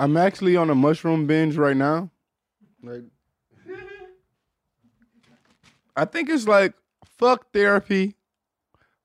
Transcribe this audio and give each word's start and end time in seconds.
I'm 0.00 0.16
actually 0.16 0.56
on 0.56 0.70
a 0.70 0.74
mushroom 0.74 1.26
binge 1.26 1.58
right 1.58 1.76
now. 1.76 2.08
Like, 2.82 3.02
I 5.94 6.06
think 6.06 6.30
it's 6.30 6.48
like 6.48 6.72
fuck 7.04 7.52
therapy, 7.52 8.16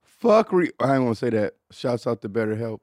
fuck. 0.01 0.53
Re- 0.53 0.71
I 0.79 0.95
ain't 0.95 1.03
gonna 1.03 1.15
say 1.15 1.31
that. 1.31 1.55
Shouts 1.69 2.07
out 2.07 2.21
to 2.21 2.29
BetterHelp. 2.29 2.79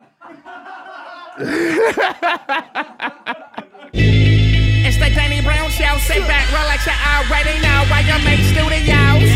It's 3.95 4.97
the 4.99 5.11
Danny 5.15 5.41
Brown 5.41 5.71
Show. 5.71 5.97
Sit 5.99 6.27
back, 6.27 6.47
relax, 6.51 6.85
you 6.85 6.93
already 6.93 7.59
know 7.63 7.85
YMH 7.89 8.53
Studios. 8.53 9.31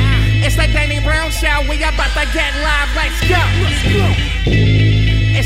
It's 0.44 0.56
the 0.56 0.66
Danny 0.72 1.00
Brown 1.02 1.30
Show. 1.30 1.62
We 1.70 1.76
about 1.82 2.10
to 2.12 2.26
get 2.34 2.52
live. 2.62 2.94
Let's 2.94 3.20
go. 4.90 4.95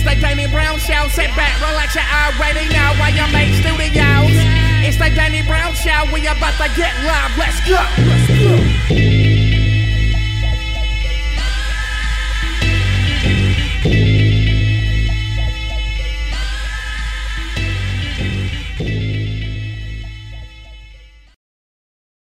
It's 0.02 0.08
the 0.08 0.18
Danny 0.18 0.46
Brown 0.46 0.78
Show. 0.78 1.08
Sit 1.08 1.28
back, 1.36 1.60
relax, 1.60 1.94
you 1.94 2.00
already 2.00 2.66
know 2.72 2.94
why 2.96 3.10
you 3.10 3.20
make 3.34 3.52
studios. 3.60 4.32
It's 4.82 4.96
the 4.96 5.10
Danny 5.14 5.42
Brown 5.42 5.74
Show. 5.74 6.10
We 6.10 6.26
about 6.26 6.54
to 6.54 6.74
get 6.74 6.96
live. 7.04 7.36
Let's 7.36 7.60
go. 7.68 7.76
Let's 8.08 8.26
go. 8.40 8.80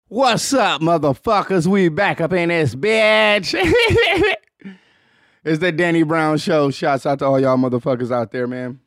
What's 0.07 0.53
up, 0.55 0.81
motherfuckers? 0.81 1.67
We 1.67 1.89
back 1.89 2.19
up 2.19 2.33
in 2.33 2.49
this 2.49 2.73
bitch. 2.73 3.53
it's 5.49 5.59
the 5.59 5.71
Danny 5.71 6.03
Brown 6.03 6.37
Show. 6.37 6.69
Shouts 6.69 7.07
out 7.07 7.19
to 7.19 7.25
all 7.25 7.39
y'all 7.39 7.57
motherfuckers 7.57 8.11
out 8.11 8.31
there, 8.31 8.45
man. 8.45 8.79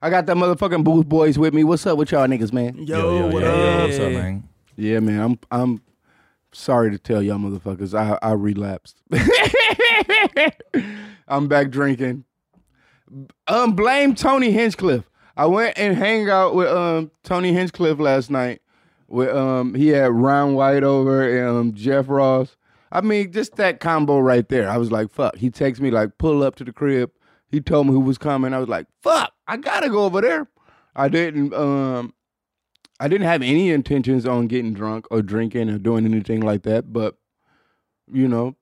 I 0.00 0.10
got 0.10 0.26
the 0.26 0.34
motherfucking 0.34 0.84
booth 0.84 1.08
boys 1.08 1.38
with 1.38 1.54
me. 1.54 1.64
What's 1.64 1.84
up 1.86 1.98
with 1.98 2.12
y'all 2.12 2.28
niggas, 2.28 2.52
man? 2.52 2.86
Yo, 2.86 3.28
what 3.28 3.42
up? 3.42 3.82
What's 3.82 3.98
up, 3.98 4.12
man? 4.12 4.48
Yeah, 4.76 5.00
man. 5.00 5.20
I'm 5.20 5.38
I'm 5.50 5.82
sorry 6.52 6.92
to 6.92 6.98
tell 6.98 7.20
y'all 7.20 7.38
motherfuckers. 7.38 7.98
I 7.98 8.16
I 8.22 8.32
relapsed. 8.32 9.02
I'm 11.28 11.48
back 11.48 11.70
drinking. 11.70 12.24
Um, 13.48 13.74
blame 13.74 14.14
Tony 14.14 14.52
Hinchcliffe. 14.52 15.10
I 15.36 15.46
went 15.46 15.76
and 15.76 15.96
hang 15.96 16.30
out 16.30 16.54
with 16.54 16.68
um 16.68 17.10
Tony 17.24 17.52
Hinchcliffe 17.52 17.98
last 17.98 18.30
night. 18.30 18.62
With 19.08 19.30
um 19.30 19.74
he 19.74 19.88
had 19.88 20.12
Ron 20.12 20.54
White 20.54 20.84
over 20.84 21.28
and 21.28 21.48
um, 21.48 21.74
Jeff 21.74 22.08
Ross. 22.08 22.56
I 22.96 23.02
mean, 23.02 23.30
just 23.30 23.56
that 23.56 23.78
combo 23.78 24.18
right 24.18 24.48
there. 24.48 24.70
I 24.70 24.78
was 24.78 24.90
like, 24.90 25.10
fuck. 25.10 25.36
He 25.36 25.50
texted 25.50 25.80
me 25.80 25.90
like, 25.90 26.16
pull 26.16 26.42
up 26.42 26.54
to 26.56 26.64
the 26.64 26.72
crib. 26.72 27.10
He 27.46 27.60
told 27.60 27.86
me 27.86 27.92
who 27.92 28.00
was 28.00 28.16
coming. 28.16 28.54
I 28.54 28.58
was 28.58 28.70
like, 28.70 28.86
fuck, 29.02 29.34
I 29.46 29.58
gotta 29.58 29.90
go 29.90 30.04
over 30.04 30.22
there. 30.22 30.48
I 30.94 31.10
didn't 31.10 31.52
um 31.52 32.14
I 32.98 33.08
didn't 33.08 33.26
have 33.26 33.42
any 33.42 33.70
intentions 33.70 34.24
on 34.24 34.46
getting 34.46 34.72
drunk 34.72 35.06
or 35.10 35.20
drinking 35.20 35.68
or 35.68 35.76
doing 35.76 36.06
anything 36.06 36.40
like 36.40 36.62
that, 36.62 36.90
but 36.90 37.18
you 38.10 38.26
know, 38.28 38.56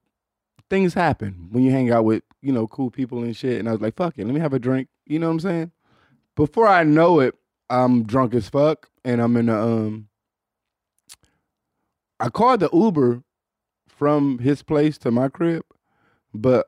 things 0.69 0.95
happen 0.95 1.47
when 1.53 1.63
you 1.63 1.71
hang 1.71 1.93
out 1.93 2.05
with, 2.05 2.25
you 2.43 2.51
know, 2.51 2.67
cool 2.67 2.91
people 2.91 3.23
and 3.23 3.37
shit. 3.37 3.61
And 3.61 3.69
I 3.69 3.73
was 3.73 3.81
like, 3.81 3.95
fuck 3.95 4.19
it, 4.19 4.25
let 4.25 4.35
me 4.35 4.41
have 4.41 4.53
a 4.53 4.59
drink. 4.59 4.89
You 5.07 5.21
know 5.21 5.29
what 5.29 5.35
I'm 5.35 5.41
saying? 5.41 5.73
Before 6.35 6.67
I 6.67 6.83
know 6.83 7.21
it, 7.21 7.37
I'm 7.71 8.03
drunk 8.03 8.35
as 8.35 8.49
fuck 8.49 8.91
and 9.05 9.23
I'm 9.23 9.37
in 9.37 9.49
a 9.49 9.65
um 9.65 10.09
I 12.19 12.31
called 12.31 12.59
the 12.59 12.71
Uber 12.73 13.23
from 14.05 14.39
his 14.39 14.63
place 14.63 14.99
to 14.99 15.11
my 15.11 15.31
crib, 15.31 15.63
but 16.35 16.67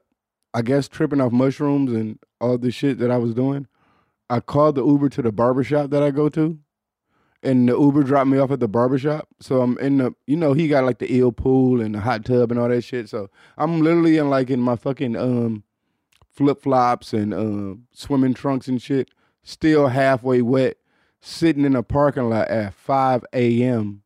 I 0.54 0.62
guess 0.62 0.88
tripping 0.88 1.20
off 1.20 1.32
mushrooms 1.32 1.92
and 1.92 2.18
all 2.40 2.56
the 2.56 2.70
shit 2.70 2.96
that 2.96 3.10
I 3.10 3.18
was 3.18 3.34
doing, 3.34 3.66
I 4.30 4.40
called 4.40 4.76
the 4.76 4.86
Uber 4.86 5.10
to 5.10 5.20
the 5.20 5.32
barbershop 5.32 5.90
that 5.90 6.02
I 6.02 6.10
go 6.12 6.30
to 6.30 6.58
and 7.42 7.68
the 7.68 7.78
Uber 7.78 8.04
dropped 8.04 8.30
me 8.30 8.38
off 8.38 8.50
at 8.52 8.60
the 8.60 8.68
barbershop. 8.68 9.28
So 9.38 9.60
I'm 9.60 9.76
in 9.80 9.98
the, 9.98 10.14
you 10.26 10.34
know, 10.34 10.54
he 10.54 10.66
got 10.66 10.84
like 10.84 10.96
the 10.96 11.12
eel 11.12 11.30
pool 11.30 11.82
and 11.82 11.94
the 11.94 12.00
hot 12.00 12.24
tub 12.24 12.50
and 12.50 12.58
all 12.58 12.70
that 12.70 12.80
shit. 12.84 13.10
So 13.10 13.28
I'm 13.58 13.82
literally 13.82 14.16
in 14.16 14.30
like 14.30 14.48
in 14.48 14.60
my 14.60 14.76
fucking 14.76 15.14
um 15.14 15.62
flip 16.32 16.62
flops 16.62 17.12
and 17.12 17.34
um 17.34 17.86
swimming 17.92 18.32
trunks 18.32 18.66
and 18.66 18.80
shit, 18.80 19.10
still 19.42 19.88
halfway 19.88 20.40
wet, 20.40 20.78
sitting 21.20 21.66
in 21.66 21.76
a 21.76 21.82
parking 21.82 22.30
lot 22.30 22.48
at 22.48 22.72
5 22.72 23.26
a.m., 23.34 24.04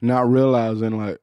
not 0.00 0.30
realizing 0.30 0.96
like 0.96 1.18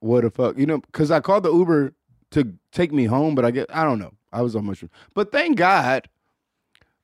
what 0.00 0.22
the 0.22 0.30
fuck, 0.30 0.58
you 0.58 0.66
know, 0.66 0.78
because 0.78 1.10
I 1.10 1.20
called 1.20 1.42
the 1.44 1.52
Uber 1.52 1.92
to 2.32 2.52
take 2.72 2.92
me 2.92 3.04
home, 3.04 3.34
but 3.34 3.44
I 3.44 3.50
get, 3.50 3.66
I 3.74 3.84
don't 3.84 3.98
know, 3.98 4.12
I 4.32 4.42
was 4.42 4.54
on 4.54 4.66
mushroom. 4.66 4.90
But 5.14 5.32
thank 5.32 5.56
God 5.56 6.08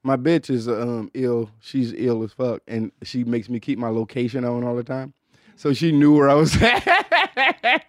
my 0.05 0.17
bitch 0.17 0.51
is 0.51 0.69
um 0.69 1.11
ill. 1.15 1.51
She's 1.61 1.93
ill 1.95 2.23
as 2.23 2.33
fuck, 2.33 2.63
and 2.69 2.93
she 3.03 3.25
makes 3.25 3.49
me 3.49 3.59
keep 3.59 3.79
my 3.79 3.89
location 3.89 4.45
on 4.45 4.63
all 4.63 4.77
the 4.77 4.85
time. 4.85 5.15
So 5.57 5.73
she 5.73 5.93
knew 5.93 6.15
where 6.15 6.29
I 6.29 6.35
was 6.35 6.57
at. 6.63 7.85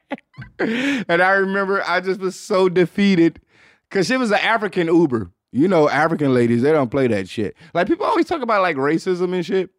and 0.60 1.22
I 1.22 1.32
remember 1.32 1.84
I 1.86 2.00
just 2.00 2.20
was 2.20 2.40
so 2.40 2.70
defeated 2.70 3.42
because 3.90 4.08
she 4.08 4.18
was 4.18 4.32
an 4.32 4.40
African 4.40 4.88
Uber. 4.88 5.30
You 5.52 5.68
know, 5.68 5.90
African 5.90 6.34
ladies, 6.34 6.62
they 6.62 6.72
don't 6.72 6.90
play 6.92 7.08
that 7.08 7.30
shit. 7.30 7.56
Like 7.74 7.88
people 7.88 8.06
always 8.06 8.28
talk 8.28 8.42
about 8.42 8.62
like 8.62 8.78
racism 8.78 9.34
and 9.34 9.46
shit. 9.46 9.70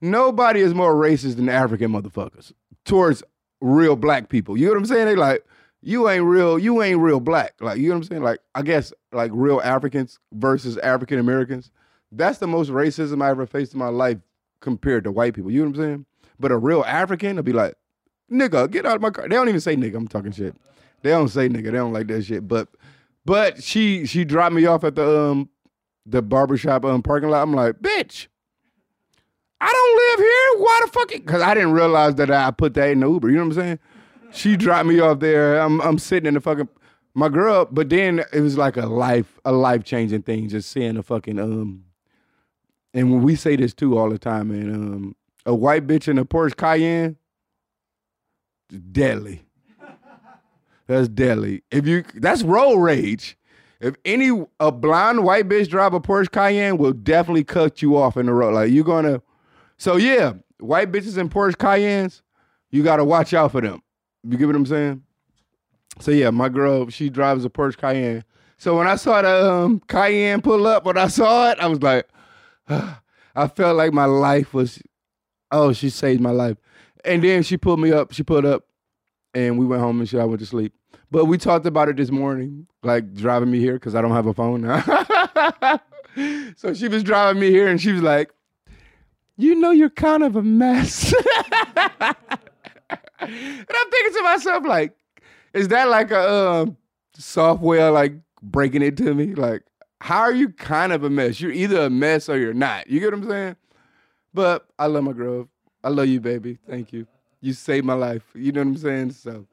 Nobody 0.00 0.60
is 0.60 0.74
more 0.74 0.94
racist 0.94 1.36
than 1.36 1.48
African 1.48 1.90
motherfuckers 1.92 2.52
towards 2.84 3.22
real 3.64 3.96
black 3.96 4.28
people. 4.28 4.56
You 4.56 4.66
know 4.66 4.72
what 4.72 4.78
I'm 4.78 4.86
saying? 4.86 5.06
They 5.06 5.16
like, 5.16 5.44
you 5.80 6.08
ain't 6.08 6.24
real, 6.24 6.58
you 6.58 6.82
ain't 6.82 7.00
real 7.00 7.20
black. 7.20 7.54
Like, 7.60 7.78
you 7.78 7.88
know 7.88 7.94
what 7.94 8.04
I'm 8.04 8.04
saying? 8.04 8.22
Like, 8.22 8.38
I 8.54 8.62
guess 8.62 8.92
like 9.12 9.30
real 9.34 9.60
Africans 9.62 10.18
versus 10.32 10.76
African 10.78 11.18
Americans. 11.18 11.70
That's 12.12 12.38
the 12.38 12.46
most 12.46 12.70
racism 12.70 13.22
I 13.22 13.30
ever 13.30 13.46
faced 13.46 13.72
in 13.72 13.78
my 13.78 13.88
life 13.88 14.18
compared 14.60 15.04
to 15.04 15.12
white 15.12 15.34
people. 15.34 15.50
You 15.50 15.64
know 15.64 15.70
what 15.70 15.78
I'm 15.78 15.82
saying? 15.82 16.06
But 16.38 16.52
a 16.52 16.58
real 16.58 16.84
African 16.84 17.36
will 17.36 17.42
be 17.42 17.52
like, 17.52 17.74
nigga, 18.30 18.70
get 18.70 18.86
out 18.86 18.96
of 18.96 19.02
my 19.02 19.10
car. 19.10 19.28
They 19.28 19.34
don't 19.34 19.48
even 19.48 19.60
say 19.60 19.76
nigga, 19.76 19.96
I'm 19.96 20.08
talking 20.08 20.32
shit. 20.32 20.54
They 21.02 21.10
don't 21.10 21.28
say 21.28 21.48
nigga, 21.48 21.64
they 21.64 21.72
don't 21.72 21.92
like 21.92 22.06
that 22.08 22.24
shit. 22.24 22.46
But 22.46 22.68
but 23.24 23.62
she 23.62 24.06
she 24.06 24.24
dropped 24.24 24.54
me 24.54 24.66
off 24.66 24.84
at 24.84 24.94
the 24.94 25.20
um 25.20 25.48
the 26.06 26.22
barbershop 26.22 26.84
um 26.84 27.02
parking 27.02 27.30
lot. 27.30 27.42
I'm 27.42 27.54
like, 27.54 27.76
bitch, 27.80 28.28
I 29.64 29.72
don't 29.72 29.96
live 29.96 30.26
here. 30.26 30.64
Why 30.64 30.80
the 30.84 30.92
fuck? 30.92 31.08
Because 31.08 31.42
I 31.42 31.54
didn't 31.54 31.72
realize 31.72 32.16
that 32.16 32.30
I 32.30 32.50
put 32.50 32.74
that 32.74 32.90
in 32.90 33.00
the 33.00 33.08
Uber. 33.08 33.30
You 33.30 33.36
know 33.36 33.44
what 33.44 33.56
I'm 33.56 33.62
saying? 33.62 33.78
She 34.32 34.56
dropped 34.56 34.86
me 34.86 35.00
off 35.00 35.20
there. 35.20 35.58
I'm 35.58 35.80
I'm 35.80 35.98
sitting 35.98 36.26
in 36.26 36.34
the 36.34 36.40
fucking 36.40 36.68
my 37.14 37.30
girl. 37.30 37.66
But 37.70 37.88
then 37.88 38.22
it 38.32 38.40
was 38.40 38.58
like 38.58 38.76
a 38.76 38.86
life 38.86 39.40
a 39.44 39.52
life 39.52 39.84
changing 39.84 40.22
thing. 40.22 40.48
Just 40.48 40.70
seeing 40.70 40.96
a 40.98 41.02
fucking 41.02 41.38
um. 41.38 41.84
And 42.92 43.10
when 43.10 43.22
we 43.22 43.36
say 43.36 43.56
this 43.56 43.72
too 43.72 43.96
all 43.96 44.10
the 44.10 44.18
time, 44.18 44.48
man, 44.48 44.74
um, 44.74 45.16
a 45.46 45.54
white 45.54 45.86
bitch 45.86 46.08
in 46.08 46.18
a 46.18 46.24
Porsche 46.24 46.56
Cayenne, 46.56 47.16
deadly. 48.92 49.42
That's 50.86 51.08
deadly. 51.08 51.62
If 51.70 51.86
you 51.86 52.04
that's 52.14 52.42
road 52.42 52.78
rage. 52.78 53.38
If 53.80 53.96
any 54.04 54.30
a 54.60 54.72
blonde 54.72 55.24
white 55.24 55.48
bitch 55.48 55.68
drive 55.68 55.94
a 55.94 56.00
Porsche 56.00 56.30
Cayenne, 56.30 56.78
will 56.78 56.92
definitely 56.92 57.44
cut 57.44 57.82
you 57.82 57.96
off 57.96 58.16
in 58.16 58.26
the 58.26 58.32
road. 58.32 58.54
Like 58.54 58.70
you're 58.70 58.84
gonna. 58.84 59.22
So 59.76 59.96
yeah, 59.96 60.34
white 60.58 60.92
bitches 60.92 61.18
in 61.18 61.28
Porsche 61.28 61.56
Cayennes, 61.56 62.22
you 62.70 62.82
gotta 62.82 63.04
watch 63.04 63.34
out 63.34 63.52
for 63.52 63.60
them. 63.60 63.82
You 64.22 64.38
get 64.38 64.46
what 64.46 64.56
I'm 64.56 64.66
saying? 64.66 65.02
So 66.00 66.10
yeah, 66.10 66.30
my 66.30 66.48
girl, 66.48 66.88
she 66.88 67.08
drives 67.08 67.44
a 67.44 67.50
Porsche 67.50 67.76
Cayenne. 67.76 68.24
So 68.56 68.76
when 68.76 68.86
I 68.86 68.96
saw 68.96 69.22
the 69.22 69.52
um, 69.52 69.80
Cayenne 69.88 70.40
pull 70.40 70.66
up, 70.66 70.84
when 70.84 70.96
I 70.96 71.08
saw 71.08 71.50
it, 71.50 71.58
I 71.60 71.66
was 71.66 71.82
like, 71.82 72.08
I 72.68 73.48
felt 73.48 73.76
like 73.76 73.92
my 73.92 74.04
life 74.04 74.54
was, 74.54 74.80
oh, 75.50 75.72
she 75.72 75.90
saved 75.90 76.20
my 76.20 76.30
life. 76.30 76.56
And 77.04 77.22
then 77.22 77.42
she 77.42 77.56
pulled 77.56 77.80
me 77.80 77.92
up. 77.92 78.12
She 78.12 78.22
pulled 78.22 78.46
up, 78.46 78.64
and 79.34 79.58
we 79.58 79.66
went 79.66 79.82
home 79.82 80.00
and 80.00 80.08
shit. 80.08 80.20
I 80.20 80.24
went 80.24 80.40
to 80.40 80.46
sleep. 80.46 80.72
But 81.10 81.26
we 81.26 81.36
talked 81.36 81.66
about 81.66 81.88
it 81.88 81.96
this 81.96 82.10
morning, 82.10 82.66
like 82.82 83.12
driving 83.12 83.50
me 83.50 83.58
here 83.60 83.74
because 83.74 83.94
I 83.94 84.00
don't 84.00 84.12
have 84.12 84.26
a 84.26 84.34
phone 84.34 84.62
now. 84.62 85.80
so 86.56 86.72
she 86.72 86.88
was 86.88 87.02
driving 87.02 87.40
me 87.40 87.50
here, 87.50 87.68
and 87.68 87.80
she 87.80 87.92
was 87.92 88.02
like, 88.02 88.30
"You 89.36 89.54
know, 89.54 89.70
you're 89.70 89.90
kind 89.90 90.22
of 90.22 90.36
a 90.36 90.42
mess." 90.42 91.12
and 91.48 92.16
I'm 93.20 93.90
thinking 93.90 94.14
to 94.14 94.22
myself, 94.22 94.64
like, 94.66 94.94
is 95.52 95.68
that 95.68 95.88
like 95.88 96.10
a 96.10 96.32
um, 96.32 96.76
software 97.14 97.90
like 97.90 98.14
breaking 98.42 98.82
it 98.82 98.96
to 98.98 99.14
me? 99.14 99.34
Like, 99.34 99.62
how 100.00 100.20
are 100.20 100.32
you 100.34 100.50
kind 100.50 100.92
of 100.92 101.04
a 101.04 101.10
mess? 101.10 101.40
You're 101.40 101.52
either 101.52 101.82
a 101.82 101.90
mess 101.90 102.28
or 102.28 102.38
you're 102.38 102.54
not. 102.54 102.88
You 102.88 103.00
get 103.00 103.12
what 103.12 103.22
I'm 103.22 103.28
saying? 103.28 103.56
But 104.34 104.66
I 104.78 104.86
love 104.86 105.04
my 105.04 105.12
girl. 105.12 105.48
I 105.82 105.88
love 105.88 106.08
you, 106.08 106.20
baby. 106.20 106.58
Thank 106.68 106.92
you. 106.92 107.06
You 107.40 107.52
saved 107.52 107.86
my 107.86 107.94
life. 107.94 108.24
You 108.34 108.52
know 108.52 108.60
what 108.62 108.68
I'm 108.68 108.76
saying? 108.76 109.10
So 109.12 109.46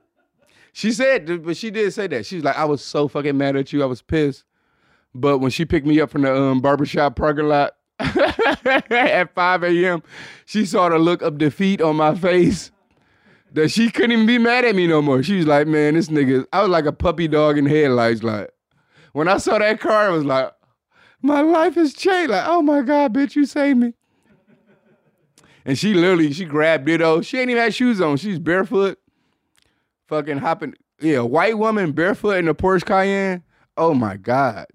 she 0.74 0.92
said, 0.92 1.44
but 1.44 1.57
she 1.57 1.72
did 1.72 1.94
say 1.94 2.07
that. 2.07 2.25
She's 2.25 2.44
like, 2.44 2.57
I 2.57 2.66
was 2.66 2.83
so 2.83 3.07
fucking 3.07 3.38
mad 3.38 3.56
at 3.56 3.72
you. 3.74 3.83
I 3.83 3.86
was 3.86 4.01
pissed. 4.01 4.45
But 5.13 5.39
when 5.39 5.51
she 5.51 5.66
picked 5.66 5.86
me 5.86 6.00
up 6.00 6.10
from 6.10 6.22
the 6.22 6.36
um, 6.36 6.62
barbershop 6.62 7.16
parking 7.16 7.48
lot 7.48 7.75
at 8.92 9.33
5 9.33 9.63
a.m., 9.63 10.03
she 10.45 10.65
saw 10.65 10.89
the 10.89 10.98
look 10.98 11.21
of 11.21 11.38
defeat 11.38 11.81
on 11.81 11.95
my 11.95 12.15
face 12.15 12.71
that 13.53 13.69
she 13.69 13.89
couldn't 13.89 14.12
even 14.12 14.25
be 14.25 14.38
mad 14.38 14.65
at 14.65 14.75
me 14.75 14.88
no 14.88 15.01
more. 15.01 15.21
She 15.24 15.38
was 15.38 15.48
like, 15.48 15.68
man, 15.68 15.95
this 15.95 16.07
nigga, 16.07 16.45
I 16.53 16.62
was 16.62 16.69
like 16.69 16.86
a 16.86 16.92
puppy 16.92 17.27
dog 17.27 17.57
in 17.57 17.65
headlights. 17.65 18.24
Like, 18.24 18.50
when 19.13 19.27
I 19.27 19.38
saw 19.38 19.59
that 19.59 19.80
car, 19.80 20.07
I 20.07 20.09
was 20.09 20.25
like, 20.25 20.51
my 21.21 21.42
life 21.42 21.75
has 21.75 21.94
changed. 21.94 22.31
Like, 22.31 22.48
oh 22.48 22.62
my 22.62 22.81
God, 22.81 23.13
bitch, 23.13 23.36
you 23.36 23.45
saved 23.45 23.80
me. 23.80 23.94
And 25.65 25.77
she 25.77 25.94
literally, 25.94 26.33
she 26.33 26.45
grabbed 26.45 26.89
it. 26.89 27.01
Oh, 27.01 27.21
she 27.21 27.39
ain't 27.39 27.50
even 27.50 27.62
had 27.62 27.75
shoes 27.75 28.01
on. 28.01 28.18
She's 28.18 28.39
barefoot, 28.39 29.00
fucking 30.07 30.39
hopping. 30.39 30.74
Yeah, 31.00 31.19
white 31.19 31.57
woman 31.57 31.92
barefoot 31.92 32.38
in 32.38 32.47
a 32.47 32.56
Porsche 32.56 32.86
Cayenne. 32.86 33.44
Oh 33.77 33.94
my 33.94 34.18
God. 34.18 34.65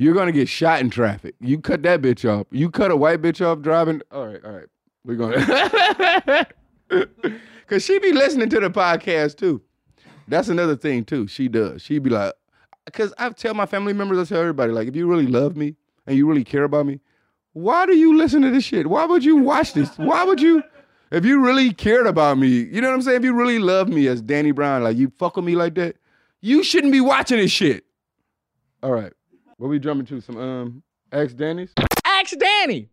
You're 0.00 0.14
gonna 0.14 0.32
get 0.32 0.48
shot 0.48 0.80
in 0.80 0.88
traffic. 0.88 1.34
You 1.40 1.60
cut 1.60 1.82
that 1.82 2.00
bitch 2.00 2.26
off. 2.26 2.46
You 2.50 2.70
cut 2.70 2.90
a 2.90 2.96
white 2.96 3.20
bitch 3.20 3.44
off 3.46 3.60
driving. 3.60 4.00
All 4.10 4.28
right, 4.28 4.42
all 4.42 4.52
right. 4.52 4.66
We're 5.04 5.16
gonna 5.16 6.46
Cause 7.66 7.84
she 7.84 7.98
be 7.98 8.10
listening 8.10 8.48
to 8.48 8.60
the 8.60 8.70
podcast 8.70 9.36
too. 9.36 9.60
That's 10.26 10.48
another 10.48 10.74
thing 10.74 11.04
too. 11.04 11.26
She 11.26 11.48
does. 11.48 11.82
She 11.82 11.98
be 11.98 12.08
like, 12.08 12.32
cause 12.94 13.12
I 13.18 13.28
tell 13.28 13.52
my 13.52 13.66
family 13.66 13.92
members, 13.92 14.18
I 14.18 14.34
tell 14.34 14.40
everybody, 14.40 14.72
like, 14.72 14.88
if 14.88 14.96
you 14.96 15.06
really 15.06 15.26
love 15.26 15.54
me 15.54 15.76
and 16.06 16.16
you 16.16 16.26
really 16.26 16.44
care 16.44 16.64
about 16.64 16.86
me, 16.86 17.00
why 17.52 17.84
do 17.84 17.94
you 17.94 18.16
listen 18.16 18.40
to 18.40 18.50
this 18.50 18.64
shit? 18.64 18.86
Why 18.86 19.04
would 19.04 19.22
you 19.22 19.36
watch 19.36 19.74
this? 19.74 19.94
Why 19.98 20.24
would 20.24 20.40
you? 20.40 20.62
If 21.10 21.26
you 21.26 21.44
really 21.44 21.74
cared 21.74 22.06
about 22.06 22.38
me, 22.38 22.48
you 22.48 22.80
know 22.80 22.88
what 22.88 22.94
I'm 22.94 23.02
saying? 23.02 23.18
If 23.18 23.24
you 23.24 23.34
really 23.34 23.58
love 23.58 23.90
me 23.90 24.08
as 24.08 24.22
Danny 24.22 24.52
Brown, 24.52 24.82
like 24.82 24.96
you 24.96 25.12
fuck 25.18 25.36
with 25.36 25.44
me 25.44 25.56
like 25.56 25.74
that, 25.74 25.96
you 26.40 26.62
shouldn't 26.62 26.92
be 26.94 27.02
watching 27.02 27.36
this 27.36 27.50
shit. 27.50 27.84
All 28.82 28.92
right. 28.92 29.12
What 29.60 29.68
we 29.68 29.78
jumping 29.78 30.06
to? 30.06 30.22
Some 30.22 30.38
um 30.38 30.82
Ask 31.12 31.36
Danny's? 31.36 31.74
Ask 32.06 32.34
Danny. 32.38 32.88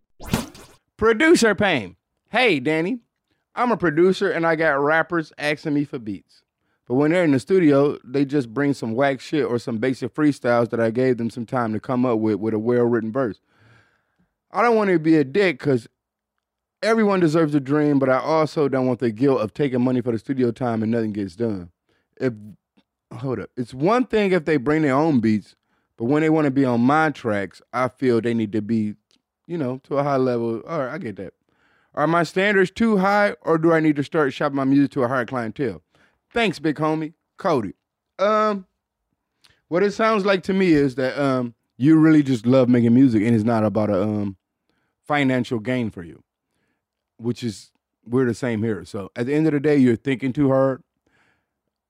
Producer 0.97 1.55
Pain. 1.55 1.95
Hey, 2.29 2.59
Danny. 2.59 2.99
I'm 3.55 3.71
a 3.71 3.77
producer 3.77 4.29
and 4.29 4.45
I 4.45 4.57
got 4.57 4.77
rappers 4.83 5.31
asking 5.37 5.75
me 5.75 5.85
for 5.85 5.97
beats. 5.97 6.41
But 6.85 6.95
when 6.95 7.11
they're 7.11 7.23
in 7.23 7.31
the 7.31 7.39
studio, 7.39 7.97
they 8.03 8.25
just 8.25 8.53
bring 8.53 8.73
some 8.73 8.95
whack 8.95 9.21
shit 9.21 9.45
or 9.45 9.59
some 9.59 9.77
basic 9.77 10.13
freestyles 10.13 10.69
that 10.71 10.81
I 10.81 10.91
gave 10.91 11.15
them 11.15 11.29
some 11.29 11.45
time 11.45 11.71
to 11.71 11.79
come 11.79 12.05
up 12.05 12.19
with 12.19 12.35
with 12.35 12.53
a 12.53 12.59
well 12.59 12.83
written 12.83 13.13
verse. 13.13 13.39
I 14.51 14.61
don't 14.61 14.75
want 14.75 14.89
to 14.89 14.99
be 14.99 15.15
a 15.15 15.23
dick 15.23 15.59
because 15.59 15.87
everyone 16.83 17.21
deserves 17.21 17.55
a 17.55 17.61
dream, 17.61 17.97
but 17.97 18.09
I 18.09 18.19
also 18.19 18.67
don't 18.67 18.87
want 18.87 18.99
the 18.99 19.11
guilt 19.11 19.39
of 19.39 19.53
taking 19.53 19.85
money 19.85 20.01
for 20.01 20.11
the 20.11 20.19
studio 20.19 20.51
time 20.51 20.83
and 20.83 20.91
nothing 20.91 21.13
gets 21.13 21.37
done. 21.37 21.71
If 22.19 22.33
hold 23.13 23.39
up, 23.39 23.51
it's 23.55 23.73
one 23.73 24.05
thing 24.05 24.33
if 24.33 24.43
they 24.43 24.57
bring 24.57 24.81
their 24.81 24.95
own 24.95 25.21
beats, 25.21 25.55
but 25.97 26.05
when 26.05 26.21
they 26.21 26.29
want 26.29 26.45
to 26.45 26.51
be 26.51 26.65
on 26.65 26.81
my 26.81 27.09
tracks, 27.09 27.61
I 27.73 27.87
feel 27.87 28.21
they 28.21 28.33
need 28.33 28.51
to 28.51 28.61
be, 28.61 28.95
you 29.47 29.57
know, 29.57 29.79
to 29.85 29.97
a 29.97 30.03
high 30.03 30.17
level. 30.17 30.61
All 30.67 30.79
right, 30.79 30.93
I 30.93 30.97
get 30.97 31.15
that. 31.17 31.33
Are 31.95 32.05
my 32.05 32.23
standards 32.23 32.69
too 32.69 32.97
high, 32.97 33.35
or 33.41 33.57
do 33.57 33.73
I 33.73 33.79
need 33.79 33.95
to 33.95 34.03
start 34.03 34.31
shopping 34.31 34.55
my 34.55 34.63
music 34.63 34.91
to 34.91 35.03
a 35.03 35.07
higher 35.07 35.25
clientele? 35.25 35.81
Thanks, 36.31 36.59
big 36.59 36.75
homie, 36.75 37.13
Cody. 37.37 37.73
Um, 38.19 38.67
what 39.67 39.81
it 39.81 39.91
sounds 39.91 40.23
like 40.23 40.43
to 40.43 40.53
me 40.53 40.73
is 40.73 40.95
that 40.95 41.19
um, 41.19 41.55
you 41.77 41.97
really 41.97 42.21
just 42.21 42.45
love 42.45 42.69
making 42.69 42.93
music, 42.93 43.23
and 43.23 43.35
it's 43.35 43.43
not 43.43 43.63
about 43.63 43.89
a 43.89 44.01
um 44.01 44.37
financial 45.07 45.59
gain 45.59 45.89
for 45.89 46.03
you, 46.03 46.21
which 47.17 47.43
is 47.43 47.71
we're 48.05 48.25
the 48.25 48.33
same 48.33 48.61
here. 48.61 48.85
So 48.85 49.11
at 49.15 49.25
the 49.25 49.33
end 49.33 49.47
of 49.47 49.53
the 49.53 49.59
day, 49.59 49.77
you're 49.77 49.95
thinking 49.95 50.33
too 50.33 50.49
hard, 50.49 50.83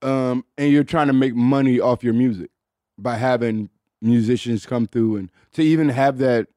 um, 0.00 0.44
and 0.56 0.72
you're 0.72 0.84
trying 0.84 1.08
to 1.08 1.12
make 1.12 1.34
money 1.34 1.78
off 1.80 2.02
your 2.02 2.14
music 2.14 2.50
by 2.96 3.16
having 3.16 3.68
musicians 4.00 4.66
come 4.66 4.86
through 4.86 5.16
and 5.16 5.30
to 5.52 5.62
even 5.62 5.88
have 5.88 6.18
that 6.18 6.48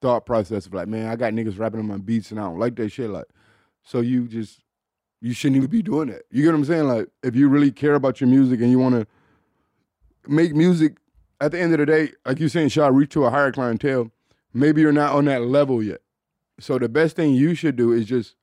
thought 0.00 0.24
process 0.24 0.66
of 0.66 0.74
like, 0.74 0.88
man, 0.88 1.08
I 1.08 1.16
got 1.16 1.32
niggas 1.32 1.58
rapping 1.58 1.80
on 1.80 1.86
my 1.86 1.98
beats 1.98 2.30
and 2.30 2.40
I 2.40 2.44
don't 2.44 2.58
like 2.58 2.76
that 2.76 2.90
shit. 2.90 3.10
Like, 3.10 3.26
so 3.82 4.00
you 4.00 4.26
just 4.26 4.60
you 5.20 5.34
shouldn't 5.34 5.58
even 5.58 5.70
be 5.70 5.82
doing 5.82 6.08
that. 6.08 6.22
You 6.30 6.42
get 6.42 6.50
what 6.50 6.58
I'm 6.58 6.64
saying? 6.64 6.88
Like, 6.88 7.08
if 7.22 7.36
you 7.36 7.48
really 7.48 7.70
care 7.70 7.94
about 7.94 8.20
your 8.20 8.28
music 8.28 8.60
and 8.60 8.70
you 8.70 8.78
want 8.78 8.94
to 8.94 9.06
make 10.26 10.54
music, 10.54 10.96
at 11.40 11.52
the 11.52 11.60
end 11.60 11.72
of 11.72 11.78
the 11.78 11.86
day, 11.86 12.12
like 12.24 12.38
you 12.38 12.48
saying, 12.48 12.68
Shaw, 12.68 12.88
reach 12.88 13.10
to 13.10 13.24
a 13.24 13.30
higher 13.30 13.50
clientele. 13.50 14.10
Maybe 14.52 14.82
you're 14.82 14.92
not 14.92 15.14
on 15.14 15.24
that 15.26 15.42
level 15.42 15.82
yet. 15.82 16.00
So 16.58 16.78
the 16.78 16.88
best 16.88 17.16
thing 17.16 17.34
you 17.34 17.54
should 17.54 17.76
do 17.76 17.92
is 17.92 18.04
just, 18.04 18.34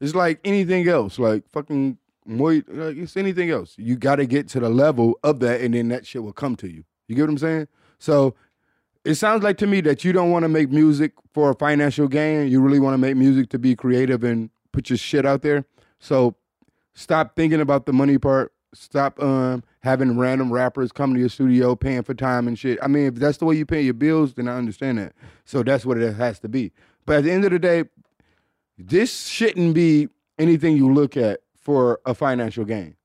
it's 0.00 0.14
like 0.14 0.40
anything 0.44 0.86
else, 0.88 1.18
like 1.18 1.48
fucking 1.48 1.98
Muay, 2.28 2.62
like 2.68 2.96
it's 2.96 3.16
anything 3.16 3.50
else. 3.50 3.74
You 3.78 3.96
got 3.96 4.16
to 4.16 4.26
get 4.26 4.48
to 4.48 4.60
the 4.60 4.68
level 4.68 5.18
of 5.22 5.40
that, 5.40 5.60
and 5.62 5.72
then 5.72 5.88
that 5.88 6.06
shit 6.06 6.22
will 6.22 6.32
come 6.32 6.56
to 6.56 6.68
you. 6.68 6.84
You 7.08 7.16
get 7.16 7.22
what 7.22 7.30
I'm 7.30 7.38
saying? 7.38 7.68
So 7.98 8.34
it 9.04 9.14
sounds 9.14 9.42
like 9.42 9.58
to 9.58 9.66
me 9.66 9.80
that 9.82 10.04
you 10.04 10.12
don't 10.12 10.30
want 10.30 10.44
to 10.44 10.48
make 10.48 10.70
music 10.70 11.12
for 11.32 11.50
a 11.50 11.54
financial 11.54 12.06
gain. 12.06 12.48
You 12.48 12.60
really 12.60 12.78
want 12.78 12.94
to 12.94 12.98
make 12.98 13.16
music 13.16 13.48
to 13.50 13.58
be 13.58 13.74
creative 13.74 14.22
and 14.22 14.50
put 14.72 14.90
your 14.90 14.98
shit 14.98 15.24
out 15.26 15.42
there. 15.42 15.64
So 15.98 16.36
stop 16.94 17.34
thinking 17.34 17.60
about 17.60 17.86
the 17.86 17.92
money 17.92 18.18
part. 18.18 18.52
Stop 18.74 19.20
um 19.22 19.64
having 19.80 20.18
random 20.18 20.52
rappers 20.52 20.92
come 20.92 21.14
to 21.14 21.20
your 21.20 21.30
studio 21.30 21.74
paying 21.74 22.02
for 22.02 22.12
time 22.12 22.46
and 22.46 22.58
shit. 22.58 22.78
I 22.82 22.86
mean, 22.86 23.06
if 23.06 23.14
that's 23.14 23.38
the 23.38 23.46
way 23.46 23.56
you 23.56 23.64
pay 23.64 23.80
your 23.80 23.94
bills, 23.94 24.34
then 24.34 24.46
I 24.46 24.56
understand 24.58 24.98
that. 24.98 25.14
So 25.46 25.62
that's 25.62 25.86
what 25.86 25.96
it 25.96 26.14
has 26.16 26.38
to 26.40 26.48
be. 26.48 26.72
But 27.06 27.18
at 27.18 27.24
the 27.24 27.32
end 27.32 27.46
of 27.46 27.50
the 27.50 27.58
day, 27.58 27.84
this 28.76 29.26
shouldn't 29.26 29.74
be 29.74 30.08
anything 30.38 30.76
you 30.76 30.92
look 30.92 31.16
at 31.16 31.40
for 31.54 32.00
a 32.04 32.14
financial 32.14 32.66
gain. 32.66 32.96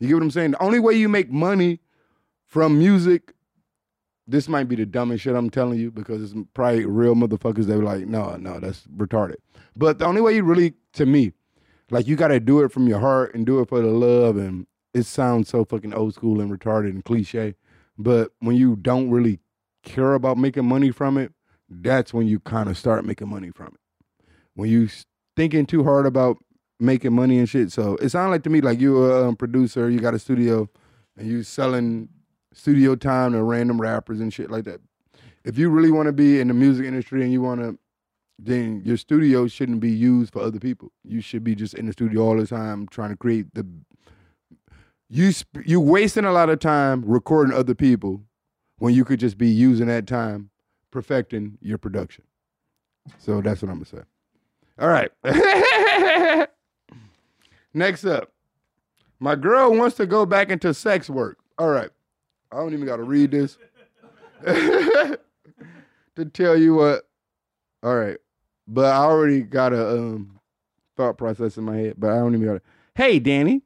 You 0.00 0.08
get 0.08 0.14
what 0.14 0.22
I'm 0.24 0.30
saying? 0.32 0.50
The 0.52 0.62
only 0.62 0.80
way 0.80 0.94
you 0.94 1.08
make 1.08 1.30
money 1.30 1.78
from 2.46 2.78
music, 2.78 3.32
this 4.32 4.48
might 4.48 4.64
be 4.64 4.76
the 4.76 4.86
dumbest 4.86 5.22
shit 5.22 5.36
I'm 5.36 5.50
telling 5.50 5.78
you 5.78 5.90
because 5.90 6.22
it's 6.22 6.34
probably 6.54 6.86
real 6.86 7.14
motherfuckers 7.14 7.66
that 7.66 7.78
are 7.78 7.82
like, 7.82 8.06
no, 8.06 8.34
no, 8.36 8.58
that's 8.58 8.86
retarded. 8.96 9.36
But 9.76 9.98
the 9.98 10.06
only 10.06 10.22
way 10.22 10.34
you 10.34 10.42
really, 10.42 10.72
to 10.94 11.04
me, 11.04 11.32
like 11.90 12.06
you 12.08 12.16
got 12.16 12.28
to 12.28 12.40
do 12.40 12.62
it 12.62 12.72
from 12.72 12.88
your 12.88 12.98
heart 12.98 13.34
and 13.34 13.44
do 13.44 13.60
it 13.60 13.68
for 13.68 13.82
the 13.82 13.88
love. 13.88 14.38
And 14.38 14.66
it 14.94 15.02
sounds 15.04 15.50
so 15.50 15.66
fucking 15.66 15.92
old 15.92 16.14
school 16.14 16.40
and 16.40 16.50
retarded 16.50 16.90
and 16.90 17.04
cliche. 17.04 17.56
But 17.98 18.32
when 18.40 18.56
you 18.56 18.76
don't 18.76 19.10
really 19.10 19.38
care 19.82 20.14
about 20.14 20.38
making 20.38 20.64
money 20.64 20.90
from 20.90 21.18
it, 21.18 21.32
that's 21.68 22.14
when 22.14 22.26
you 22.26 22.40
kind 22.40 22.70
of 22.70 22.78
start 22.78 23.04
making 23.04 23.28
money 23.28 23.50
from 23.50 23.68
it. 23.68 24.24
When 24.54 24.70
you 24.70 24.88
thinking 25.36 25.66
too 25.66 25.84
hard 25.84 26.06
about 26.06 26.38
making 26.80 27.12
money 27.12 27.38
and 27.38 27.48
shit. 27.48 27.70
So 27.70 27.96
it 27.96 28.08
sounds 28.08 28.30
like 28.30 28.44
to 28.44 28.50
me 28.50 28.62
like 28.62 28.80
you're 28.80 29.10
a 29.10 29.28
um, 29.28 29.36
producer, 29.36 29.90
you 29.90 30.00
got 30.00 30.14
a 30.14 30.18
studio, 30.18 30.70
and 31.18 31.26
you 31.26 31.42
selling 31.42 32.08
studio 32.52 32.94
time 32.94 33.32
to 33.32 33.42
random 33.42 33.80
rappers 33.80 34.20
and 34.20 34.32
shit 34.32 34.50
like 34.50 34.64
that. 34.64 34.80
If 35.44 35.58
you 35.58 35.70
really 35.70 35.90
want 35.90 36.06
to 36.06 36.12
be 36.12 36.40
in 36.40 36.48
the 36.48 36.54
music 36.54 36.86
industry 36.86 37.22
and 37.22 37.32
you 37.32 37.42
want 37.42 37.60
to, 37.60 37.78
then 38.38 38.82
your 38.84 38.96
studio 38.96 39.46
shouldn't 39.46 39.80
be 39.80 39.90
used 39.90 40.32
for 40.32 40.42
other 40.42 40.58
people. 40.58 40.90
You 41.04 41.20
should 41.20 41.44
be 41.44 41.54
just 41.54 41.74
in 41.74 41.86
the 41.86 41.92
studio 41.92 42.22
all 42.22 42.36
the 42.36 42.46
time 42.46 42.86
trying 42.88 43.10
to 43.10 43.16
create 43.16 43.52
the. 43.54 43.66
You 45.08 45.32
sp- 45.34 45.66
you 45.66 45.80
wasting 45.80 46.24
a 46.24 46.32
lot 46.32 46.48
of 46.48 46.58
time 46.58 47.04
recording 47.04 47.54
other 47.54 47.74
people 47.74 48.22
when 48.78 48.94
you 48.94 49.04
could 49.04 49.20
just 49.20 49.36
be 49.36 49.48
using 49.48 49.86
that 49.86 50.06
time 50.06 50.50
perfecting 50.90 51.58
your 51.60 51.78
production. 51.78 52.24
So 53.18 53.40
that's 53.40 53.62
what 53.62 53.70
I'm 53.70 53.82
gonna 53.82 53.86
say. 53.86 54.02
All 54.78 54.88
right. 54.88 55.10
Next 57.74 58.04
up, 58.04 58.32
my 59.20 59.34
girl 59.34 59.74
wants 59.74 59.96
to 59.96 60.06
go 60.06 60.26
back 60.26 60.50
into 60.50 60.74
sex 60.74 61.08
work. 61.10 61.38
All 61.58 61.68
right. 61.68 61.90
I 62.52 62.56
don't 62.56 62.74
even 62.74 62.86
got 62.86 62.96
to 62.96 63.02
read 63.02 63.30
this 63.30 63.56
to 64.44 65.18
tell 66.32 66.56
you 66.56 66.74
what. 66.74 67.08
All 67.82 67.96
right. 67.96 68.18
But 68.68 68.86
I 68.86 68.98
already 68.98 69.40
got 69.40 69.72
a 69.72 69.98
um, 69.98 70.38
thought 70.96 71.16
process 71.16 71.56
in 71.56 71.64
my 71.64 71.76
head, 71.76 71.94
but 71.96 72.10
I 72.10 72.16
don't 72.16 72.34
even 72.34 72.46
got 72.46 72.54
to. 72.54 72.62
Hey, 72.94 73.18
Danny. 73.18 73.62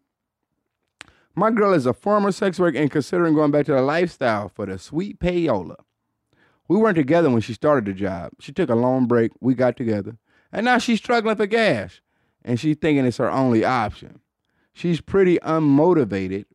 My 1.34 1.50
girl 1.50 1.74
is 1.74 1.84
a 1.84 1.92
former 1.92 2.32
sex 2.32 2.58
worker 2.58 2.78
and 2.78 2.90
considering 2.90 3.34
going 3.34 3.50
back 3.50 3.66
to 3.66 3.72
the 3.72 3.82
lifestyle 3.82 4.48
for 4.48 4.64
the 4.64 4.78
sweet 4.78 5.18
payola. 5.18 5.76
We 6.68 6.78
weren't 6.78 6.96
together 6.96 7.28
when 7.28 7.42
she 7.42 7.52
started 7.52 7.84
the 7.84 7.92
job. 7.92 8.32
She 8.40 8.52
took 8.52 8.70
a 8.70 8.74
long 8.74 9.06
break. 9.06 9.32
We 9.40 9.54
got 9.54 9.76
together. 9.76 10.16
And 10.52 10.64
now 10.64 10.78
she's 10.78 10.98
struggling 10.98 11.36
for 11.36 11.46
gas. 11.46 12.00
And 12.44 12.58
she's 12.58 12.76
thinking 12.76 13.04
it's 13.04 13.18
her 13.18 13.30
only 13.30 13.64
option. 13.64 14.20
She's 14.72 15.00
pretty 15.00 15.38
unmotivated 15.40 16.46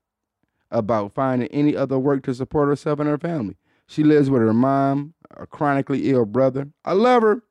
about 0.71 1.13
finding 1.13 1.47
any 1.49 1.75
other 1.75 1.99
work 1.99 2.23
to 2.23 2.33
support 2.33 2.69
herself 2.69 2.99
and 2.99 3.09
her 3.09 3.17
family. 3.17 3.57
She 3.87 4.03
lives 4.03 4.29
with 4.29 4.41
her 4.41 4.53
mom, 4.53 5.13
a 5.35 5.45
chronically 5.45 6.09
ill 6.09 6.25
brother. 6.25 6.69
I 6.85 6.93
love 6.93 7.23
her. 7.23 7.43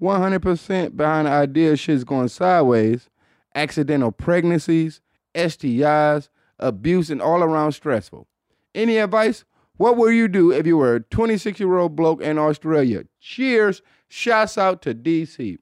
100% 0.00 0.96
behind 0.96 1.26
the 1.26 1.30
idea 1.32 1.76
shit's 1.76 2.04
going 2.04 2.28
sideways. 2.28 3.08
Accidental 3.54 4.12
pregnancies, 4.12 5.00
STIs, 5.34 6.28
abuse, 6.58 7.10
and 7.10 7.22
all 7.22 7.42
around 7.42 7.72
stressful. 7.72 8.26
Any 8.74 8.98
advice? 8.98 9.44
What 9.76 9.96
would 9.96 10.14
you 10.14 10.28
do 10.28 10.52
if 10.52 10.66
you 10.66 10.76
were 10.76 10.96
a 10.96 11.00
26 11.00 11.58
year 11.58 11.76
old 11.78 11.96
bloke 11.96 12.22
in 12.22 12.38
Australia? 12.38 13.04
Cheers. 13.20 13.82
Shouts 14.08 14.56
out 14.56 14.82
to 14.82 14.94
DC. 14.94 15.58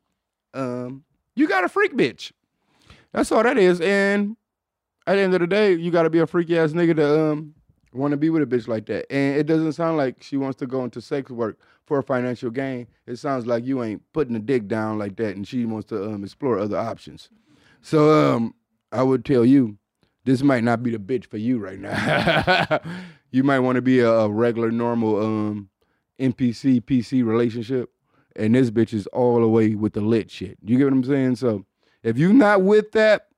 Um, 0.52 1.04
you 1.34 1.48
got 1.48 1.64
a 1.64 1.68
freak 1.68 1.94
bitch. 1.94 2.32
That's 3.12 3.32
all 3.32 3.42
that 3.42 3.56
is. 3.56 3.80
And 3.80 4.36
at 5.06 5.14
the 5.14 5.20
end 5.20 5.34
of 5.34 5.40
the 5.40 5.46
day, 5.46 5.74
you 5.74 5.90
got 5.90 6.02
to 6.02 6.10
be 6.10 6.20
a 6.20 6.26
freaky 6.26 6.58
ass 6.58 6.72
nigga 6.72 6.96
to 6.96 7.20
um 7.32 7.54
want 7.92 8.12
to 8.12 8.16
be 8.16 8.30
with 8.30 8.42
a 8.42 8.46
bitch 8.46 8.68
like 8.68 8.86
that. 8.86 9.10
And 9.12 9.36
it 9.36 9.44
doesn't 9.44 9.72
sound 9.72 9.96
like 9.96 10.22
she 10.22 10.36
wants 10.36 10.58
to 10.58 10.66
go 10.66 10.84
into 10.84 11.00
sex 11.00 11.30
work 11.30 11.58
for 11.84 11.98
a 11.98 12.02
financial 12.02 12.50
gain. 12.50 12.86
It 13.06 13.16
sounds 13.16 13.46
like 13.46 13.66
you 13.66 13.82
ain't 13.82 14.02
putting 14.12 14.34
a 14.34 14.38
dick 14.38 14.66
down 14.66 14.98
like 14.98 15.16
that, 15.16 15.36
and 15.36 15.46
she 15.46 15.64
wants 15.64 15.88
to 15.88 16.04
um 16.04 16.24
explore 16.24 16.58
other 16.58 16.78
options. 16.78 17.28
So 17.80 18.34
um, 18.34 18.54
I 18.92 19.02
would 19.02 19.24
tell 19.24 19.44
you, 19.44 19.76
this 20.24 20.42
might 20.42 20.62
not 20.62 20.82
be 20.82 20.90
the 20.90 20.98
bitch 20.98 21.26
for 21.26 21.36
you 21.36 21.58
right 21.58 21.80
now. 21.80 22.80
you 23.32 23.42
might 23.42 23.58
want 23.58 23.76
to 23.76 23.82
be 23.82 23.98
a, 24.00 24.08
a 24.08 24.28
regular, 24.28 24.70
normal 24.70 25.20
um 25.20 25.68
NPC 26.18 26.82
PC 26.82 27.24
relationship, 27.24 27.90
and 28.36 28.54
this 28.54 28.70
bitch 28.70 28.94
is 28.94 29.06
all 29.08 29.40
the 29.40 29.48
way 29.48 29.74
with 29.74 29.94
the 29.94 30.00
lit 30.00 30.30
shit. 30.30 30.58
You 30.62 30.78
get 30.78 30.84
what 30.84 30.92
I'm 30.92 31.04
saying? 31.04 31.36
So 31.36 31.66
if 32.02 32.16
you're 32.16 32.32
not 32.32 32.62
with 32.62 32.92
that, 32.92 33.28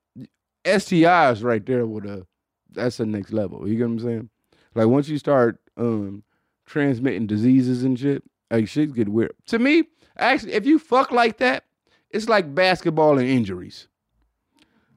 STIs 0.64 1.42
right 1.42 1.64
there 1.64 1.86
with 1.86 2.04
a 2.04 2.26
that's 2.70 2.96
the 2.96 3.06
next 3.06 3.32
level. 3.32 3.68
You 3.68 3.76
get 3.76 3.84
what 3.84 3.92
I'm 3.92 4.00
saying? 4.00 4.30
Like 4.74 4.86
once 4.86 5.08
you 5.08 5.18
start 5.18 5.60
um 5.76 6.24
transmitting 6.66 7.26
diseases 7.26 7.84
and 7.84 7.98
shit, 7.98 8.22
like 8.50 8.68
shit 8.68 8.94
get 8.94 9.08
weird. 9.08 9.34
To 9.46 9.58
me, 9.58 9.84
actually, 10.18 10.52
if 10.52 10.66
you 10.66 10.78
fuck 10.78 11.10
like 11.10 11.38
that, 11.38 11.64
it's 12.10 12.28
like 12.28 12.54
basketball 12.54 13.18
and 13.18 13.28
injuries. 13.28 13.88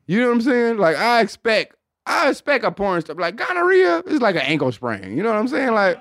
You 0.06 0.22
know 0.22 0.28
what 0.28 0.36
I'm 0.36 0.42
saying? 0.42 0.78
Like 0.78 0.96
I 0.96 1.22
expect, 1.22 1.76
I 2.06 2.30
expect 2.30 2.64
a 2.64 2.72
porn 2.72 3.02
stuff 3.02 3.18
like 3.18 3.36
gonorrhea 3.36 4.04
is 4.08 4.22
like 4.22 4.36
an 4.36 4.42
ankle 4.42 4.72
sprain. 4.72 5.18
You 5.18 5.24
know 5.24 5.32
what 5.32 5.40
I'm 5.40 5.48
saying? 5.48 5.74
Like, 5.74 5.98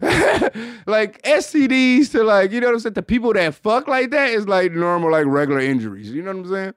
like 0.86 1.22
STDs 1.22 2.10
to 2.12 2.24
like, 2.24 2.52
you 2.52 2.60
know 2.60 2.68
what 2.68 2.74
I'm 2.74 2.80
saying? 2.80 2.94
The 2.94 3.02
people 3.02 3.32
that 3.34 3.54
fuck 3.54 3.86
like 3.86 4.10
that 4.10 4.30
is 4.30 4.48
like 4.48 4.72
normal, 4.72 5.10
like 5.10 5.26
regular 5.26 5.60
injuries. 5.60 6.10
You 6.10 6.22
know 6.22 6.32
what 6.32 6.46
I'm 6.46 6.50
saying? 6.50 6.74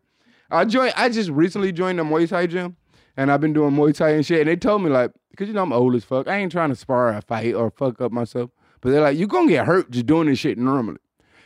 I 0.50 0.66
joined. 0.66 0.94
I 0.96 1.10
just 1.10 1.30
recently 1.30 1.72
joined 1.72 2.00
the 2.00 2.04
Muay 2.04 2.27
Thai 2.27 2.48
gym, 2.48 2.77
and 3.16 3.32
I've 3.32 3.42
been 3.42 3.54
doing 3.54 3.74
Muay 3.74 3.96
Thai 3.96 4.12
and 4.12 4.25
shit. 4.25 4.42
And 4.42 4.50
they 4.50 4.56
told 4.56 4.82
me 4.82 4.89
like, 4.89 5.12
because 5.32 5.48
you 5.48 5.54
know 5.54 5.63
I'm 5.63 5.74
old 5.74 5.96
as 5.96 6.04
fuck. 6.04 6.27
I 6.27 6.38
ain't 6.38 6.51
trying 6.51 6.70
to 6.70 6.75
spar 6.75 7.13
or 7.16 7.22
fight 7.22 7.54
or 7.54 7.70
fuck 7.70 8.01
up 8.01 8.12
myself. 8.12 8.50
But 8.82 8.92
they're 8.92 9.01
like, 9.01 9.18
you 9.18 9.27
gonna 9.27 9.50
get 9.50 9.66
hurt 9.66 9.92
just 9.92 10.06
doing 10.06 10.27
this 10.27 10.39
shit 10.39 10.58
normally. 10.58 11.00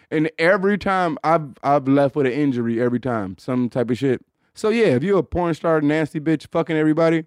And 0.10 0.29
every 0.38 0.77
time 0.77 1.17
I've 1.24 1.53
I've 1.63 1.88
left 1.88 2.15
with 2.15 2.25
an 2.25 2.34
injury 2.34 2.81
every 2.81 3.00
time, 3.00 3.38
some 3.38 3.70
type 3.70 3.89
of 3.89 3.98
shit. 3.98 4.24
So 4.53 4.70
yeah, 4.70 4.88
if 4.88 5.03
you're 5.03 5.20
a 5.20 5.24
porn 5.24 5.53
star, 5.53 5.81
nasty 5.81 6.20
bitch, 6.20 6.48
fucking 6.51 6.75
everybody, 6.75 7.25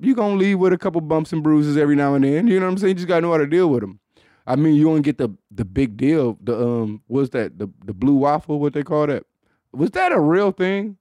you 0.00 0.14
gonna 0.14 0.36
leave 0.36 0.58
with 0.58 0.72
a 0.72 0.78
couple 0.78 1.00
bumps 1.00 1.32
and 1.32 1.42
bruises 1.42 1.76
every 1.76 1.96
now 1.96 2.14
and 2.14 2.24
then. 2.24 2.46
You 2.46 2.60
know 2.60 2.66
what 2.66 2.72
I'm 2.72 2.78
saying? 2.78 2.90
You 2.90 2.94
just 2.94 3.08
gotta 3.08 3.22
know 3.22 3.32
how 3.32 3.38
to 3.38 3.46
deal 3.46 3.68
with 3.68 3.80
them. 3.80 3.98
I 4.46 4.56
mean, 4.56 4.74
you 4.74 4.84
don't 4.84 5.02
get 5.02 5.18
the 5.18 5.30
the 5.50 5.64
big 5.64 5.96
deal. 5.96 6.38
The 6.42 6.56
um, 6.56 7.02
what's 7.08 7.30
that? 7.30 7.58
The 7.58 7.68
the 7.84 7.92
blue 7.92 8.14
waffle? 8.14 8.58
What 8.60 8.72
they 8.72 8.82
call 8.82 9.06
that? 9.08 9.24
Was 9.72 9.90
that 9.92 10.12
a 10.12 10.20
real 10.20 10.52
thing? 10.52 10.96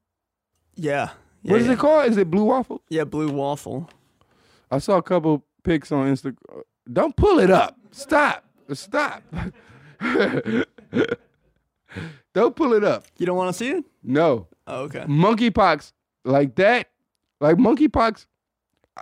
Yeah. 0.75 1.09
yeah 1.43 1.51
What 1.51 1.61
is 1.61 1.67
yeah. 1.67 1.73
it 1.73 1.79
called? 1.79 2.05
Is 2.09 2.17
it 2.17 2.29
blue 2.29 2.43
waffle? 2.45 2.81
Yeah, 2.89 3.03
blue 3.03 3.29
waffle. 3.31 3.89
I 4.71 4.77
saw 4.79 4.97
a 4.97 5.01
couple 5.03 5.43
pics 5.63 5.91
on 5.91 6.07
Instagram. 6.13 6.35
Don't 6.91 7.15
pull 7.15 7.39
it 7.39 7.49
up. 7.51 7.77
Stop. 7.91 8.45
Stop. 8.73 9.23
Don't 12.33 12.55
pull 12.55 12.73
it 12.73 12.83
up. 12.83 13.05
You 13.17 13.25
don't 13.25 13.35
want 13.37 13.49
to 13.49 13.53
see 13.57 13.69
it? 13.71 13.83
No. 14.03 14.47
Oh, 14.67 14.83
okay. 14.83 14.99
Monkeypox 15.07 15.91
like 16.23 16.55
that, 16.55 16.89
like 17.41 17.57
monkeypox. 17.57 18.27
I- 18.95 19.01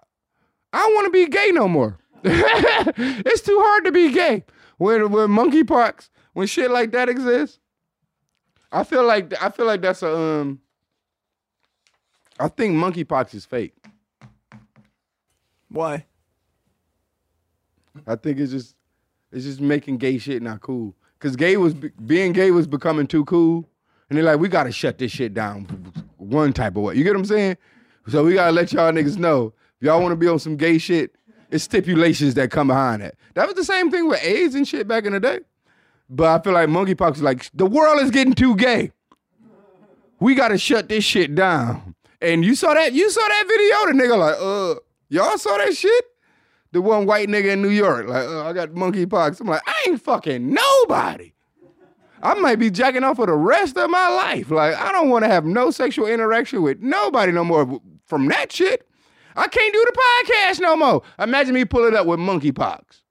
I 0.73 0.79
don't 0.79 0.95
want 0.95 1.05
to 1.07 1.11
be 1.11 1.27
gay 1.27 1.51
no 1.51 1.67
more. 1.67 1.97
it's 2.23 3.41
too 3.41 3.59
hard 3.61 3.85
to 3.85 3.91
be 3.91 4.11
gay 4.13 4.43
when 4.77 5.11
when 5.11 5.27
monkeypox 5.29 6.09
when 6.33 6.47
shit 6.47 6.71
like 6.71 6.91
that 6.91 7.09
exists. 7.09 7.59
I 8.71 8.83
feel 8.83 9.03
like 9.03 9.33
I 9.41 9.49
feel 9.49 9.65
like 9.65 9.81
that's 9.81 10.03
a 10.03 10.15
um. 10.15 10.61
I 12.39 12.47
think 12.49 12.75
monkeypox 12.75 13.33
is 13.33 13.45
fake. 13.45 13.73
Why? 15.69 16.05
I 18.05 18.15
think 18.15 18.39
it's 18.39 18.51
just 18.51 18.75
it's 19.31 19.45
just 19.45 19.59
making 19.59 19.97
gay 19.97 20.17
shit 20.17 20.41
not 20.41 20.61
cool. 20.61 20.95
Cause 21.19 21.35
gay 21.35 21.57
was 21.57 21.73
being 21.73 22.31
gay 22.31 22.51
was 22.51 22.67
becoming 22.67 23.07
too 23.07 23.25
cool, 23.25 23.67
and 24.09 24.17
they're 24.17 24.25
like, 24.25 24.39
we 24.39 24.49
gotta 24.49 24.71
shut 24.71 24.99
this 24.99 25.11
shit 25.11 25.33
down 25.33 25.63
one 26.17 26.53
type 26.53 26.75
of 26.75 26.83
way. 26.83 26.95
You 26.95 27.03
get 27.03 27.13
what 27.13 27.19
I'm 27.19 27.25
saying? 27.25 27.57
So 28.07 28.23
we 28.23 28.35
gotta 28.35 28.51
let 28.51 28.71
y'all 28.71 28.91
niggas 28.91 29.17
know 29.17 29.53
if 29.79 29.85
y'all 29.85 30.01
want 30.01 30.11
to 30.11 30.15
be 30.15 30.27
on 30.27 30.39
some 30.39 30.57
gay 30.57 30.77
shit, 30.77 31.15
it's 31.49 31.63
stipulations 31.63 32.35
that 32.35 32.51
come 32.51 32.67
behind 32.67 33.01
that. 33.01 33.15
That 33.33 33.47
was 33.47 33.55
the 33.55 33.63
same 33.63 33.89
thing 33.91 34.07
with 34.07 34.23
AIDS 34.23 34.55
and 34.55 34.67
shit 34.67 34.87
back 34.87 35.05
in 35.05 35.13
the 35.13 35.19
day. 35.19 35.39
But 36.09 36.27
I 36.27 36.43
feel 36.43 36.53
like 36.53 36.69
monkeypox 36.69 37.15
is 37.15 37.21
like 37.21 37.49
the 37.53 37.65
world 37.65 38.01
is 38.01 38.11
getting 38.11 38.33
too 38.33 38.55
gay. 38.55 38.91
We 40.19 40.35
gotta 40.35 40.57
shut 40.57 40.89
this 40.89 41.03
shit 41.03 41.35
down. 41.35 41.95
And 42.21 42.43
you 42.43 42.55
saw 42.55 42.73
that? 42.73 42.93
You 42.93 43.09
saw 43.09 43.21
that 43.21 43.45
video? 43.47 43.97
The 43.97 44.03
nigga 44.03 44.17
like, 44.17 44.35
uh, 44.39 44.79
y'all 45.09 45.37
saw 45.37 45.57
that 45.57 45.75
shit? 45.75 46.05
the 46.71 46.81
one 46.81 47.05
white 47.05 47.27
nigga 47.27 47.53
in 47.53 47.61
New 47.61 47.69
York. 47.69 48.07
Like, 48.07 48.27
uh, 48.27 48.45
I 48.45 48.53
got 48.53 48.69
monkeypox. 48.69 49.39
I'm 49.41 49.47
like, 49.47 49.61
I 49.65 49.85
ain't 49.87 50.01
fucking 50.01 50.53
nobody. 50.53 51.33
I 52.21 52.33
might 52.35 52.57
be 52.57 52.71
jacking 52.71 53.03
off 53.03 53.17
for 53.17 53.27
the 53.27 53.33
rest 53.33 53.77
of 53.77 53.89
my 53.89 54.09
life. 54.09 54.49
Like, 54.49 54.75
I 54.75 54.91
don't 54.91 55.09
want 55.09 55.23
to 55.23 55.29
have 55.29 55.45
no 55.45 55.69
sexual 55.71 56.07
interaction 56.07 56.61
with 56.61 56.79
nobody 56.81 57.31
no 57.31 57.43
more 57.43 57.79
from 58.05 58.27
that 58.29 58.51
shit. 58.51 58.87
I 59.35 59.47
can't 59.47 59.73
do 59.73 59.85
the 59.85 59.99
podcast 59.99 60.59
no 60.61 60.75
more. 60.75 61.03
Imagine 61.19 61.53
me 61.53 61.65
pulling 61.65 61.95
up 61.95 62.07
with 62.07 62.19
monkeypox. 62.19 63.01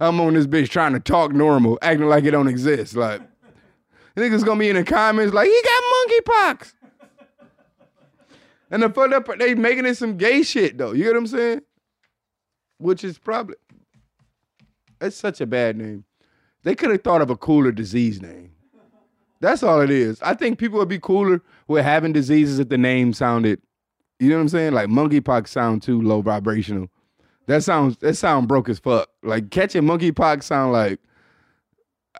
I'm 0.00 0.20
on 0.20 0.34
this 0.34 0.46
bitch 0.46 0.68
trying 0.68 0.92
to 0.92 1.00
talk 1.00 1.32
normal, 1.32 1.78
acting 1.82 2.08
like 2.08 2.24
it 2.24 2.32
don't 2.32 2.48
exist. 2.48 2.96
Like, 2.96 3.22
niggas 4.16 4.44
gonna 4.44 4.60
be 4.60 4.68
in 4.68 4.76
the 4.76 4.84
comments 4.84 5.32
like, 5.34 5.48
he 5.48 5.62
got 5.64 5.82
monkeypox. 6.58 6.72
And 8.70 8.82
the 8.82 8.90
fucked 8.90 9.14
up, 9.14 9.38
they 9.38 9.54
making 9.54 9.86
it 9.86 9.96
some 9.96 10.16
gay 10.16 10.42
shit 10.42 10.76
though. 10.76 10.92
You 10.92 11.04
get 11.04 11.12
what 11.12 11.18
I'm 11.18 11.26
saying? 11.26 11.62
Which 12.78 13.04
is 13.04 13.18
probably 13.18 13.56
it's 15.00 15.16
such 15.16 15.40
a 15.40 15.46
bad 15.46 15.76
name. 15.76 16.04
They 16.62 16.74
could 16.74 16.90
have 16.90 17.02
thought 17.02 17.22
of 17.22 17.30
a 17.30 17.36
cooler 17.36 17.70
disease 17.70 18.20
name. 18.20 18.52
That's 19.40 19.62
all 19.62 19.80
it 19.80 19.90
is. 19.90 20.20
I 20.22 20.34
think 20.34 20.58
people 20.58 20.78
would 20.78 20.88
be 20.88 20.98
cooler 20.98 21.42
with 21.68 21.84
having 21.84 22.12
diseases 22.12 22.58
if 22.58 22.68
the 22.68 22.78
name 22.78 23.12
sounded, 23.12 23.60
you 24.18 24.30
know 24.30 24.36
what 24.36 24.42
I'm 24.42 24.48
saying? 24.48 24.72
Like 24.72 24.88
monkeypox 24.88 25.48
sound 25.48 25.82
too 25.82 26.00
low 26.00 26.22
vibrational. 26.22 26.88
That 27.46 27.62
sounds 27.62 27.96
that 27.98 28.16
sound 28.16 28.48
broke 28.48 28.68
as 28.68 28.78
fuck. 28.78 29.08
Like 29.22 29.50
catching 29.50 29.82
monkeypox 29.82 30.42
sound 30.44 30.72
like 30.72 30.98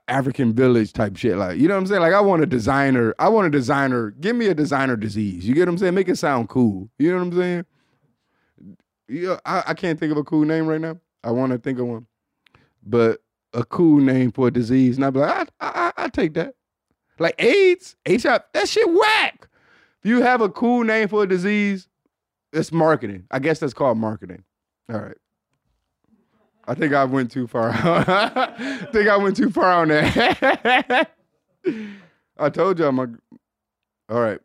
African 0.09 0.52
village 0.52 0.92
type 0.92 1.16
shit. 1.16 1.37
Like, 1.37 1.59
you 1.59 1.66
know 1.68 1.75
what 1.75 1.80
I'm 1.80 1.87
saying? 1.87 2.00
Like, 2.00 2.12
I 2.12 2.21
want 2.21 2.42
a 2.42 2.47
designer. 2.47 3.14
I 3.18 3.28
want 3.28 3.47
a 3.47 3.50
designer. 3.50 4.12
Give 4.12 4.37
me 4.37 4.47
a 4.47 4.54
designer 4.54 4.97
disease. 4.97 5.47
You 5.47 5.54
get 5.54 5.62
what 5.62 5.71
I'm 5.71 5.78
saying? 5.78 5.95
Make 5.95 6.09
it 6.09 6.16
sound 6.16 6.49
cool. 6.49 6.88
You 6.99 7.11
know 7.11 7.18
what 7.18 7.25
I'm 7.25 7.37
saying? 7.37 7.66
Yeah, 9.09 9.38
I, 9.45 9.64
I 9.68 9.75
can't 9.75 9.99
think 9.99 10.12
of 10.12 10.18
a 10.18 10.25
cool 10.25 10.45
name 10.45 10.66
right 10.66 10.80
now. 10.80 10.99
I 11.23 11.30
want 11.30 11.52
to 11.52 11.59
think 11.59 11.78
of 11.78 11.87
one, 11.87 12.06
but 12.85 13.21
a 13.52 13.64
cool 13.64 14.00
name 14.00 14.30
for 14.30 14.49
a 14.49 14.50
disease. 14.50 14.97
And 14.97 15.04
I'd 15.04 15.12
be 15.12 15.21
like, 15.21 15.49
I, 15.61 15.92
I, 15.97 16.04
I, 16.04 16.09
take 16.09 16.35
that. 16.35 16.54
Like 17.18 17.35
AIDS, 17.40 17.97
HIV, 18.06 18.42
that 18.52 18.68
shit 18.68 18.88
whack. 18.88 19.49
If 20.02 20.11
you 20.11 20.23
have 20.23 20.40
a 20.40 20.49
cool 20.49 20.85
name 20.85 21.09
for 21.09 21.23
a 21.23 21.28
disease, 21.28 21.88
it's 22.52 22.71
marketing. 22.71 23.25
I 23.30 23.38
guess 23.38 23.59
that's 23.59 23.75
called 23.75 23.99
marketing. 23.99 24.45
All 24.93 25.00
right. 25.00 25.16
I 26.69 26.75
think 26.75 26.95
I 26.95 27.05
went 27.05 27.31
too 27.31 27.47
far. 27.47 27.71
I 27.75 28.88
think 28.93 29.09
I 29.09 29.16
went 29.16 29.37
too 29.37 29.50
far 29.50 29.83
on 29.83 29.88
that. 29.88 31.11
I 32.38 32.50
told 32.50 32.78
y'all 32.78 32.93
my 32.93 33.07
all 34.09 34.21
right. 34.21 34.40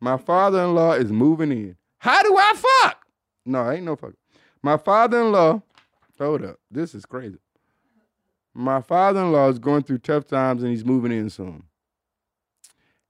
My 0.00 0.16
father-in-law 0.16 0.94
is 0.94 1.10
moving 1.10 1.50
in. 1.50 1.76
How 1.98 2.22
do 2.22 2.36
I 2.36 2.52
fuck? 2.54 3.06
No, 3.46 3.62
I 3.62 3.74
ain't 3.74 3.84
no 3.84 3.96
fuck. 3.96 4.14
My 4.62 4.76
father-in-law, 4.76 5.62
hold 6.18 6.44
up. 6.44 6.58
This 6.70 6.94
is 6.94 7.06
crazy. 7.06 7.38
My 8.52 8.80
father-in-law 8.80 9.48
is 9.48 9.58
going 9.58 9.82
through 9.82 9.98
tough 9.98 10.26
times 10.26 10.62
and 10.62 10.70
he's 10.70 10.84
moving 10.84 11.10
in 11.10 11.30
soon. 11.30 11.64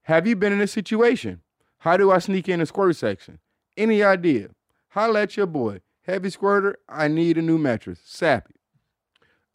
Have 0.03 0.25
you 0.25 0.35
been 0.35 0.53
in 0.53 0.61
a 0.61 0.67
situation? 0.67 1.41
How 1.79 1.97
do 1.97 2.11
I 2.11 2.19
sneak 2.19 2.49
in 2.49 2.61
a 2.61 2.65
squirt 2.65 2.95
section? 2.95 3.39
Any 3.77 4.01
idea? 4.01 4.49
Holla 4.89 5.23
at 5.23 5.37
your 5.37 5.45
boy. 5.45 5.81
Heavy 6.05 6.29
squirter, 6.29 6.77
I 6.87 7.07
need 7.07 7.37
a 7.37 7.41
new 7.41 7.57
mattress. 7.57 7.99
Sappy. 8.03 8.53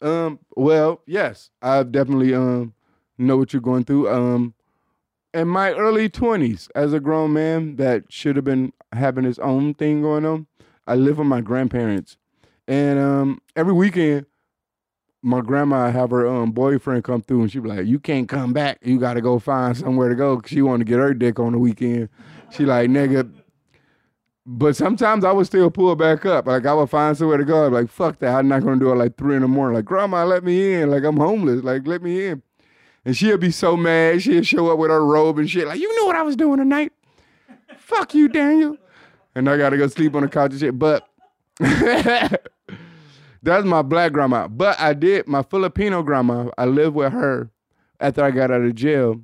Um, 0.01 0.39
well, 0.55 1.01
yes, 1.05 1.49
I 1.61 1.83
definitely 1.83 2.33
um 2.33 2.73
know 3.17 3.37
what 3.37 3.53
you're 3.53 3.61
going 3.61 3.83
through. 3.85 4.09
Um 4.09 4.53
in 5.33 5.47
my 5.47 5.71
early 5.73 6.09
twenties, 6.09 6.69
as 6.75 6.91
a 6.91 6.99
grown 6.99 7.33
man 7.33 7.77
that 7.77 8.11
should 8.11 8.35
have 8.35 8.43
been 8.45 8.73
having 8.91 9.23
his 9.23 9.39
own 9.39 9.73
thing 9.75 10.01
going 10.01 10.25
on, 10.25 10.47
I 10.87 10.95
live 10.95 11.19
with 11.19 11.27
my 11.27 11.39
grandparents. 11.41 12.17
And 12.67 12.99
um 12.99 13.41
every 13.55 13.73
weekend 13.73 14.25
my 15.23 15.39
grandma 15.41 15.91
have 15.91 16.09
her 16.09 16.27
um 16.27 16.51
boyfriend 16.51 17.03
come 17.03 17.21
through 17.21 17.43
and 17.43 17.51
she 17.51 17.59
be 17.59 17.69
like, 17.69 17.85
You 17.85 17.99
can't 17.99 18.27
come 18.27 18.51
back. 18.53 18.79
You 18.83 18.99
gotta 18.99 19.21
go 19.21 19.39
find 19.39 19.77
somewhere 19.77 20.09
to 20.09 20.15
go. 20.15 20.37
'Cause 20.37 20.49
she 20.49 20.61
wanted 20.63 20.85
to 20.85 20.89
get 20.89 20.99
her 20.99 21.13
dick 21.13 21.39
on 21.39 21.53
the 21.53 21.59
weekend. 21.59 22.09
She 22.49 22.65
like, 22.65 22.89
nigga, 22.89 23.31
but 24.45 24.75
sometimes 24.75 25.23
I 25.23 25.31
would 25.31 25.45
still 25.45 25.69
pull 25.69 25.95
back 25.95 26.25
up. 26.25 26.47
Like 26.47 26.65
I 26.65 26.73
would 26.73 26.89
find 26.89 27.15
somewhere 27.15 27.37
to 27.37 27.45
go. 27.45 27.65
I'd 27.65 27.69
be 27.69 27.75
like, 27.75 27.89
fuck 27.89 28.19
that. 28.19 28.35
I'm 28.35 28.47
not 28.47 28.63
gonna 28.63 28.79
do 28.79 28.91
it 28.91 28.95
like 28.95 29.17
three 29.17 29.35
in 29.35 29.41
the 29.41 29.47
morning. 29.47 29.75
Like, 29.75 29.85
grandma, 29.85 30.25
let 30.25 30.43
me 30.43 30.73
in. 30.73 30.89
Like 30.89 31.03
I'm 31.03 31.17
homeless. 31.17 31.63
Like, 31.63 31.85
let 31.85 32.01
me 32.01 32.27
in. 32.27 32.41
And 33.05 33.15
she'll 33.15 33.37
be 33.37 33.51
so 33.51 33.77
mad. 33.77 34.21
She'll 34.21 34.43
show 34.43 34.71
up 34.71 34.79
with 34.79 34.89
her 34.89 35.05
robe 35.05 35.39
and 35.39 35.49
shit. 35.49 35.67
Like, 35.67 35.79
you 35.79 35.93
knew 35.95 36.05
what 36.05 36.15
I 36.15 36.21
was 36.21 36.35
doing 36.35 36.57
tonight. 36.57 36.91
fuck 37.77 38.13
you, 38.13 38.27
Daniel. 38.27 38.77
And 39.35 39.49
I 39.49 39.57
gotta 39.57 39.77
go 39.77 39.87
sleep 39.87 40.15
on 40.15 40.23
the 40.23 40.27
couch 40.27 40.51
and 40.51 40.59
shit. 40.59 40.77
But 40.77 41.07
that's 41.59 43.65
my 43.65 43.81
black 43.81 44.11
grandma. 44.11 44.47
But 44.47 44.79
I 44.79 44.93
did 44.93 45.27
my 45.27 45.43
Filipino 45.43 46.03
grandma. 46.03 46.49
I 46.57 46.65
lived 46.65 46.95
with 46.95 47.13
her 47.13 47.49
after 47.99 48.23
I 48.23 48.31
got 48.31 48.51
out 48.51 48.61
of 48.61 48.75
jail 48.75 49.21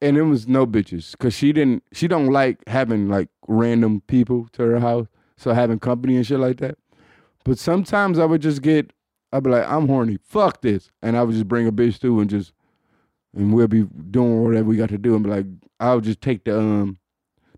and 0.00 0.16
it 0.16 0.22
was 0.22 0.46
no 0.46 0.66
bitches 0.66 1.12
because 1.12 1.34
she 1.34 1.52
didn't 1.52 1.82
she 1.92 2.06
don't 2.08 2.28
like 2.28 2.58
having 2.66 3.08
like 3.08 3.28
random 3.48 4.02
people 4.06 4.48
to 4.52 4.62
her 4.62 4.80
house 4.80 5.06
so 5.36 5.52
having 5.52 5.78
company 5.78 6.16
and 6.16 6.26
shit 6.26 6.38
like 6.38 6.58
that 6.58 6.76
but 7.44 7.58
sometimes 7.58 8.18
i 8.18 8.24
would 8.24 8.42
just 8.42 8.62
get 8.62 8.92
I'd 9.32 9.42
be 9.42 9.50
like, 9.50 9.68
I'm 9.68 9.88
horny. 9.88 10.18
Fuck 10.22 10.62
this. 10.62 10.90
And 11.02 11.16
I 11.16 11.22
would 11.22 11.34
just 11.34 11.48
bring 11.48 11.66
a 11.66 11.72
bitch 11.72 11.98
through 11.98 12.20
and 12.20 12.30
just 12.30 12.52
and 13.34 13.52
we'll 13.52 13.68
be 13.68 13.82
doing 14.10 14.42
whatever 14.42 14.64
we 14.64 14.76
got 14.76 14.88
to 14.88 14.98
do 14.98 15.14
and 15.14 15.22
be 15.22 15.30
like, 15.30 15.46
I'll 15.78 16.00
just 16.00 16.20
take 16.20 16.44
the 16.44 16.58
um 16.58 16.98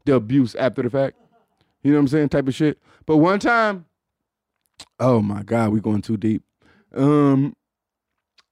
the 0.04 0.14
abuse 0.14 0.54
after 0.56 0.82
the 0.82 0.90
fact. 0.90 1.16
You 1.82 1.92
know 1.92 1.98
what 1.98 2.02
I'm 2.02 2.08
saying? 2.08 2.28
Type 2.30 2.48
of 2.48 2.54
shit. 2.54 2.80
But 3.06 3.18
one 3.18 3.38
time, 3.38 3.86
oh 4.98 5.22
my 5.22 5.42
God, 5.42 5.70
we 5.70 5.80
going 5.80 6.02
too 6.02 6.16
deep. 6.16 6.42
Um 6.94 7.54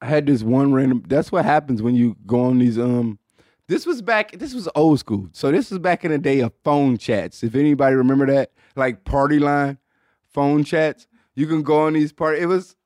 I 0.00 0.07
had 0.07 0.26
this 0.26 0.43
one 0.43 0.73
random 0.73 1.02
that's 1.09 1.33
what 1.33 1.45
happens 1.45 1.83
when 1.83 1.97
you 1.97 2.16
go 2.26 2.45
on 2.45 2.59
these 2.59 2.78
um 2.78 3.19
this 3.68 3.87
was 3.87 4.02
back 4.02 4.32
this 4.32 4.54
was 4.54 4.68
old 4.75 4.99
school. 4.99 5.28
So 5.32 5.50
this 5.50 5.70
was 5.70 5.78
back 5.78 6.04
in 6.04 6.11
the 6.11 6.18
day 6.18 6.40
of 6.40 6.52
phone 6.64 6.99
chats. 6.99 7.42
If 7.42 7.54
anybody 7.54 7.96
remember 7.96 8.26
that, 8.26 8.52
like 8.75 9.04
party 9.04 9.38
line 9.38 9.78
phone 10.32 10.64
chats, 10.64 11.06
you 11.35 11.46
can 11.46 11.62
go 11.62 11.82
on 11.82 11.94
these 11.94 12.12
party. 12.12 12.40
It 12.40 12.46
was 12.46 12.76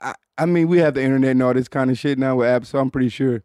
I, 0.00 0.14
I 0.38 0.46
mean, 0.46 0.68
we 0.68 0.78
have 0.78 0.94
the 0.94 1.02
internet 1.02 1.32
and 1.32 1.42
all 1.42 1.54
this 1.54 1.68
kind 1.68 1.90
of 1.90 1.98
shit 1.98 2.18
now 2.18 2.36
with 2.36 2.48
apps, 2.48 2.66
so 2.66 2.78
I'm 2.78 2.90
pretty 2.90 3.10
sure. 3.10 3.42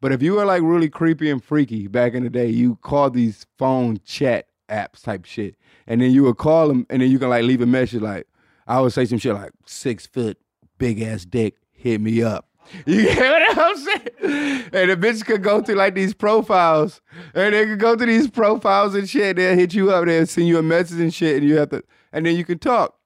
But 0.00 0.12
if 0.12 0.22
you 0.22 0.34
were 0.34 0.46
like 0.46 0.62
really 0.62 0.88
creepy 0.88 1.30
and 1.30 1.44
freaky 1.44 1.86
back 1.86 2.14
in 2.14 2.24
the 2.24 2.30
day, 2.30 2.48
you 2.48 2.76
called 2.76 3.12
these 3.12 3.46
phone 3.58 4.00
chat 4.04 4.46
apps 4.70 5.02
type 5.02 5.26
shit. 5.26 5.56
And 5.86 6.00
then 6.00 6.12
you 6.12 6.22
would 6.24 6.38
call 6.38 6.68
them 6.68 6.86
and 6.88 7.02
then 7.02 7.10
you 7.10 7.18
can 7.18 7.28
like 7.28 7.44
leave 7.44 7.60
a 7.60 7.66
message 7.66 8.00
like, 8.00 8.26
I 8.66 8.80
would 8.80 8.92
say 8.92 9.04
some 9.04 9.18
shit 9.18 9.34
like, 9.34 9.52
six 9.66 10.06
foot, 10.06 10.38
big 10.78 11.02
ass 11.02 11.24
dick, 11.24 11.56
hit 11.70 12.00
me 12.00 12.22
up. 12.22 12.49
You 12.86 13.02
get 13.14 13.18
what 13.18 13.58
I'm 13.58 13.76
saying? 13.76 14.70
And 14.72 14.90
the 14.90 14.96
bitch 14.96 15.24
could 15.24 15.42
go 15.42 15.60
through 15.60 15.76
like 15.76 15.94
these 15.94 16.14
profiles, 16.14 17.00
and 17.34 17.54
they 17.54 17.66
could 17.66 17.80
go 17.80 17.96
through 17.96 18.06
these 18.06 18.28
profiles 18.28 18.94
and 18.94 19.08
shit. 19.08 19.36
They'll 19.36 19.56
hit 19.56 19.74
you 19.74 19.90
up, 19.90 20.06
they'll 20.06 20.26
send 20.26 20.48
you 20.48 20.58
a 20.58 20.62
message 20.62 21.00
and 21.00 21.12
shit, 21.12 21.38
and 21.38 21.48
you 21.48 21.56
have 21.56 21.70
to, 21.70 21.82
and 22.12 22.24
then 22.26 22.36
you 22.36 22.44
can 22.44 22.58
talk. 22.58 22.96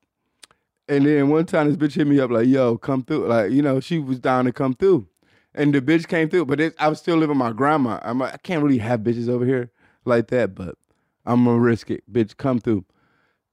And 0.88 1.06
then 1.06 1.30
one 1.30 1.46
time 1.46 1.68
this 1.68 1.76
bitch 1.76 1.94
hit 1.94 2.06
me 2.06 2.20
up 2.20 2.30
like, 2.30 2.46
"Yo, 2.46 2.76
come 2.76 3.02
through." 3.02 3.26
Like, 3.26 3.52
you 3.52 3.62
know, 3.62 3.80
she 3.80 3.98
was 3.98 4.18
down 4.18 4.44
to 4.44 4.52
come 4.52 4.74
through, 4.74 5.08
and 5.54 5.74
the 5.74 5.80
bitch 5.80 6.06
came 6.08 6.28
through. 6.28 6.44
But 6.46 6.60
it, 6.60 6.74
I 6.78 6.88
was 6.88 6.98
still 6.98 7.16
living 7.16 7.38
my 7.38 7.52
grandma. 7.52 8.00
I'm 8.02 8.18
like, 8.18 8.34
I 8.34 8.38
can't 8.38 8.62
really 8.62 8.78
have 8.78 9.00
bitches 9.00 9.28
over 9.28 9.46
here 9.46 9.70
like 10.04 10.28
that, 10.28 10.54
but 10.54 10.76
I'm 11.24 11.44
gonna 11.44 11.58
risk 11.58 11.90
it. 11.90 12.04
Bitch, 12.12 12.36
come 12.36 12.58
through. 12.58 12.84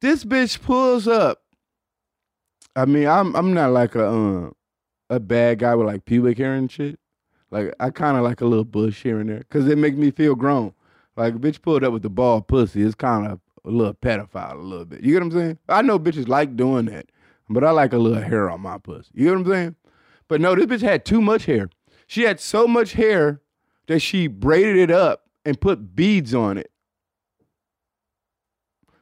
This 0.01 0.25
bitch 0.25 0.62
pulls 0.62 1.08
up. 1.08 1.41
I 2.75 2.86
mean, 2.86 3.08
I'm 3.08 3.34
I'm 3.36 3.53
not 3.53 3.72
like 3.72 3.96
a 3.96 4.10
um 4.10 4.55
a 5.12 5.20
bad 5.20 5.60
guy 5.60 5.75
with 5.75 5.86
like 5.86 6.06
pubic 6.06 6.38
hair 6.38 6.53
and 6.53 6.72
shit. 6.72 6.98
Like 7.51 7.75
I 7.80 7.89
kind 7.89 8.18
of 8.18 8.24
like 8.24 8.41
a 8.41 8.46
little 8.46 8.63
bush 8.65 9.03
here 9.03 9.20
and 9.20 9.30
there 9.30 9.39
because 9.39 9.68
it 9.68 9.77
makes 9.77 9.98
me 9.98 10.10
feel 10.10 10.36
grown. 10.36 10.74
Like 11.18 11.36
bitch 11.36 11.62
pulled 11.62 11.84
up 11.84 11.91
with 11.91 12.01
the 12.01 12.10
bald 12.10 12.48
pussy, 12.48 12.82
it's 12.82 12.96
kind 12.96 13.27
of 13.27 13.39
a 13.65 13.70
little 13.70 13.94
pedophile 13.94 14.53
a 14.53 14.58
little 14.58 14.86
bit. 14.86 15.01
You 15.01 15.13
get 15.13 15.24
what 15.24 15.34
I'm 15.34 15.39
saying? 15.39 15.60
I 15.68 15.82
know 15.82 16.00
bitches 16.00 16.30
like 16.30 16.56
doing 16.56 16.86
that, 16.86 17.08
but 17.50 17.63
I 17.63 17.72
like 17.72 17.91
a 17.91 17.98
little 17.98 18.24
hair 18.24 18.50
on 18.50 18.62
my 18.62 18.77
pussy. 18.77 19.12
You 19.13 19.25
get 19.25 19.32
what 19.32 19.39
I'm 19.39 19.51
saying? 19.51 19.75
But 20.30 20.39
no, 20.39 20.56
this 20.56 20.65
bitch 20.65 20.82
had 20.82 21.03
too 21.03 21.22
much 21.22 21.46
hair. 21.46 21.70
She 22.08 22.24
had 22.24 22.39
so 22.39 22.68
much 22.68 22.94
hair 22.94 23.41
that 23.88 24.00
she 24.00 24.27
braided 24.27 24.77
it 24.77 24.91
up 24.91 25.27
and 25.44 25.60
put 25.60 25.94
beads 25.94 26.34
on 26.34 26.58
it. 26.58 26.72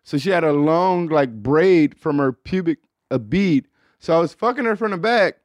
So 0.01 0.17
she 0.17 0.31
had 0.31 0.43
a 0.43 0.53
long 0.53 1.07
like 1.07 1.31
braid 1.43 1.99
from 1.99 2.17
her 2.17 2.33
pubic, 2.33 2.79
a 3.11 3.19
bead. 3.19 3.67
So 3.99 4.17
I 4.17 4.19
was 4.19 4.33
fucking 4.33 4.65
her 4.65 4.75
from 4.75 4.91
the 4.91 4.97
back, 4.97 5.38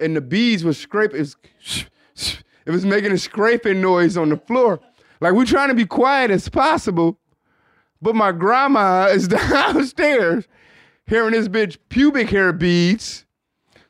and 0.00 0.16
the 0.16 0.20
beads 0.20 0.64
was 0.64 0.78
scraping. 0.78 1.26
It 2.66 2.70
was 2.70 2.84
making 2.84 3.12
a 3.12 3.18
scraping 3.18 3.80
noise 3.80 4.16
on 4.16 4.28
the 4.28 4.36
floor. 4.36 4.80
Like 5.20 5.34
we're 5.34 5.44
trying 5.44 5.68
to 5.68 5.74
be 5.74 5.86
quiet 5.86 6.30
as 6.30 6.48
possible, 6.48 7.18
but 8.00 8.14
my 8.14 8.32
grandma 8.32 9.06
is 9.10 9.28
downstairs 9.28 10.46
hearing 11.06 11.32
this 11.32 11.48
bitch 11.48 11.78
pubic 11.88 12.30
hair 12.30 12.52
beads 12.52 13.26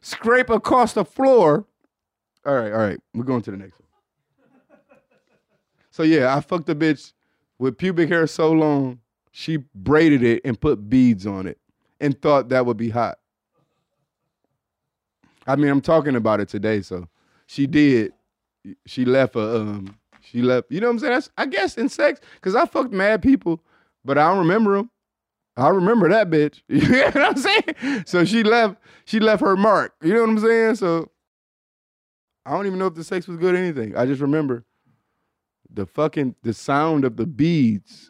scrape 0.00 0.50
across 0.50 0.95
the 0.95 1.05
floor. 1.05 1.67
All 2.45 2.55
right, 2.55 2.73
all 2.73 2.79
right, 2.79 2.99
we're 3.14 3.25
going 3.25 3.43
to 3.43 3.50
the 3.50 3.57
next 3.57 3.79
one. 3.79 3.87
So 5.90 6.02
yeah, 6.02 6.35
I 6.35 6.40
fucked 6.40 6.69
a 6.71 6.75
bitch 6.75 7.12
with 7.59 7.77
pubic 7.77 8.09
hair 8.09 8.27
so 8.27 8.51
long, 8.53 9.01
she 9.31 9.59
braided 9.75 10.23
it 10.23 10.40
and 10.44 10.59
put 10.59 10.88
beads 10.88 11.27
on 11.27 11.46
it 11.46 11.59
and 12.01 12.20
thought 12.20 12.49
that 12.49 12.64
would 12.64 12.79
be 12.79 12.88
hot. 12.88 13.18
I 15.51 15.57
mean, 15.57 15.71
I'm 15.71 15.81
talking 15.81 16.15
about 16.17 16.41
it 16.41 16.49
today, 16.49 16.81
so 16.83 17.09
she 17.47 17.67
did. 17.67 18.13
She 18.87 19.05
left 19.05 19.37
a 19.37 19.61
um. 19.61 19.97
She 20.23 20.43
left. 20.43 20.71
You 20.71 20.81
know 20.81 20.87
what 20.87 20.93
I'm 20.93 20.99
saying? 21.01 21.13
That's 21.15 21.31
I 21.37 21.47
guess 21.47 21.77
in 21.77 21.89
sex, 21.89 22.21
cause 22.41 22.55
I 22.55 22.67
fucked 22.67 22.93
mad 22.93 23.23
people, 23.23 23.61
but 24.05 24.17
I 24.19 24.29
don't 24.29 24.39
remember 24.39 24.77
them. 24.77 24.91
I 25.57 25.69
remember 25.71 26.09
that 26.09 26.31
bitch. 26.31 26.63
You 26.69 26.89
know 26.89 27.05
what 27.07 27.17
I'm 27.17 27.37
saying? 27.37 28.05
So 28.07 28.25
she 28.25 28.43
left. 28.45 28.77
She 29.05 29.19
left 29.19 29.43
her 29.43 29.57
mark. 29.57 29.95
You 30.03 30.15
know 30.15 30.21
what 30.21 30.31
I'm 30.31 30.39
saying? 30.39 30.77
So 30.77 31.11
I 32.47 32.53
don't 32.53 32.67
even 32.67 32.79
know 32.79 32.87
if 32.87 32.95
the 32.95 33.05
sex 33.05 33.27
was 33.27 33.37
good 33.37 33.55
or 33.55 33.59
anything. 33.59 33.97
I 33.97 34.07
just 34.07 34.21
remember 34.21 34.65
the 35.73 35.87
fucking 35.87 36.37
the 36.43 36.55
sound 36.55 37.05
of 37.05 37.17
the 37.17 37.27
beads. 37.27 38.09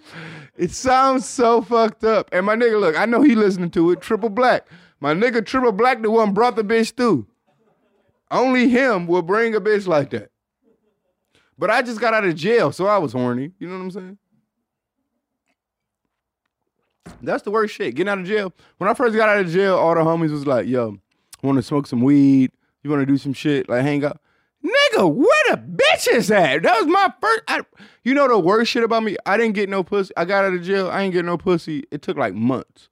It 0.60 0.72
sounds 0.72 1.26
so 1.26 1.62
fucked 1.62 2.04
up. 2.04 2.28
And 2.32 2.44
my 2.44 2.54
nigga, 2.54 2.78
look, 2.78 2.94
I 2.94 3.06
know 3.06 3.22
he 3.22 3.34
listening 3.34 3.70
to 3.70 3.92
it. 3.92 4.02
Triple 4.02 4.28
Black. 4.28 4.66
My 5.00 5.14
nigga 5.14 5.44
Triple 5.44 5.72
Black, 5.72 6.02
the 6.02 6.10
one 6.10 6.34
brought 6.34 6.54
the 6.54 6.62
bitch 6.62 6.94
through. 6.94 7.26
Only 8.30 8.68
him 8.68 9.06
will 9.06 9.22
bring 9.22 9.54
a 9.54 9.60
bitch 9.60 9.86
like 9.86 10.10
that. 10.10 10.30
But 11.56 11.70
I 11.70 11.80
just 11.80 11.98
got 11.98 12.12
out 12.12 12.26
of 12.26 12.34
jail, 12.34 12.72
so 12.72 12.86
I 12.86 12.98
was 12.98 13.14
horny. 13.14 13.52
You 13.58 13.68
know 13.68 13.78
what 13.78 13.84
I'm 13.84 13.90
saying? 13.90 14.18
That's 17.22 17.42
the 17.42 17.50
worst 17.50 17.74
shit. 17.74 17.94
Getting 17.94 18.10
out 18.10 18.18
of 18.18 18.26
jail. 18.26 18.52
When 18.76 18.90
I 18.90 18.92
first 18.92 19.16
got 19.16 19.30
out 19.30 19.40
of 19.40 19.50
jail, 19.50 19.76
all 19.76 19.94
the 19.94 20.02
homies 20.02 20.30
was 20.30 20.46
like, 20.46 20.66
yo, 20.66 20.98
want 21.42 21.56
to 21.56 21.62
smoke 21.62 21.86
some 21.86 22.02
weed? 22.02 22.52
You 22.82 22.90
want 22.90 23.00
to 23.00 23.06
do 23.06 23.16
some 23.16 23.32
shit? 23.32 23.66
Like 23.66 23.80
hang 23.80 24.04
out? 24.04 24.20
Nigga, 24.70 25.12
where 25.12 25.44
the 25.50 25.56
bitches 25.56 26.30
at? 26.30 26.62
That 26.62 26.78
was 26.78 26.86
my 26.86 27.12
first. 27.20 27.42
I, 27.48 27.60
you 28.04 28.14
know 28.14 28.28
the 28.28 28.38
worst 28.38 28.70
shit 28.70 28.84
about 28.84 29.02
me? 29.02 29.16
I 29.26 29.36
didn't 29.36 29.54
get 29.54 29.68
no 29.68 29.82
pussy. 29.82 30.12
I 30.16 30.24
got 30.24 30.44
out 30.44 30.54
of 30.54 30.62
jail. 30.62 30.88
I 30.90 31.02
ain't 31.02 31.12
get 31.12 31.24
no 31.24 31.36
pussy. 31.36 31.84
It 31.90 32.02
took 32.02 32.16
like 32.16 32.34
months. 32.34 32.88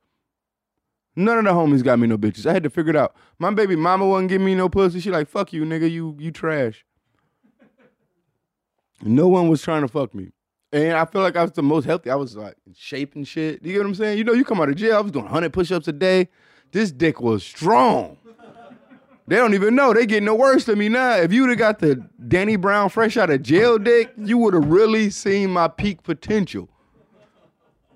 None 1.14 1.38
of 1.38 1.45
the 1.45 1.51
homies 1.51 1.83
got 1.83 1.99
me 1.99 2.07
no 2.07 2.17
bitches. 2.17 2.47
I 2.47 2.53
had 2.53 2.62
to 2.62 2.71
figure 2.71 2.91
it 2.91 2.97
out. 2.97 3.14
My 3.38 3.53
baby 3.53 3.77
mama 3.77 4.07
wasn't 4.07 4.29
giving 4.29 4.47
me 4.47 4.55
no 4.55 4.69
pussy. 4.69 5.01
She 5.01 5.11
like, 5.11 5.29
fuck 5.29 5.53
you, 5.53 5.64
nigga. 5.64 5.91
You 5.91 6.17
you 6.19 6.31
trash. 6.31 6.85
No 9.03 9.29
one 9.29 9.49
was 9.49 9.62
trying 9.62 9.83
to 9.83 9.88
fuck 9.88 10.14
me. 10.14 10.33
And 10.73 10.97
I 10.97 11.05
feel 11.07 11.23
like 11.23 11.37
I 11.37 11.43
was 11.43 11.53
the 11.53 11.62
most 11.62 11.85
healthy. 11.85 12.11
I 12.11 12.14
was 12.14 12.37
like 12.37 12.57
in 12.67 12.75
shape 12.75 13.14
and 13.14 13.27
shit. 13.27 13.64
You 13.64 13.73
get 13.73 13.79
what 13.79 13.87
I'm 13.87 13.95
saying? 13.95 14.19
You 14.19 14.25
know, 14.25 14.33
you 14.33 14.45
come 14.45 14.61
out 14.61 14.69
of 14.69 14.77
jail, 14.77 14.97
I 14.97 15.01
was 15.01 15.12
doing 15.12 15.25
100 15.25 15.53
push-ups 15.53 15.88
a 15.88 15.93
day. 15.93 16.29
This 16.73 16.93
dick 16.93 17.21
was 17.21 17.43
strong. 17.43 18.19
They 19.29 19.37
don't 19.37 19.53
even 19.53 19.75
know. 19.75 19.93
They 19.93 20.07
getting 20.07 20.25
no 20.25 20.35
worse 20.35 20.64
than 20.64 20.79
me 20.79 20.88
now. 20.88 21.17
If 21.17 21.35
you 21.35 21.43
would 21.43 21.51
have 21.51 21.59
got 21.59 21.81
the 21.81 21.97
Danny 22.29 22.57
Brown 22.57 22.88
fresh 22.88 23.19
out 23.19 23.29
of 23.29 23.43
jail 23.43 23.77
dick, 23.77 24.11
you 24.17 24.38
would 24.38 24.55
have 24.55 24.64
really 24.64 25.11
seen 25.11 25.51
my 25.51 25.69
peak 25.69 26.03
potential. 26.03 26.71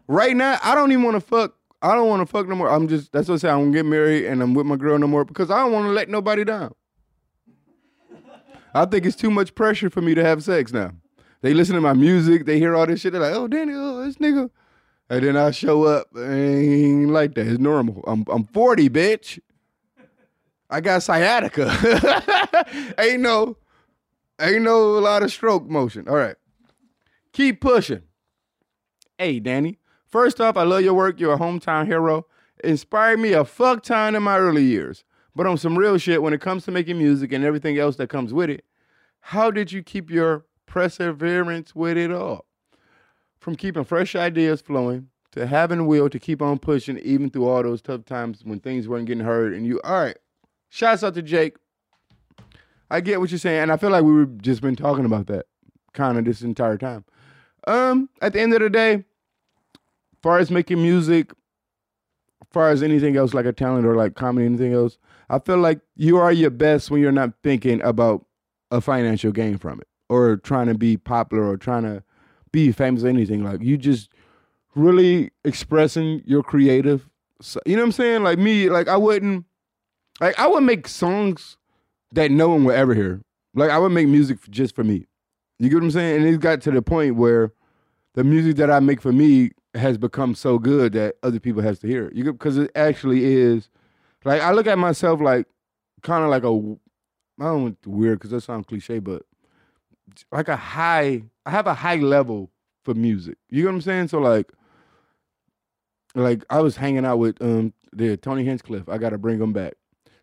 Right 0.09 0.37
now, 0.37 0.59
I 0.63 0.75
don't 0.75 0.93
even 0.93 1.05
want 1.05 1.15
to 1.15 1.23
fuck. 1.23 1.55
I 1.81 1.95
don't 1.95 2.07
want 2.07 2.21
to 2.21 2.27
fuck 2.31 2.47
no 2.49 2.55
more. 2.55 2.69
I'm 2.69 2.87
just 2.87 3.13
that's 3.13 3.29
what 3.29 3.37
I 3.37 3.39
say. 3.39 3.49
I'm 3.49 3.61
gonna 3.61 3.73
get 3.73 3.87
married 3.87 4.27
and 4.27 4.43
I'm 4.43 4.53
with 4.53 4.67
my 4.67 4.77
girl 4.77 4.99
no 4.99 5.07
more 5.07 5.25
because 5.25 5.51
I 5.51 5.61
don't 5.61 5.73
want 5.73 5.87
to 5.87 5.93
let 5.93 6.11
nobody 6.11 6.45
down. 6.45 6.75
I 8.75 8.85
think 8.85 9.07
it's 9.07 9.17
too 9.17 9.31
much 9.31 9.55
pressure 9.55 9.89
for 9.89 10.03
me 10.03 10.15
to 10.15 10.23
have 10.23 10.45
sex 10.45 10.71
now. 10.71 10.93
They 11.41 11.55
listen 11.55 11.75
to 11.77 11.81
my 11.81 11.95
music, 11.95 12.45
they 12.45 12.59
hear 12.59 12.77
all 12.77 12.87
this 12.87 13.01
shit. 13.01 13.13
They're 13.13 13.23
like, 13.23 13.35
"Oh, 13.35 13.49
Danny, 13.49 13.73
oh, 13.75 14.05
this 14.05 14.17
nigga," 14.17 14.51
and 15.09 15.25
then 15.25 15.37
I 15.37 15.51
show 15.51 15.85
up. 15.85 16.09
and 16.15 17.11
like 17.11 17.35
that. 17.37 17.47
It's 17.47 17.59
normal. 17.59 18.05
I'm 18.07 18.27
I'm 18.31 18.45
40, 18.45 18.91
bitch. 18.91 19.39
I 20.73 20.81
got 20.81 21.03
sciatica. 21.03 21.71
ain't 22.99 23.21
no, 23.21 23.59
ain't 24.41 24.63
no 24.63 24.97
a 24.97 25.01
lot 25.01 25.23
of 25.23 25.31
stroke 25.31 25.69
motion. 25.69 26.09
All 26.09 26.17
right, 26.17 26.37
keep 27.33 27.61
pushing. 27.61 28.03
Hey, 29.19 29.39
Danny. 29.39 29.79
First 30.07 30.41
off, 30.41 30.57
I 30.57 30.63
love 30.63 30.81
your 30.81 30.95
work. 30.95 31.21
You're 31.21 31.35
a 31.35 31.39
hometown 31.39 31.87
hero. 31.87 32.27
Inspired 32.65 33.21
me 33.21 33.35
a 33.35 33.45
fuck 33.45 33.83
ton 33.83 34.15
in 34.15 34.23
my 34.23 34.39
early 34.39 34.65
years. 34.65 35.05
But 35.37 35.47
on 35.47 35.59
some 35.59 35.77
real 35.77 35.99
shit, 35.99 36.23
when 36.23 36.33
it 36.33 36.41
comes 36.41 36.65
to 36.65 36.71
making 36.71 36.99
music 36.99 37.33
and 37.33 37.45
everything 37.45 37.79
else 37.79 37.97
that 37.97 38.09
comes 38.09 38.33
with 38.33 38.51
it, 38.51 38.65
how 39.21 39.51
did 39.51 39.73
you 39.73 39.83
keep 39.83 40.11
your 40.11 40.45
perseverance 40.67 41.75
with 41.75 41.97
it 41.97 42.11
all? 42.11 42.47
From 43.41 43.57
keeping 43.57 43.85
fresh 43.85 44.15
ideas 44.15 44.61
flowing 44.61 45.09
to 45.33 45.47
having 45.47 45.79
the 45.79 45.85
will 45.85 46.09
to 46.09 46.19
keep 46.19 46.41
on 46.41 46.59
pushing 46.59 46.99
even 46.99 47.31
through 47.31 47.49
all 47.49 47.63
those 47.63 47.83
tough 47.83 48.05
times 48.05 48.43
when 48.45 48.61
things 48.61 48.89
weren't 48.89 49.07
getting 49.07 49.25
heard. 49.25 49.55
And 49.55 49.67
you, 49.67 49.81
all 49.83 50.01
right, 50.03 50.17
shouts 50.73 51.05
out 51.05 51.15
to 51.15 51.23
Jake. 51.23 51.57
I 52.91 53.01
get 53.01 53.21
what 53.21 53.31
you're 53.31 53.39
saying. 53.39 53.63
And 53.63 53.73
I 53.73 53.77
feel 53.77 53.91
like 53.91 54.05
we 54.05 54.21
have 54.21 54.39
just 54.39 54.63
been 54.63 54.75
talking 54.77 55.05
about 55.05 55.27
that 55.27 55.47
kind 55.93 56.19
of 56.19 56.25
this 56.25 56.43
entire 56.43 56.79
time. 56.79 57.05
Um, 57.67 58.09
at 58.21 58.33
the 58.33 58.41
end 58.41 58.55
of 58.55 58.61
the 58.61 58.71
day, 58.71 59.05
far 60.23 60.39
as 60.39 60.51
making 60.51 60.83
music, 60.83 61.33
far 62.51 62.71
as 62.71 62.83
anything 62.83 63.17
else 63.17 63.35
like 63.35 63.47
a 63.47 63.53
talent 63.53 63.87
or 63.87 63.97
like 63.97 64.15
comedy, 64.15 64.47
anything 64.47 64.73
else, 64.73 64.99
I 65.29 65.39
feel 65.39 65.59
like 65.59 65.81
you 65.95 66.17
are 66.17 66.33
your 66.33 66.51
best 66.51 66.91
when 66.91 67.01
you're 67.01 67.13
not 67.13 67.33
thinking 67.43 67.83
about 67.83 68.25
a 68.71 68.81
financial 68.81 69.31
gain 69.31 69.59
from 69.59 69.81
it 69.81 69.89
or 70.09 70.39
trying 70.39 70.67
to 70.69 70.75
be 70.75 70.97
popular 70.97 71.47
or 71.47 71.57
trying 71.57 71.83
to 71.85 72.03
be 72.51 72.73
famous 72.73 73.05
or 73.05 73.09
anything. 73.09 73.45
Like 73.45 73.63
you 73.63 73.77
just 73.77 74.11
really 74.75 75.31
expressing 75.45 76.23
your 76.25 76.43
creative 76.43 77.09
you 77.67 77.75
know 77.75 77.83
what 77.83 77.87
I'm 77.87 77.93
saying? 77.93 78.23
Like 78.23 78.39
me, 78.39 78.71
like 78.71 78.87
I 78.87 78.97
wouldn't, 78.97 79.45
like 80.21 80.39
I 80.39 80.47
would 80.47 80.63
make 80.63 80.89
songs 80.89 81.57
that 82.13 82.31
no 82.31 82.49
one 82.49 82.65
would 82.65 82.75
ever 82.75 82.95
hear. 82.95 83.21
Like 83.55 83.71
I 83.71 83.79
would 83.79 83.93
make 83.93 84.09
music 84.09 84.39
just 84.51 84.75
for 84.75 84.85
me. 84.85 85.07
You 85.59 85.69
get 85.69 85.77
what 85.77 85.85
I'm 85.85 85.91
saying? 85.91 86.17
And 86.17 86.27
it 86.27 86.41
got 86.41 86.61
to 86.63 86.71
the 86.71 86.83
point 86.83 87.17
where 87.17 87.53
the 88.15 88.25
music 88.25 88.57
that 88.57 88.71
I 88.71 88.81
make 88.81 89.01
for 89.01 89.13
me 89.13 89.53
has 89.75 89.97
become 89.97 90.35
so 90.35 90.59
good 90.59 90.93
that 90.93 91.17
other 91.23 91.41
people 91.41 91.63
has 91.63 91.79
to 91.81 91.87
hear 91.87 92.07
it. 92.07 92.15
You 92.15 92.25
because 92.33 92.59
it 92.59 92.71
actually 92.75 93.25
is. 93.25 93.69
Like 94.25 94.43
I 94.43 94.53
look 94.53 94.67
at 94.67 94.79
myself 94.79 95.21
like 95.21 95.47
kind 96.03 96.25
of 96.25 96.31
like 96.31 96.45
a 96.45 96.77
I 97.41 97.45
don't 97.49 97.77
weird 97.87 98.19
because 98.19 98.31
that 98.31 98.43
sounds 98.43 98.67
cliche, 98.67 98.99
but 98.99 99.23
like 100.31 100.49
a 100.49 100.57
high. 100.57 101.23
I 101.45 101.51
have 101.51 101.67
a 101.67 101.75
high 101.75 101.97
level 101.97 102.51
for 102.85 102.95
music. 102.95 103.37
You 103.49 103.63
get 103.63 103.69
what 103.69 103.75
I'm 103.75 103.81
saying? 103.81 104.09
So 104.09 104.19
like, 104.19 104.53
like 106.15 106.45
I 106.51 106.61
was 106.61 106.77
hanging 106.77 107.05
out 107.05 107.19
with 107.19 107.41
um 107.41 107.73
the 107.93 108.17
Tony 108.17 108.45
Hinchcliffe. 108.45 108.89
I 108.89 108.99
got 108.99 109.11
to 109.11 109.19
bring 109.19 109.41
him 109.41 109.53
back. 109.53 109.75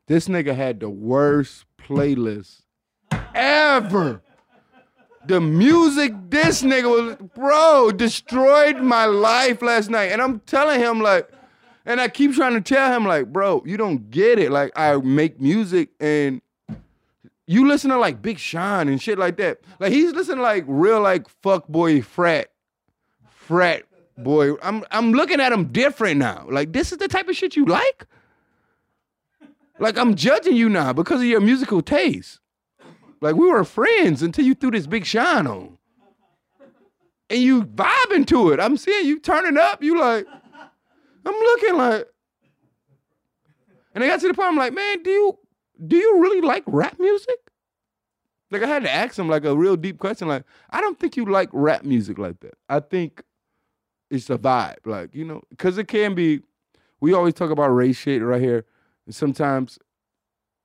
This 0.09 0.27
nigga 0.27 0.55
had 0.55 0.79
the 0.79 0.89
worst 0.89 1.65
playlist 1.77 2.63
ever. 3.35 4.23
The 5.27 5.39
music 5.39 6.13
this 6.29 6.63
nigga 6.63 6.89
was, 6.89 7.15
bro, 7.35 7.91
destroyed 7.91 8.77
my 8.77 9.05
life 9.05 9.61
last 9.61 9.91
night. 9.91 10.11
And 10.11 10.19
I'm 10.19 10.39
telling 10.39 10.79
him, 10.79 10.99
like, 10.99 11.29
and 11.85 12.01
I 12.01 12.07
keep 12.07 12.33
trying 12.33 12.55
to 12.55 12.61
tell 12.61 12.91
him, 12.91 13.05
like, 13.05 13.31
bro, 13.31 13.61
you 13.67 13.77
don't 13.77 14.09
get 14.09 14.39
it. 14.39 14.49
Like, 14.49 14.71
I 14.75 14.97
make 14.97 15.39
music 15.39 15.89
and 15.99 16.41
you 17.45 17.67
listen 17.67 17.91
to 17.91 17.99
like 17.99 18.19
Big 18.19 18.39
Sean 18.39 18.87
and 18.87 18.99
shit 18.99 19.19
like 19.19 19.37
that. 19.37 19.59
Like, 19.77 19.91
he's 19.91 20.13
listening 20.13 20.37
to 20.37 20.43
like 20.43 20.63
real, 20.67 21.01
like, 21.01 21.29
fuck 21.43 21.67
boy 21.67 22.01
frat, 22.01 22.49
frat 23.29 23.83
boy. 24.17 24.53
I'm 24.63 24.83
I'm 24.89 25.13
looking 25.13 25.39
at 25.39 25.51
him 25.51 25.65
different 25.65 26.17
now. 26.17 26.47
Like, 26.49 26.73
this 26.73 26.91
is 26.91 26.97
the 26.97 27.07
type 27.07 27.27
of 27.27 27.35
shit 27.35 27.55
you 27.55 27.65
like? 27.65 28.07
Like, 29.79 29.97
I'm 29.97 30.15
judging 30.15 30.55
you 30.55 30.69
now 30.69 30.93
because 30.93 31.21
of 31.21 31.27
your 31.27 31.41
musical 31.41 31.81
taste. 31.81 32.39
Like 33.21 33.35
we 33.35 33.47
were 33.47 33.63
friends 33.63 34.21
until 34.23 34.45
you 34.45 34.53
threw 34.53 34.71
this 34.71 34.87
Big 34.87 35.05
Sean 35.05 35.47
on. 35.47 35.77
And 37.29 37.41
you 37.41 37.63
vibing 37.63 38.25
to 38.27 38.51
it. 38.51 38.59
I'm 38.59 38.77
seeing 38.77 39.07
you 39.07 39.19
turning 39.19 39.57
up. 39.57 39.83
You 39.83 39.99
like, 39.99 40.25
I'm 41.25 41.33
looking 41.33 41.77
like. 41.77 42.07
And 43.93 44.03
I 44.03 44.07
got 44.07 44.19
to 44.21 44.27
the 44.27 44.33
point, 44.33 44.47
I'm 44.47 44.57
like, 44.57 44.73
man, 44.73 45.03
do 45.03 45.09
you 45.09 45.37
do 45.87 45.95
you 45.95 46.19
really 46.19 46.41
like 46.41 46.63
rap 46.65 46.99
music? 46.99 47.37
Like 48.51 48.63
I 48.63 48.67
had 48.67 48.83
to 48.83 48.91
ask 48.91 49.17
him 49.17 49.29
like 49.29 49.45
a 49.45 49.55
real 49.55 49.75
deep 49.75 49.99
question. 49.99 50.27
Like, 50.27 50.43
I 50.71 50.81
don't 50.81 50.99
think 50.99 51.17
you 51.17 51.25
like 51.25 51.49
rap 51.51 51.83
music 51.83 52.17
like 52.17 52.39
that. 52.39 52.55
I 52.67 52.79
think 52.79 53.21
it's 54.09 54.29
a 54.29 54.37
vibe. 54.37 54.85
Like, 54.85 55.13
you 55.13 55.23
know, 55.23 55.43
because 55.49 55.77
it 55.77 55.87
can 55.87 56.15
be, 56.15 56.41
we 56.99 57.13
always 57.13 57.35
talk 57.35 57.51
about 57.51 57.67
race 57.67 57.97
shit 57.97 58.23
right 58.23 58.41
here. 58.41 58.65
Sometimes 59.09 59.79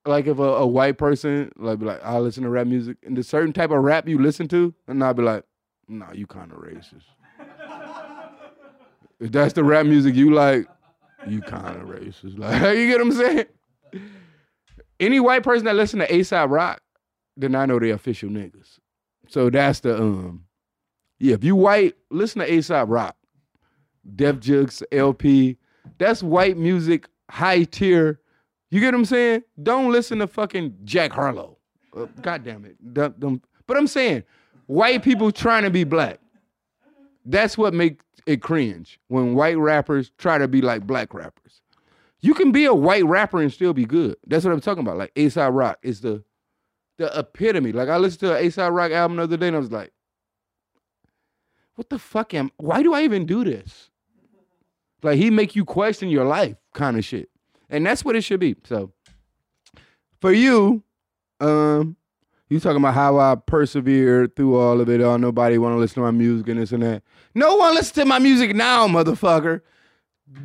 like 0.07 0.27
if 0.27 0.39
a, 0.39 0.43
a 0.43 0.67
white 0.67 0.99
person 0.99 1.51
like 1.57 1.79
be 1.79 1.87
like 1.87 2.05
I 2.05 2.19
listen 2.19 2.43
to 2.45 2.51
rap 2.51 2.67
music 2.67 2.99
and 3.03 3.17
the 3.17 3.23
certain 3.23 3.53
type 3.53 3.71
of 3.71 3.83
rap 3.83 4.09
you 4.09 4.19
listen 4.19 4.49
to, 4.49 4.75
and 4.87 5.03
I'll 5.03 5.15
be 5.15 5.23
like, 5.23 5.45
nah, 5.89 6.13
you 6.13 6.27
kind 6.27 6.53
of 6.53 6.59
racist. 6.59 7.05
if 9.21 9.33
that's 9.33 9.55
the 9.55 9.65
rap 9.65 9.87
music 9.87 10.15
you 10.15 10.33
like, 10.33 10.67
you 11.27 11.41
kind 11.41 11.81
of 11.81 11.89
racist. 11.89 12.39
Like 12.39 12.77
you 12.77 12.89
get 12.89 12.99
what 12.99 13.07
I'm 13.07 13.13
saying? 13.13 13.47
Any 15.01 15.21
white 15.21 15.43
person 15.43 15.65
that 15.65 15.75
listen 15.75 15.99
to 16.01 16.15
Aesop 16.15 16.51
Rock, 16.51 16.81
then 17.37 17.55
I 17.55 17.67
know 17.67 17.79
they 17.79 17.91
official 17.91 18.29
niggas. 18.29 18.79
So 19.29 19.51
that's 19.51 19.81
the 19.81 19.97
um, 19.97 20.45
yeah. 21.19 21.35
If 21.35 21.45
you 21.45 21.57
white, 21.57 21.95
listen 22.11 22.41
to 22.41 22.53
Aesop 22.53 22.89
Rock, 22.89 23.17
Def 24.15 24.37
Jux, 24.37 24.83
El-P. 24.93 25.57
That's 25.99 26.23
white 26.23 26.57
music, 26.57 27.09
high 27.31 27.65
tier. 27.65 28.21
You 28.75 28.81
get 28.81 28.87
what 28.87 28.95
I'm 28.95 29.05
saying? 29.05 29.45
Don't 29.63 29.93
listen 29.93 30.19
to 30.19 30.27
fucking 30.27 30.79
Jack 30.83 31.13
Harlow. 31.13 31.59
Uh, 31.97 32.07
God 32.23 32.43
damn 32.43 32.65
it. 32.65 32.75
But 32.83 33.77
I'm 33.77 33.87
saying, 33.87 34.25
white 34.67 35.05
people 35.05 35.31
trying 35.31 35.63
to 35.63 35.71
be 35.71 35.85
black. 35.85 36.19
That's 37.25 37.57
what 37.57 37.73
makes 37.73 38.05
it 38.27 38.43
cringe 38.43 38.99
when 39.07 39.37
white 39.37 39.57
rappers 39.59 40.11
try 40.19 40.39
to 40.39 40.49
be 40.49 40.61
like 40.61 40.89
black 40.89 41.15
rappers. 41.15 41.61
You 42.19 42.35
can 42.35 42.51
be 42.51 42.65
a 42.65 42.75
white 42.75 43.05
rapper 43.05 43.41
and 43.41 43.53
still 43.53 43.75
be 43.75 43.85
good. 43.85 44.17
That's 44.27 44.45
what 44.45 44.53
I'm 44.53 44.61
talking 44.61 44.83
about. 44.83 44.99
Like 44.99 45.13
Aesop 45.15 45.55
Rock 45.55 45.79
is 45.85 46.01
the 46.01 46.25
the 46.99 47.17
epitome. 47.17 47.71
Like 47.71 47.89
I 47.89 47.97
listened 47.99 48.21
to 48.23 48.37
an 48.37 48.45
Aesop 48.45 48.73
Rock 48.73 48.91
album 48.91 49.19
the 49.19 49.23
other 49.23 49.37
day 49.37 49.47
and 49.47 49.57
I 49.57 49.61
was 49.61 49.71
like, 49.71 49.93
what 51.77 51.91
the 51.91 51.99
fuck 52.01 52.35
am 52.35 52.51
why 52.57 52.83
do 52.83 52.93
I 52.93 53.05
even 53.05 53.25
do 53.25 53.45
this? 53.45 53.91
Like 55.05 55.17
he 55.17 55.31
make 55.31 55.55
you 55.55 55.65
question 55.65 56.09
your 56.09 56.25
life 56.25 56.57
kind 56.73 56.97
of 56.97 57.05
shit. 57.05 57.31
And 57.75 57.85
that's 57.85 58.05
what 58.05 58.15
it 58.15 58.23
should 58.23 58.39
be. 58.39 58.55
So 58.65 58.93
for 60.21 60.33
you, 60.33 60.85
um, 61.41 61.97
you 62.49 62.61
talking 62.61 62.77
about 62.77 62.95
how 62.95 63.19
I 63.19 63.35
persevered 63.35 64.37
through 64.37 64.55
all 64.55 64.81
of 64.81 64.89
it. 64.89 65.01
Oh, 65.01 65.17
nobody 65.17 65.59
want 65.59 65.75
to 65.75 65.79
listen 65.79 65.97
to 65.97 66.03
my 66.03 66.13
music 66.13 66.47
and 66.49 66.61
this 66.61 66.71
and 66.71 66.85
that. 66.85 67.03
No 67.35 67.57
one 67.57 67.75
listen 67.75 67.95
to 67.95 68.05
my 68.05 68.21
music 68.21 68.55
now, 68.55 68.87
motherfucker. 68.87 69.63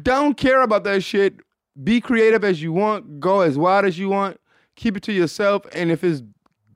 Don't 0.02 0.38
care 0.38 0.64
about 0.64 0.84
that 0.86 1.04
shit. 1.04 1.36
Be 1.84 2.02
creative 2.02 2.44
as 2.44 2.64
you 2.64 2.74
want. 2.74 3.20
Go 3.20 3.42
as 3.42 3.60
wide 3.60 3.86
as 3.86 4.00
you 4.00 4.10
want. 4.10 4.40
Keep 4.76 4.98
it 4.98 5.04
to 5.04 5.14
yourself. 5.14 5.68
And 5.74 5.92
if 5.92 6.04
it's 6.04 6.24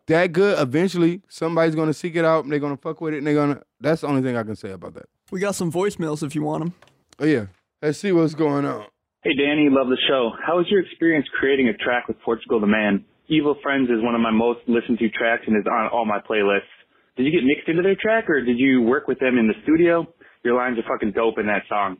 that 0.06 0.34
good, 0.34 0.60
eventually 0.60 1.24
somebody's 1.30 1.74
gonna 1.74 1.94
seek 1.96 2.16
it 2.16 2.26
out 2.26 2.44
and 2.44 2.54
they're 2.54 2.60
gonna 2.60 2.78
fuck 2.78 3.02
with 3.02 3.16
it 3.16 3.18
and 3.18 3.26
they're 3.26 3.34
gonna. 3.34 3.64
That's 3.80 4.02
the 4.02 4.08
only 4.08 4.22
thing 4.22 4.38
I 4.38 4.44
can 4.44 4.56
say 4.56 4.70
about 4.70 4.94
that. 4.94 5.10
We 5.32 5.40
got 5.40 5.56
some 5.56 5.72
voicemails 5.72 6.22
if 6.22 6.36
you 6.36 6.44
want 6.44 6.64
them. 6.64 6.74
Oh 7.18 7.26
yeah. 7.26 7.48
Let's 7.82 7.98
see 7.98 8.12
what's 8.12 8.36
going 8.36 8.66
on. 8.66 8.86
Hey 9.24 9.36
Danny, 9.40 9.70
love 9.72 9.88
the 9.88 9.98
show. 10.10 10.32
How 10.46 10.58
was 10.58 10.66
your 10.70 10.82
experience 10.82 11.26
creating 11.40 11.70
a 11.70 11.74
track 11.82 12.10
with 12.10 12.20
Portugal 12.26 12.60
the 12.60 12.68
Man? 12.68 13.06
Evil 13.30 13.56
Friends 13.64 13.90
is 13.90 14.04
one 14.04 14.16
of 14.16 14.20
my 14.20 14.32
most 14.32 14.60
listened 14.68 15.00
to 15.00 15.10
tracks 15.12 15.44
and 15.48 15.56
is 15.56 15.64
on 15.66 15.88
all 15.94 16.04
my 16.06 16.20
playlists. 16.20 16.68
Did 17.16 17.24
you 17.24 17.32
get 17.32 17.46
mixed 17.46 17.70
into 17.70 17.82
their 17.82 17.96
track 17.96 18.30
or 18.30 18.44
did 18.44 18.60
you 18.60 18.82
work 18.82 19.08
with 19.08 19.20
them 19.20 19.38
in 19.38 19.48
the 19.48 19.54
studio? 19.64 20.06
Your 20.44 20.58
lines 20.58 20.78
are 20.78 20.84
fucking 20.84 21.14
dope 21.14 21.40
in 21.40 21.46
that 21.48 21.62
song. 21.70 22.00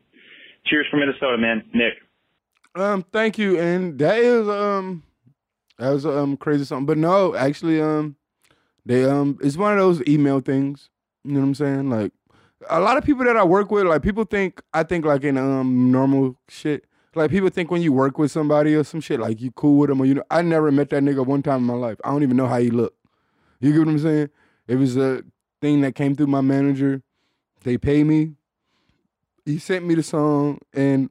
Cheers 0.66 0.84
from 0.90 1.00
Minnesota, 1.00 1.38
man. 1.38 1.64
Nick. 1.72 1.94
Um, 2.74 3.02
thank 3.10 3.38
you. 3.38 3.58
And 3.58 3.98
that 4.00 4.18
is 4.18 4.46
um 4.46 5.02
that 5.78 5.88
was 5.88 6.04
um 6.04 6.36
crazy 6.36 6.66
something. 6.66 6.84
But 6.84 6.98
no, 6.98 7.34
actually, 7.34 7.80
um 7.80 8.16
they 8.84 9.06
um 9.06 9.38
it's 9.40 9.56
one 9.56 9.72
of 9.72 9.78
those 9.78 10.06
email 10.06 10.40
things. 10.40 10.90
You 11.24 11.32
know 11.32 11.40
what 11.40 11.46
I'm 11.46 11.54
saying? 11.54 11.88
Like 11.88 12.12
a 12.68 12.80
lot 12.80 12.98
of 12.98 13.04
people 13.04 13.24
that 13.24 13.38
I 13.38 13.44
work 13.44 13.70
with, 13.70 13.86
like 13.86 14.02
people 14.02 14.24
think 14.24 14.60
I 14.74 14.82
think 14.82 15.06
like 15.06 15.24
in 15.24 15.38
um 15.38 15.90
normal 15.90 16.36
shit. 16.50 16.84
Like 17.16 17.30
people 17.30 17.48
think 17.48 17.70
when 17.70 17.82
you 17.82 17.92
work 17.92 18.18
with 18.18 18.30
somebody 18.30 18.74
or 18.74 18.84
some 18.84 19.00
shit, 19.00 19.20
like 19.20 19.40
you 19.40 19.50
cool 19.52 19.78
with 19.78 19.88
them 19.88 20.00
or 20.00 20.06
you 20.06 20.14
know 20.14 20.24
I 20.30 20.42
never 20.42 20.70
met 20.72 20.90
that 20.90 21.02
nigga 21.02 21.24
one 21.24 21.42
time 21.42 21.58
in 21.58 21.64
my 21.64 21.74
life. 21.74 21.98
I 22.04 22.10
don't 22.10 22.22
even 22.22 22.36
know 22.36 22.46
how 22.46 22.58
he 22.58 22.70
looked. 22.70 22.98
You 23.60 23.72
get 23.72 23.80
what 23.80 23.88
I'm 23.88 23.98
saying? 23.98 24.30
It 24.66 24.76
was 24.76 24.96
a 24.96 25.22
thing 25.60 25.80
that 25.82 25.94
came 25.94 26.14
through 26.14 26.26
my 26.26 26.40
manager. 26.40 27.02
They 27.62 27.78
pay 27.78 28.04
me. 28.04 28.34
He 29.44 29.58
sent 29.58 29.86
me 29.86 29.94
the 29.94 30.02
song 30.02 30.58
and 30.72 31.10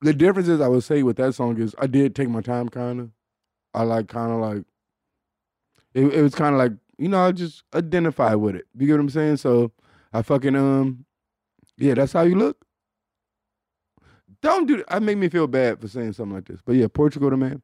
the 0.00 0.12
difference 0.12 0.48
is 0.48 0.60
I 0.60 0.68
would 0.68 0.84
say 0.84 1.02
with 1.02 1.16
that 1.16 1.34
song 1.34 1.60
is 1.60 1.74
I 1.78 1.86
did 1.86 2.14
take 2.14 2.28
my 2.28 2.40
time 2.40 2.68
kind 2.68 3.00
of. 3.00 3.10
I 3.74 3.82
like 3.82 4.08
kind 4.08 4.32
of 4.32 4.38
like 4.38 4.64
it, 5.94 6.14
it 6.14 6.22
was 6.22 6.34
kind 6.34 6.54
of 6.54 6.58
like 6.58 6.72
you 6.96 7.08
know 7.08 7.20
I 7.20 7.32
just 7.32 7.64
identify 7.74 8.34
with 8.34 8.54
it. 8.54 8.66
You 8.76 8.86
get 8.86 8.94
what 8.94 9.00
I'm 9.00 9.10
saying? 9.10 9.36
So 9.38 9.72
I 10.12 10.22
fucking 10.22 10.56
um 10.56 11.04
yeah, 11.76 11.94
that's 11.94 12.12
how 12.12 12.22
you 12.22 12.34
look. 12.34 12.64
Don't 14.42 14.66
do 14.66 14.78
that. 14.78 14.86
I 14.88 14.98
make 14.98 15.18
me 15.18 15.28
feel 15.28 15.46
bad 15.46 15.80
for 15.80 15.88
saying 15.88 16.12
something 16.12 16.34
like 16.34 16.46
this. 16.46 16.60
But 16.64 16.76
yeah, 16.76 16.86
Portugal 16.88 17.30
the 17.30 17.36
man. 17.36 17.62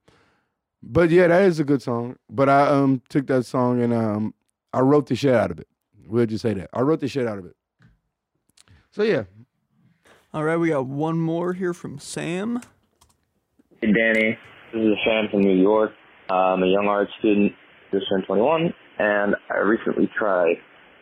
But 0.83 1.11
yeah, 1.11 1.29
that 1.29 1.43
is 1.43 1.61
a 1.61 1.65
good 1.65 1.83
song. 1.83 2.17
But 2.29 2.49
I 2.49 2.67
um 2.69 3.03
took 3.09 3.27
that 3.29 3.45
song 3.45 3.81
and 3.83 3.93
um 3.93 4.35
I 4.73 4.81
wrote 4.81 5.07
the 5.07 5.17
shit 5.17 5.35
out 5.35 5.51
of 5.51 5.59
it. 5.61 5.69
We'll 6.07 6.27
just 6.27 6.43
say 6.43 6.55
that. 6.55 6.71
I 6.73 6.81
wrote 6.81 7.01
the 7.01 7.09
shit 7.09 7.27
out 7.27 7.39
of 7.39 7.47
it. 7.47 7.57
So 8.91 9.03
yeah. 9.03 9.25
All 10.33 10.43
right, 10.43 10.57
we 10.57 10.71
got 10.71 10.87
one 10.87 11.21
more 11.21 11.53
here 11.53 11.73
from 11.73 11.99
Sam. 12.01 12.61
Hey 13.81 13.93
Danny, 13.93 14.37
this 14.73 14.83
is 14.83 14.95
Sam 15.07 15.29
from 15.31 15.43
New 15.43 15.61
York. 15.61 15.93
I'm 16.29 16.63
a 16.63 16.67
young 16.67 16.87
art 16.89 17.09
student, 17.19 17.53
just 17.93 18.07
turned 18.09 18.25
21, 18.27 18.73
and 18.99 19.37
I 19.51 19.59
recently 19.59 20.11
tried 20.19 20.57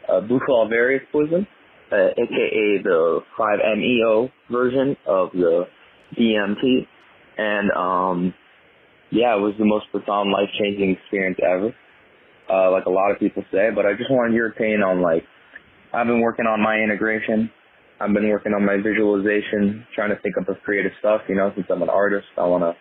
uh, 0.08 0.20
Bufo 0.20 0.48
Alvarius 0.48 1.00
Poison, 1.10 1.46
uh, 1.92 2.08
aka 2.16 2.82
the 2.82 3.20
5-MeO 3.38 4.30
version 4.50 4.96
of 5.06 5.30
the 5.32 5.64
DMT, 6.18 6.86
and 7.38 7.70
um, 7.72 8.34
yeah, 9.10 9.36
it 9.36 9.40
was 9.40 9.54
the 9.58 9.64
most 9.64 9.86
profound, 9.90 10.30
life-changing 10.30 10.96
experience 10.96 11.38
ever, 11.44 11.74
uh, 12.50 12.70
like 12.70 12.86
a 12.86 12.90
lot 12.90 13.10
of 13.10 13.18
people 13.18 13.44
say. 13.52 13.68
But 13.74 13.84
I 13.84 13.92
just 13.92 14.10
wanted 14.10 14.34
your 14.34 14.48
opinion 14.48 14.82
on 14.82 15.02
like, 15.02 15.24
I've 15.92 16.06
been 16.06 16.20
working 16.20 16.46
on 16.46 16.62
my 16.62 16.76
integration. 16.76 17.50
I've 18.00 18.12
been 18.12 18.28
working 18.28 18.54
on 18.54 18.64
my 18.64 18.76
visualization, 18.76 19.86
trying 19.94 20.10
to 20.10 20.20
think 20.22 20.36
up 20.40 20.48
of 20.48 20.56
creative 20.64 20.92
stuff. 20.98 21.20
You 21.28 21.36
know, 21.36 21.52
since 21.54 21.66
I'm 21.70 21.82
an 21.82 21.90
artist, 21.90 22.26
I 22.38 22.46
want 22.46 22.64
to 22.64 22.74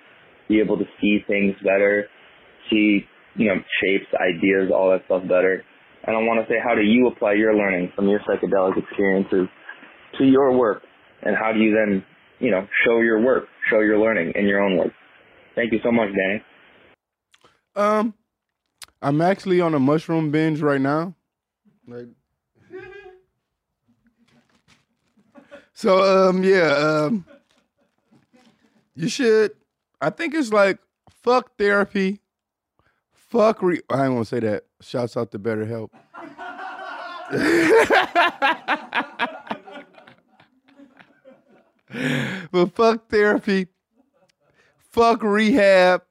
be 0.47 0.59
able 0.59 0.77
to 0.77 0.85
see 0.99 1.19
things 1.27 1.53
better, 1.63 2.05
see, 2.69 3.05
you 3.35 3.47
know, 3.47 3.55
shapes, 3.81 4.07
ideas, 4.15 4.71
all 4.73 4.89
that 4.91 5.03
stuff 5.05 5.23
better. 5.23 5.63
And 6.03 6.15
I 6.15 6.19
want 6.19 6.45
to 6.45 6.51
say, 6.51 6.57
how 6.63 6.73
do 6.73 6.81
you 6.81 7.07
apply 7.07 7.33
your 7.33 7.55
learning 7.55 7.91
from 7.95 8.07
your 8.07 8.19
psychedelic 8.21 8.77
experiences 8.77 9.47
to 10.17 10.23
your 10.23 10.57
work? 10.57 10.81
And 11.21 11.35
how 11.35 11.51
do 11.53 11.59
you 11.59 11.75
then, 11.75 12.03
you 12.39 12.49
know, 12.49 12.67
show 12.85 13.01
your 13.01 13.21
work, 13.21 13.45
show 13.69 13.81
your 13.81 13.99
learning 13.99 14.33
in 14.35 14.47
your 14.47 14.61
own 14.61 14.77
work? 14.77 14.91
Thank 15.55 15.71
you 15.71 15.79
so 15.83 15.91
much, 15.91 16.09
Danny. 16.09 16.43
Um, 17.75 18.15
I'm 19.01 19.21
actually 19.21 19.61
on 19.61 19.73
a 19.73 19.79
mushroom 19.79 20.31
binge 20.31 20.61
right 20.61 20.81
now. 20.81 21.15
Like, 21.87 22.07
so 25.73 26.29
um, 26.29 26.43
yeah, 26.43 26.67
um, 26.75 27.25
you 28.95 29.09
should. 29.09 29.51
I 29.99 30.09
think 30.09 30.33
it's 30.33 30.53
like 30.53 30.79
fuck 31.09 31.57
therapy, 31.57 32.21
fuck. 33.13 33.61
Re- 33.61 33.81
I 33.89 34.05
ain't 34.05 34.13
gonna 34.13 34.25
say 34.25 34.39
that. 34.41 34.65
Shouts 34.81 35.15
out 35.15 35.31
to 35.31 35.39
BetterHelp. 35.39 35.89
but 42.51 42.75
fuck 42.75 43.09
therapy, 43.09 43.67
fuck 44.77 45.23
rehab. 45.23 46.03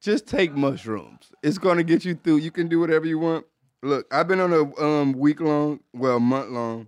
Just 0.00 0.26
take 0.26 0.54
mushrooms. 0.54 1.32
It's 1.42 1.58
gonna 1.58 1.82
get 1.82 2.04
you 2.04 2.14
through. 2.14 2.38
You 2.38 2.50
can 2.50 2.68
do 2.68 2.80
whatever 2.80 3.06
you 3.06 3.18
want. 3.18 3.44
Look, 3.82 4.06
I've 4.10 4.28
been 4.28 4.40
on 4.40 4.52
a 4.52 4.82
um, 4.82 5.12
week 5.12 5.40
long, 5.40 5.80
well, 5.92 6.20
month 6.20 6.50
long 6.50 6.86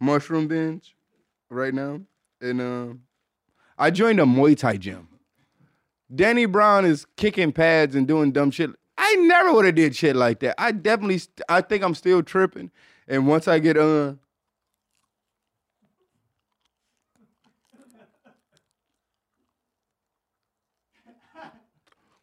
mushroom 0.00 0.48
binge 0.48 0.94
right 1.50 1.74
now, 1.74 2.00
and 2.40 2.60
um, 2.60 3.02
I 3.78 3.90
joined 3.90 4.20
a 4.20 4.24
Muay 4.24 4.56
Thai 4.56 4.76
gym. 4.76 5.08
Danny 6.14 6.46
Brown 6.46 6.84
is 6.84 7.06
kicking 7.16 7.52
pads 7.52 7.96
and 7.96 8.06
doing 8.06 8.32
dumb 8.32 8.50
shit. 8.50 8.70
I 8.98 9.14
never 9.16 9.52
would 9.52 9.66
have 9.66 9.74
did 9.74 9.94
shit 9.94 10.16
like 10.16 10.40
that. 10.40 10.54
I 10.58 10.72
definitely, 10.72 11.20
I 11.48 11.60
think 11.60 11.82
I'm 11.82 11.94
still 11.94 12.22
tripping. 12.22 12.70
And 13.08 13.26
once 13.26 13.46
I 13.46 13.58
get 13.58 13.76
uh, 13.76 14.14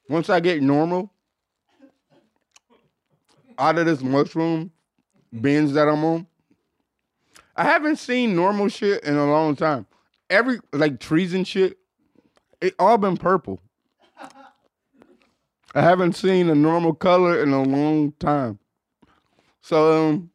once 0.10 0.30
I 0.30 0.40
get 0.40 0.62
normal 0.62 1.12
out 3.58 3.78
of 3.78 3.86
this 3.86 4.02
mushroom 4.02 4.72
binge 5.40 5.72
that 5.74 5.88
I'm 5.88 6.04
on, 6.04 6.28
I 7.56 7.64
haven't 7.64 7.98
seen 7.98 8.36
normal 8.36 8.68
shit 8.68 9.04
in 9.04 9.16
a 9.16 9.26
long 9.26 9.56
time. 9.56 9.86
Every 10.30 10.60
like 10.74 11.00
trees 11.00 11.34
and 11.34 11.48
shit, 11.48 11.78
it 12.62 12.76
all 12.80 12.98
been 12.98 13.18
purple. 13.18 13.62
I 15.74 15.82
haven't 15.82 16.14
seen 16.14 16.50
a 16.50 16.56
normal 16.56 16.94
color 16.94 17.42
in 17.42 17.52
a 17.52 17.64
long 17.64 18.14
time. 18.14 18.60
So 19.62 20.08
um 20.10 20.30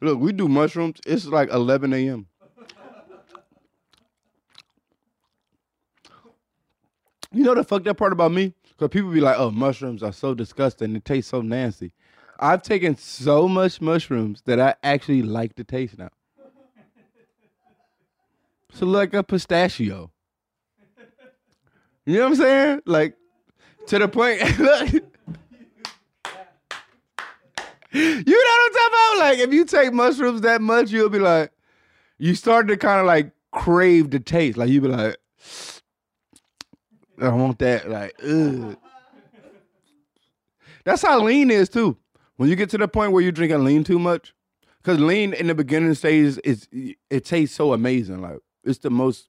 Look, 0.00 0.18
we 0.18 0.32
do 0.32 0.48
mushrooms. 0.48 0.98
It's 1.06 1.26
like 1.26 1.50
11 1.50 1.92
a.m. 1.92 2.26
You 7.32 7.44
know 7.44 7.54
the 7.54 7.62
fucked 7.62 7.86
up 7.86 7.98
part 7.98 8.12
about 8.12 8.32
me? 8.32 8.54
Because 8.70 8.88
people 8.88 9.10
be 9.10 9.20
like, 9.20 9.38
oh, 9.38 9.50
mushrooms 9.50 10.02
are 10.02 10.12
so 10.12 10.34
disgusting. 10.34 10.96
It 10.96 11.04
tastes 11.04 11.30
so 11.30 11.42
nasty. 11.42 11.92
I've 12.40 12.62
taken 12.62 12.96
so 12.96 13.46
much 13.46 13.80
mushrooms 13.80 14.42
that 14.46 14.58
I 14.58 14.74
actually 14.82 15.22
like 15.22 15.54
the 15.54 15.64
taste 15.64 15.98
now. 15.98 16.08
So 18.72 18.86
like 18.86 19.14
a 19.14 19.22
pistachio. 19.22 20.10
You 22.06 22.14
know 22.14 22.22
what 22.22 22.28
I'm 22.30 22.36
saying? 22.36 22.82
Like 22.86 23.16
to 23.86 23.98
the 23.98 24.08
point. 24.08 24.40
look. 24.58 24.92
you 24.92 25.00
know 27.92 28.16
what 28.22 28.62
I'm 28.64 28.72
talking 28.72 28.88
about? 28.88 29.16
Like 29.18 29.38
if 29.38 29.52
you 29.52 29.64
take 29.64 29.92
mushrooms 29.92 30.40
that 30.42 30.60
much, 30.60 30.90
you'll 30.90 31.08
be 31.08 31.18
like, 31.18 31.52
you 32.18 32.34
start 32.34 32.68
to 32.68 32.76
kind 32.76 33.00
of 33.00 33.06
like 33.06 33.32
crave 33.52 34.10
the 34.10 34.20
taste. 34.20 34.56
Like 34.56 34.70
you 34.70 34.80
be 34.80 34.88
like, 34.88 35.16
I 37.20 37.28
want 37.28 37.58
that. 37.58 37.90
Like, 37.90 38.14
ugh. 38.22 38.76
That's 40.84 41.02
how 41.02 41.20
lean 41.22 41.50
is 41.50 41.68
too. 41.68 41.96
When 42.36 42.48
you 42.48 42.56
get 42.56 42.70
to 42.70 42.78
the 42.78 42.88
point 42.88 43.12
where 43.12 43.22
you're 43.22 43.32
drinking 43.32 43.64
lean 43.64 43.84
too 43.84 43.98
much, 43.98 44.34
because 44.78 44.98
lean 44.98 45.34
in 45.34 45.46
the 45.46 45.54
beginning 45.54 45.94
stages 45.94 46.38
is 46.38 46.68
it 47.10 47.24
tastes 47.24 47.54
so 47.54 47.74
amazing. 47.74 48.22
Like 48.22 48.38
it's 48.64 48.78
the 48.78 48.90
most 48.90 49.28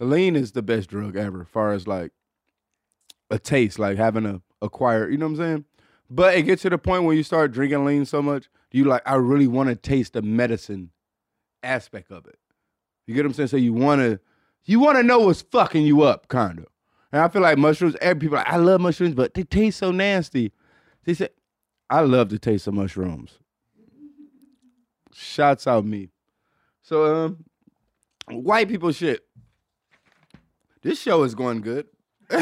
lean 0.00 0.36
is 0.36 0.52
the 0.52 0.62
best 0.62 0.88
drug 0.88 1.16
ever, 1.16 1.42
as 1.42 1.48
far 1.48 1.72
as 1.72 1.86
like 1.86 2.12
a 3.30 3.38
taste, 3.38 3.78
like 3.78 3.96
having 3.96 4.26
a 4.26 4.40
acquire. 4.62 5.08
You 5.08 5.18
know 5.18 5.26
what 5.26 5.32
I'm 5.32 5.36
saying? 5.36 5.64
But 6.08 6.36
it 6.36 6.42
gets 6.42 6.62
to 6.62 6.70
the 6.70 6.78
point 6.78 7.04
where 7.04 7.16
you 7.16 7.22
start 7.22 7.52
drinking 7.52 7.84
lean 7.84 8.04
so 8.04 8.22
much, 8.22 8.48
you 8.70 8.84
like 8.84 9.02
I 9.06 9.14
really 9.14 9.46
want 9.46 9.68
to 9.68 9.76
taste 9.76 10.12
the 10.12 10.22
medicine 10.22 10.90
aspect 11.62 12.10
of 12.10 12.26
it. 12.26 12.38
You 13.06 13.14
get 13.14 13.22
what 13.22 13.30
I'm 13.30 13.34
saying? 13.34 13.48
So 13.48 13.56
you 13.56 13.72
want 13.72 14.00
to 14.00 14.20
you 14.64 14.80
want 14.80 14.96
to 14.98 15.02
know 15.02 15.20
what's 15.20 15.42
fucking 15.42 15.84
you 15.84 16.02
up, 16.02 16.28
kind 16.28 16.58
of. 16.58 16.66
And 17.12 17.22
I 17.22 17.28
feel 17.28 17.42
like 17.42 17.58
mushrooms. 17.58 17.96
Every 18.00 18.20
people 18.20 18.36
like 18.36 18.48
I 18.48 18.56
love 18.56 18.80
mushrooms, 18.80 19.14
but 19.14 19.34
they 19.34 19.44
taste 19.44 19.78
so 19.78 19.90
nasty. 19.90 20.52
They 21.04 21.14
said 21.14 21.30
I 21.88 22.00
love 22.00 22.28
the 22.28 22.38
taste 22.38 22.66
of 22.66 22.74
mushrooms. 22.74 23.38
Shots 25.12 25.66
out 25.66 25.84
me. 25.84 26.10
So 26.82 27.24
um, 27.24 27.44
white 28.30 28.68
people 28.68 28.92
shit. 28.92 29.24
This 30.82 31.00
show 31.00 31.22
is 31.24 31.34
going 31.34 31.62
good. 31.62 31.86
the 32.28 32.38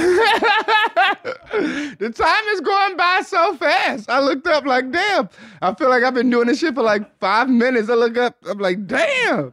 time 2.14 2.44
is 2.52 2.60
going 2.60 2.96
by 2.96 3.22
so 3.26 3.54
fast. 3.56 4.08
I 4.08 4.20
looked 4.20 4.46
up 4.46 4.64
like, 4.64 4.90
damn. 4.90 5.28
I 5.60 5.74
feel 5.74 5.90
like 5.90 6.02
I've 6.02 6.14
been 6.14 6.30
doing 6.30 6.46
this 6.46 6.58
shit 6.58 6.74
for 6.74 6.82
like 6.82 7.18
five 7.18 7.48
minutes. 7.50 7.90
I 7.90 7.94
look 7.94 8.16
up, 8.16 8.36
I'm 8.48 8.58
like, 8.58 8.86
damn. 8.86 9.52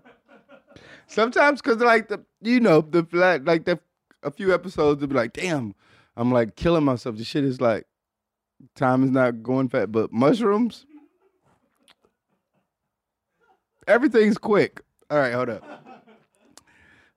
Sometimes 1.08 1.62
because 1.62 1.82
like 1.82 2.08
the, 2.08 2.24
you 2.41 2.62
know, 2.62 2.82
the 2.82 3.06
like, 3.12 3.65
the 3.65 3.80
a 4.24 4.32
few 4.32 4.54
episodes 4.54 5.02
to 5.02 5.08
be 5.08 5.15
like, 5.15 5.34
damn, 5.34 5.76
I'm 6.15 6.32
like 6.32 6.56
killing 6.56 6.86
myself. 6.86 7.17
The 7.17 7.24
shit 7.24 7.44
is 7.44 7.60
like, 7.60 7.86
time 8.76 9.04
is 9.04 9.12
not 9.12 9.44
going 9.44 9.67
fast. 9.67 9.91
But 9.91 10.13
mushrooms, 10.13 10.86
everything's 13.88 14.38
quick. 14.38 14.82
All 15.10 15.17
right, 15.17 15.34
hold 15.34 15.50
up. 15.50 15.81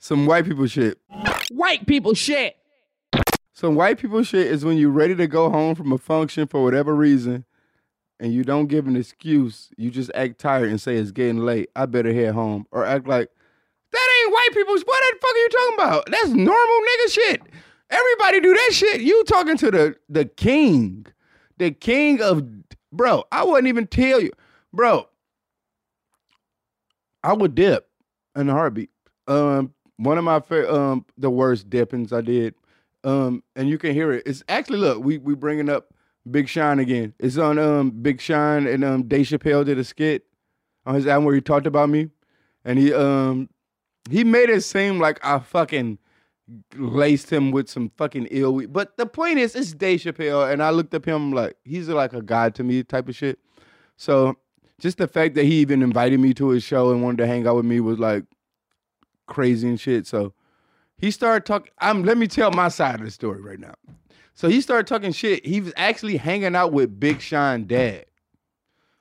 Some 0.04 0.26
white 0.26 0.44
people 0.44 0.66
shit. 0.66 0.98
White 1.50 1.86
people 1.86 2.12
shit. 2.12 2.58
Some 3.54 3.74
white 3.74 3.98
people 3.98 4.22
shit 4.22 4.48
is 4.48 4.62
when 4.62 4.76
you're 4.76 4.90
ready 4.90 5.14
to 5.14 5.26
go 5.26 5.48
home 5.48 5.74
from 5.74 5.92
a 5.92 5.96
function 5.96 6.46
for 6.46 6.62
whatever 6.62 6.94
reason, 6.94 7.46
and 8.20 8.30
you 8.30 8.44
don't 8.44 8.66
give 8.66 8.86
an 8.86 8.96
excuse. 8.96 9.70
You 9.78 9.90
just 9.90 10.10
act 10.14 10.38
tired 10.38 10.68
and 10.68 10.78
say 10.78 10.96
it's 10.96 11.10
getting 11.10 11.38
late. 11.38 11.70
I 11.74 11.86
better 11.86 12.12
head 12.12 12.34
home, 12.34 12.66
or 12.70 12.84
act 12.84 13.08
like 13.08 13.30
that 13.92 14.24
ain't 14.26 14.32
white 14.34 14.48
people's. 14.52 14.82
What 14.82 15.02
the 15.10 15.18
fuck 15.22 15.34
are 15.34 15.38
you 15.38 15.48
talking 15.48 15.74
about? 15.74 16.10
That's 16.10 16.28
normal 16.28 16.52
nigga 16.52 17.10
shit. 17.10 17.42
Everybody 17.88 18.40
do 18.40 18.52
that 18.52 18.70
shit. 18.74 19.00
You 19.00 19.24
talking 19.24 19.56
to 19.56 19.70
the 19.70 19.96
the 20.10 20.26
king, 20.26 21.06
the 21.56 21.70
king 21.70 22.20
of 22.20 22.46
bro. 22.92 23.24
I 23.32 23.42
wouldn't 23.42 23.68
even 23.68 23.86
tell 23.86 24.20
you, 24.20 24.32
bro. 24.70 25.08
I 27.22 27.32
would 27.32 27.54
dip 27.54 27.88
in 28.36 28.50
a 28.50 28.52
heartbeat. 28.52 28.90
Um, 29.26 29.73
one 29.96 30.18
of 30.18 30.24
my 30.24 30.40
fa- 30.40 30.72
um 30.72 31.04
the 31.16 31.30
worst 31.30 31.70
dippings 31.70 32.12
I 32.12 32.20
did. 32.20 32.54
Um, 33.04 33.42
and 33.54 33.68
you 33.68 33.76
can 33.76 33.92
hear 33.92 34.12
it. 34.12 34.22
It's 34.26 34.42
actually 34.48 34.78
look, 34.78 35.02
we 35.04 35.18
we 35.18 35.34
bringing 35.34 35.68
up 35.68 35.92
Big 36.30 36.48
Sean 36.48 36.78
again. 36.78 37.14
It's 37.18 37.36
on 37.36 37.58
um 37.58 37.90
Big 37.90 38.20
Sean 38.20 38.66
and 38.66 38.84
um 38.84 39.02
Dave 39.04 39.26
Chappelle 39.26 39.64
did 39.64 39.78
a 39.78 39.84
skit 39.84 40.24
on 40.86 40.94
his 40.94 41.06
album 41.06 41.24
where 41.24 41.34
he 41.34 41.40
talked 41.40 41.66
about 41.66 41.88
me, 41.90 42.08
and 42.64 42.78
he 42.78 42.92
um 42.92 43.48
he 44.10 44.24
made 44.24 44.50
it 44.50 44.62
seem 44.62 44.98
like 44.98 45.24
I 45.24 45.38
fucking 45.38 45.98
laced 46.76 47.30
him 47.30 47.50
with 47.50 47.70
some 47.70 47.90
fucking 47.96 48.28
ill. 48.30 48.54
weed. 48.54 48.72
But 48.72 48.96
the 48.96 49.06
point 49.06 49.38
is, 49.38 49.54
it's 49.54 49.72
Dave 49.72 50.00
Chappelle, 50.00 50.52
and 50.52 50.62
I 50.62 50.70
looked 50.70 50.94
up 50.94 51.04
him 51.04 51.32
like 51.32 51.56
he's 51.64 51.88
like 51.88 52.12
a 52.12 52.22
god 52.22 52.54
to 52.56 52.64
me 52.64 52.82
type 52.82 53.08
of 53.08 53.16
shit. 53.16 53.38
So 53.96 54.36
just 54.78 54.98
the 54.98 55.08
fact 55.08 55.34
that 55.34 55.44
he 55.44 55.54
even 55.60 55.82
invited 55.82 56.20
me 56.20 56.34
to 56.34 56.48
his 56.48 56.62
show 56.62 56.90
and 56.90 57.02
wanted 57.02 57.18
to 57.18 57.26
hang 57.26 57.46
out 57.46 57.56
with 57.56 57.64
me 57.64 57.80
was 57.80 57.98
like 57.98 58.24
crazy 59.26 59.68
and 59.68 59.80
shit. 59.80 60.06
So 60.06 60.32
he 60.96 61.10
started 61.10 61.46
talking. 61.46 61.72
I'm 61.78 62.04
let 62.04 62.16
me 62.16 62.26
tell 62.26 62.50
my 62.50 62.68
side 62.68 62.96
of 62.96 63.04
the 63.04 63.10
story 63.10 63.40
right 63.40 63.58
now. 63.58 63.74
So 64.34 64.48
he 64.48 64.60
started 64.60 64.86
talking 64.86 65.12
shit. 65.12 65.46
He 65.46 65.60
was 65.60 65.72
actually 65.76 66.16
hanging 66.16 66.56
out 66.56 66.72
with 66.72 66.98
Big 66.98 67.20
Sean 67.20 67.66
Dad. 67.66 68.06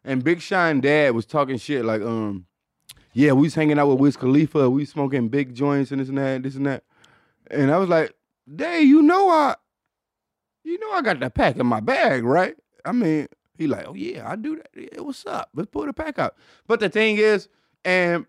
And 0.03 0.23
Big 0.23 0.41
Sean 0.41 0.81
Dad 0.81 1.15
was 1.15 1.25
talking 1.25 1.57
shit 1.57 1.85
like, 1.85 2.01
um, 2.01 2.45
yeah, 3.13 3.31
we 3.31 3.43
was 3.43 3.55
hanging 3.55 3.79
out 3.79 3.87
with 3.87 3.99
Wiz 3.99 4.17
Khalifa, 4.17 4.69
we 4.69 4.85
smoking 4.85 5.29
big 5.29 5.55
joints 5.55 5.91
and 5.91 6.01
this 6.01 6.09
and 6.09 6.17
that, 6.17 6.43
this 6.43 6.55
and 6.55 6.65
that. 6.65 6.83
And 7.49 7.71
I 7.71 7.77
was 7.77 7.89
like, 7.89 8.13
Dave, 8.53 8.87
you 8.87 9.01
know 9.01 9.29
I 9.29 9.55
you 10.63 10.79
know 10.79 10.91
I 10.91 11.01
got 11.01 11.19
that 11.19 11.33
pack 11.33 11.57
in 11.57 11.65
my 11.65 11.79
bag, 11.79 12.23
right? 12.23 12.55
I 12.85 12.91
mean, 12.91 13.27
he 13.57 13.67
like, 13.67 13.87
oh 13.87 13.93
yeah, 13.93 14.29
I 14.29 14.35
do 14.35 14.57
that. 14.57 14.69
Yeah, 14.75 15.01
what's 15.01 15.25
up? 15.25 15.49
Let's 15.53 15.69
pull 15.69 15.85
the 15.85 15.93
pack 15.93 16.19
out. 16.19 16.35
But 16.67 16.79
the 16.79 16.89
thing 16.89 17.17
is, 17.17 17.47
and 17.85 18.25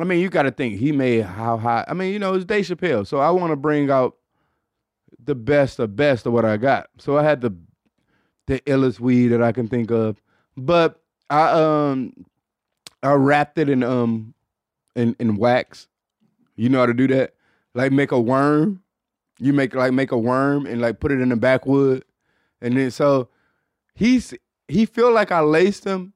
I 0.00 0.04
mean, 0.04 0.20
you 0.20 0.30
got 0.30 0.42
to 0.42 0.50
think 0.50 0.78
he 0.78 0.92
made 0.92 1.24
how 1.24 1.58
high. 1.58 1.84
I 1.86 1.94
mean, 1.94 2.12
you 2.12 2.18
know, 2.18 2.34
it's 2.34 2.44
Dave 2.44 2.64
Chappelle, 2.64 3.06
so 3.06 3.18
I 3.18 3.30
want 3.30 3.50
to 3.52 3.56
bring 3.56 3.90
out 3.90 4.16
the 5.22 5.34
best 5.34 5.78
of 5.78 5.94
best 5.96 6.26
of 6.26 6.32
what 6.32 6.44
I 6.44 6.56
got. 6.56 6.88
So 6.98 7.18
I 7.18 7.22
had 7.22 7.40
the 7.40 7.54
the 8.46 8.60
illest 8.60 8.98
weed 9.00 9.28
that 9.28 9.42
I 9.42 9.52
can 9.52 9.68
think 9.68 9.90
of, 9.90 10.20
but 10.56 11.02
I 11.28 11.50
um 11.50 12.14
I 13.02 13.12
wrapped 13.12 13.58
it 13.58 13.68
in 13.68 13.82
um 13.82 14.32
in 14.96 15.14
in 15.18 15.36
wax. 15.36 15.86
You 16.56 16.68
know 16.68 16.80
how 16.80 16.86
to 16.86 16.94
do 16.94 17.06
that? 17.08 17.34
Like 17.74 17.92
make 17.92 18.12
a 18.12 18.20
worm. 18.20 18.82
You 19.38 19.52
make 19.52 19.74
like 19.74 19.92
make 19.92 20.12
a 20.12 20.18
worm 20.18 20.66
and 20.66 20.80
like 20.80 21.00
put 21.00 21.12
it 21.12 21.20
in 21.20 21.28
the 21.28 21.36
backwood. 21.36 22.04
And 22.62 22.76
then 22.76 22.90
so 22.90 23.28
he's 23.94 24.34
he 24.68 24.86
feel 24.86 25.12
like 25.12 25.30
I 25.30 25.40
laced 25.40 25.84
him. 25.84 26.14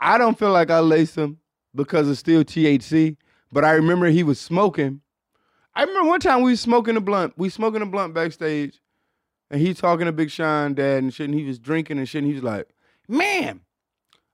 I 0.00 0.18
don't 0.18 0.38
feel 0.38 0.52
like 0.52 0.70
I 0.70 0.80
laced 0.80 1.16
him 1.16 1.38
because 1.74 2.08
it's 2.08 2.20
still 2.20 2.44
THC. 2.44 3.16
But 3.52 3.64
I 3.64 3.72
remember 3.72 4.06
he 4.06 4.22
was 4.22 4.40
smoking. 4.40 5.00
I 5.74 5.82
remember 5.82 6.08
one 6.08 6.20
time 6.20 6.42
we 6.42 6.52
was 6.52 6.60
smoking 6.60 6.96
a 6.96 7.00
blunt. 7.00 7.34
We 7.36 7.48
smoking 7.48 7.82
a 7.82 7.86
blunt 7.86 8.14
backstage, 8.14 8.80
and 9.50 9.60
he 9.60 9.74
talking 9.74 10.06
to 10.06 10.12
Big 10.12 10.30
Sean 10.30 10.74
dad 10.74 11.02
and 11.02 11.12
shit. 11.12 11.28
And 11.28 11.38
he 11.38 11.44
was 11.44 11.58
drinking 11.58 11.98
and 11.98 12.08
shit. 12.08 12.20
And 12.22 12.28
he 12.28 12.34
was 12.34 12.42
like, 12.42 12.68
"Man, 13.08 13.60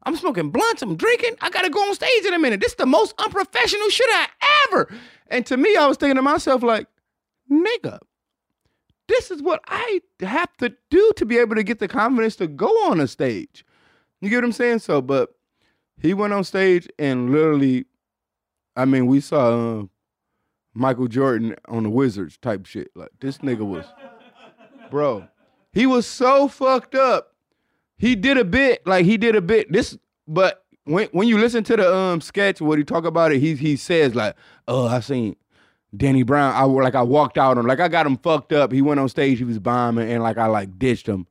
I'm 0.02 0.16
smoking 0.16 0.50
blunts. 0.50 0.82
I'm 0.82 0.96
drinking. 0.96 1.36
I 1.40 1.50
gotta 1.50 1.70
go 1.70 1.80
on 1.80 1.94
stage 1.94 2.24
in 2.24 2.34
a 2.34 2.38
minute. 2.38 2.60
This 2.60 2.72
is 2.72 2.76
the 2.76 2.86
most 2.86 3.14
unprofessional 3.18 3.88
shit 3.88 4.08
I 4.10 4.28
ever." 4.68 4.92
And 5.28 5.46
to 5.46 5.56
me, 5.56 5.76
I 5.76 5.86
was 5.86 5.96
thinking 5.96 6.16
to 6.16 6.22
myself 6.22 6.62
like, 6.62 6.86
"Nigga, 7.50 7.98
this 9.08 9.30
is 9.30 9.42
what 9.42 9.60
I 9.66 10.00
have 10.20 10.54
to 10.58 10.74
do 10.90 11.12
to 11.16 11.26
be 11.26 11.38
able 11.38 11.56
to 11.56 11.62
get 11.62 11.78
the 11.78 11.88
confidence 11.88 12.36
to 12.36 12.46
go 12.46 12.68
on 12.90 13.00
a 13.00 13.06
stage." 13.06 13.64
You 14.20 14.28
get 14.28 14.36
what 14.36 14.44
I'm 14.44 14.52
saying? 14.52 14.80
So, 14.80 15.00
but 15.00 15.34
he 16.00 16.14
went 16.14 16.32
on 16.32 16.44
stage 16.44 16.88
and 16.98 17.30
literally, 17.30 17.84
I 18.76 18.84
mean, 18.84 19.06
we 19.06 19.20
saw 19.20 19.80
uh, 19.80 19.84
Michael 20.74 21.08
Jordan 21.08 21.56
on 21.68 21.82
the 21.82 21.90
Wizards 21.90 22.38
type 22.38 22.66
shit. 22.66 22.90
Like 22.94 23.10
this 23.20 23.38
nigga 23.38 23.66
was, 23.66 23.84
bro. 24.90 25.28
He 25.72 25.86
was 25.86 26.06
so 26.06 26.48
fucked 26.48 26.94
up. 26.94 27.34
He 27.96 28.16
did 28.16 28.38
a 28.38 28.44
bit, 28.44 28.86
like 28.86 29.04
he 29.04 29.18
did 29.18 29.36
a 29.36 29.42
bit. 29.42 29.70
This, 29.70 29.96
but 30.26 30.64
when 30.84 31.08
when 31.12 31.28
you 31.28 31.38
listen 31.38 31.62
to 31.64 31.76
the 31.76 31.94
um 31.94 32.20
sketch, 32.20 32.60
what 32.60 32.78
he 32.78 32.84
talk 32.84 33.04
about 33.04 33.32
it, 33.32 33.40
he 33.40 33.54
he 33.54 33.76
says 33.76 34.14
like, 34.14 34.36
oh, 34.66 34.86
I 34.86 35.00
seen 35.00 35.36
Danny 35.94 36.22
Brown. 36.22 36.54
I 36.54 36.64
like 36.64 36.94
I 36.94 37.02
walked 37.02 37.36
out 37.36 37.58
on 37.58 37.66
like 37.66 37.80
I 37.80 37.88
got 37.88 38.06
him 38.06 38.16
fucked 38.16 38.52
up. 38.52 38.72
He 38.72 38.80
went 38.80 39.00
on 39.00 39.08
stage, 39.08 39.38
he 39.38 39.44
was 39.44 39.58
bombing, 39.58 40.10
and 40.10 40.22
like 40.22 40.38
I 40.38 40.46
like 40.46 40.78
ditched 40.78 41.06
him 41.06 41.26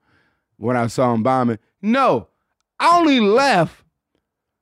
when 0.57 0.77
I 0.77 0.87
saw 0.87 1.13
him 1.13 1.23
bombing. 1.23 1.57
No, 1.81 2.27
I 2.79 2.97
only 2.97 3.19
left 3.19 3.83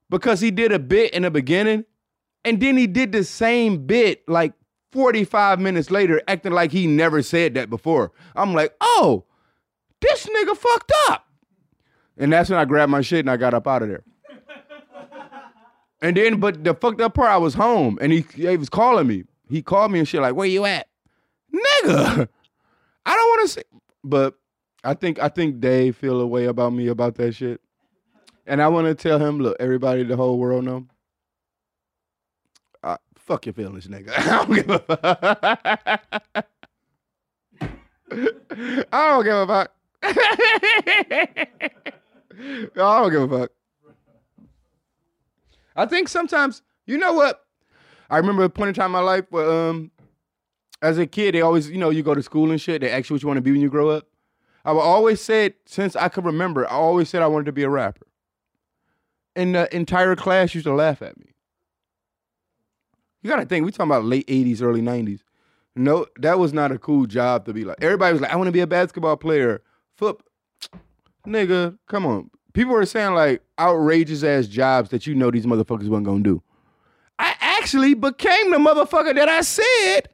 because 0.10 0.40
he 0.40 0.52
did 0.52 0.72
a 0.72 0.80
bit 0.80 1.14
in 1.14 1.24
the 1.24 1.32
beginning, 1.32 1.86
and 2.46 2.60
then 2.60 2.78
he 2.78 2.88
did 2.88 3.12
the 3.12 3.24
same 3.24 3.86
bit 3.86 4.28
like 4.28 4.54
45 4.92 5.60
minutes 5.60 5.92
later, 5.92 6.22
acting 6.28 6.54
like 6.54 6.72
he 6.72 6.88
never 6.88 7.22
said 7.22 7.54
that 7.56 7.70
before. 7.70 8.12
I'm 8.36 8.54
like, 8.54 8.74
oh, 8.82 9.26
this 10.02 10.26
nigga 10.26 10.56
fucked 10.56 10.92
up. 11.10 11.28
And 12.18 12.32
that's 12.32 12.50
when 12.50 12.58
I 12.60 12.66
grabbed 12.66 12.92
my 12.92 13.02
shit 13.02 13.20
and 13.20 13.30
I 13.30 13.38
got 13.38 13.54
up 13.54 13.68
out 13.68 13.84
of 13.84 13.90
there. 13.90 14.04
And 16.00 16.16
then, 16.16 16.40
but 16.40 16.64
the 16.64 16.76
fucked 16.76 17.02
up 17.02 17.16
part, 17.16 17.32
I 17.32 17.38
was 17.38 17.56
home 17.56 17.98
and 18.00 18.12
he, 18.12 18.24
he 18.36 18.56
was 18.56 18.70
calling 18.70 19.08
me. 19.08 19.24
He 19.50 19.64
called 19.64 19.92
me 19.92 19.98
and 19.98 20.08
shit 20.08 20.22
like, 20.22 20.36
where 20.36 20.48
you 20.48 20.64
at? 20.66 20.88
Nigga, 21.52 22.28
I 23.06 23.16
don't 23.16 23.30
want 23.30 23.42
to 23.42 23.48
say, 23.48 23.64
but 24.04 24.36
I 24.84 24.94
think, 24.94 25.18
I 25.20 25.28
think 25.28 25.60
Dave 25.60 25.96
feel 25.96 26.22
a 26.22 26.28
way 26.28 26.46
about 26.46 26.72
me 26.72 26.88
about 26.88 27.16
that 27.16 27.34
shit. 27.34 27.62
And 28.48 28.62
I 28.62 28.70
want 28.70 28.88
to 28.88 28.96
tell 28.96 29.20
him, 29.20 29.40
look, 29.40 29.58
everybody, 29.60 30.04
the 30.04 30.16
whole 30.16 30.40
world 30.40 30.64
know. 30.64 30.88
Uh, 32.82 32.96
fuck 33.18 33.46
your 33.46 33.52
feelings, 33.52 33.88
nigga. 33.88 34.14
I 34.18 34.46
don't 34.46 34.56
give 34.56 34.70
a 34.70 34.80
fuck. 34.80 35.04
I 38.94 39.10
don't 39.10 39.24
give 39.26 39.36
a 39.36 39.48
fuck. 39.48 39.72
I 42.78 43.02
don't 43.02 43.12
give 43.12 43.32
a 43.32 43.40
fuck. 43.40 43.52
I 45.76 45.86
think 45.86 46.08
sometimes, 46.08 46.62
you 46.86 46.98
know 46.98 47.12
what? 47.14 47.46
I 48.10 48.16
remember 48.18 48.46
a 48.46 48.50
point 48.50 48.70
in 48.70 48.74
time 48.74 48.86
in 48.86 48.92
my 48.94 49.00
life 49.02 49.26
where, 49.30 49.50
um, 49.70 49.92
as 50.82 50.98
a 50.98 51.06
kid, 51.06 51.36
they 51.36 51.42
always, 51.42 51.70
you 51.70 51.78
know, 51.78 51.90
you 51.90 52.02
go 52.02 52.16
to 52.16 52.24
school 52.24 52.50
and 52.52 52.62
shit. 52.62 52.80
They 52.80 52.90
ask 52.90 53.10
you 53.10 53.16
what 53.16 53.22
you 53.22 53.28
want 53.28 53.40
to 53.40 53.42
be 53.42 53.52
when 53.52 53.60
you 53.60 53.70
grow 53.70 53.90
up. 53.90 54.08
I 54.64 54.72
always 54.72 55.22
said, 55.22 55.56
since 55.66 55.98
I 55.98 56.08
could 56.08 56.24
remember, 56.24 56.66
I 56.66 56.76
always 56.76 57.10
said 57.10 57.22
I 57.22 57.28
wanted 57.28 57.46
to 57.48 57.52
be 57.52 57.64
a 57.64 57.70
rapper. 57.70 58.07
And 59.38 59.56
the 59.56 59.74
entire 59.74 60.16
class 60.16 60.54
used 60.54 60.66
to 60.66 60.74
laugh 60.74 61.02
at 61.02 61.18
me. 61.18 61.28
You 63.22 63.30
gotta 63.30 63.46
think, 63.46 63.66
we 63.66 63.72
talking 63.72 63.92
about 63.92 64.04
late 64.04 64.28
80s, 64.28 64.62
early 64.62 64.82
90s. 64.82 65.22
No, 65.76 66.08
that 66.18 66.40
was 66.40 66.54
not 66.54 66.72
a 66.72 66.80
cool 66.80 67.06
job 67.06 67.46
to 67.46 67.54
be 67.54 67.64
like. 67.64 67.78
Everybody 67.82 68.14
was 68.14 68.22
like, 68.22 68.34
I 68.34 68.36
want 68.36 68.48
to 68.48 68.52
be 68.52 68.62
a 68.62 68.68
basketball 68.68 69.16
player. 69.16 69.62
Foot 69.96 70.20
nigga, 71.26 71.78
come 71.88 72.06
on. 72.06 72.32
People 72.54 72.74
were 72.74 72.86
saying 72.86 73.14
like 73.14 73.44
outrageous 73.60 74.24
ass 74.24 74.48
jobs 74.48 74.90
that 74.90 75.06
you 75.06 75.14
know 75.14 75.30
these 75.30 75.46
motherfuckers 75.46 75.88
wasn't 75.88 76.06
gonna 76.06 76.24
do. 76.24 76.42
I 77.20 77.36
actually 77.40 77.94
became 77.94 78.52
the 78.52 78.58
motherfucker 78.58 79.14
that 79.16 79.30
I 79.30 79.42
said 79.42 80.10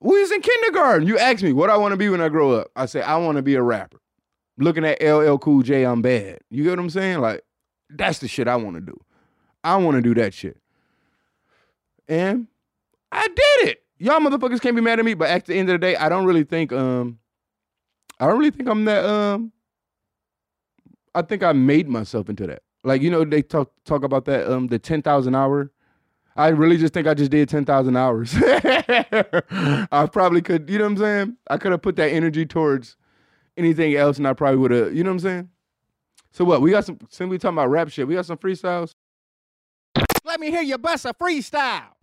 we 0.00 0.20
was 0.20 0.30
in 0.32 0.42
kindergarten. 0.42 1.06
You 1.06 1.18
asked 1.18 1.42
me 1.42 1.52
what 1.52 1.70
I 1.70 1.76
want 1.76 1.92
to 1.92 1.96
be 1.96 2.08
when 2.08 2.20
I 2.20 2.28
grow 2.28 2.52
up. 2.52 2.68
I 2.76 2.86
said, 2.86 3.04
I 3.04 3.16
want 3.16 3.36
to 3.36 3.42
be 3.42 3.54
a 3.54 3.62
rapper. 3.62 3.98
Looking 4.58 4.84
at 4.84 5.02
LL 5.02 5.38
Cool 5.38 5.62
J, 5.62 5.84
I'm 5.84 6.02
bad. 6.02 6.40
You 6.50 6.62
get 6.62 6.70
what 6.70 6.78
I'm 6.78 6.90
saying? 6.90 7.20
Like, 7.20 7.42
that's 7.96 8.18
the 8.18 8.28
shit 8.28 8.48
I 8.48 8.56
want 8.56 8.76
to 8.76 8.80
do. 8.80 8.98
I 9.62 9.76
want 9.76 9.96
to 9.96 10.02
do 10.02 10.14
that 10.14 10.34
shit. 10.34 10.58
And 12.08 12.48
I 13.10 13.26
did 13.28 13.68
it. 13.68 13.82
Y'all 13.98 14.20
motherfuckers 14.20 14.60
can't 14.60 14.76
be 14.76 14.82
mad 14.82 14.98
at 14.98 15.04
me, 15.04 15.14
but 15.14 15.30
at 15.30 15.46
the 15.46 15.54
end 15.54 15.70
of 15.70 15.74
the 15.74 15.78
day, 15.78 15.96
I 15.96 16.08
don't 16.08 16.26
really 16.26 16.44
think 16.44 16.72
um 16.72 17.18
I 18.20 18.26
don't 18.26 18.38
really 18.38 18.50
think 18.50 18.68
I'm 18.68 18.84
that 18.84 19.04
um 19.04 19.52
I 21.14 21.22
think 21.22 21.42
I 21.42 21.52
made 21.52 21.88
myself 21.88 22.28
into 22.28 22.46
that. 22.46 22.62
Like, 22.82 23.00
you 23.00 23.10
know, 23.10 23.24
they 23.24 23.40
talk 23.42 23.72
talk 23.84 24.02
about 24.04 24.26
that 24.26 24.50
um 24.50 24.66
the 24.66 24.78
10,000 24.78 25.34
hour. 25.34 25.70
I 26.36 26.48
really 26.48 26.76
just 26.76 26.92
think 26.92 27.06
I 27.06 27.14
just 27.14 27.30
did 27.30 27.48
10,000 27.48 27.96
hours. 27.96 28.34
I 28.42 30.08
probably 30.12 30.42
could, 30.42 30.68
you 30.68 30.78
know 30.78 30.84
what 30.84 30.90
I'm 30.90 30.96
saying? 30.96 31.36
I 31.48 31.58
could 31.58 31.70
have 31.70 31.82
put 31.82 31.94
that 31.96 32.10
energy 32.10 32.44
towards 32.44 32.96
anything 33.56 33.94
else 33.94 34.18
and 34.18 34.26
I 34.26 34.32
probably 34.32 34.58
would 34.58 34.72
have, 34.72 34.94
you 34.94 35.04
know 35.04 35.10
what 35.10 35.14
I'm 35.14 35.20
saying? 35.20 35.48
So 36.34 36.44
what? 36.44 36.60
We 36.60 36.72
got 36.72 36.84
some 36.84 36.98
since 37.10 37.30
we 37.30 37.38
talking 37.38 37.56
about 37.56 37.70
rap 37.70 37.88
shit, 37.88 38.08
we 38.08 38.14
got 38.14 38.26
some 38.26 38.38
freestyles. 38.38 38.92
Let 40.24 40.40
me 40.40 40.50
hear 40.50 40.62
you 40.62 40.76
bust 40.78 41.04
a 41.04 41.14
freestyle. 41.14 41.93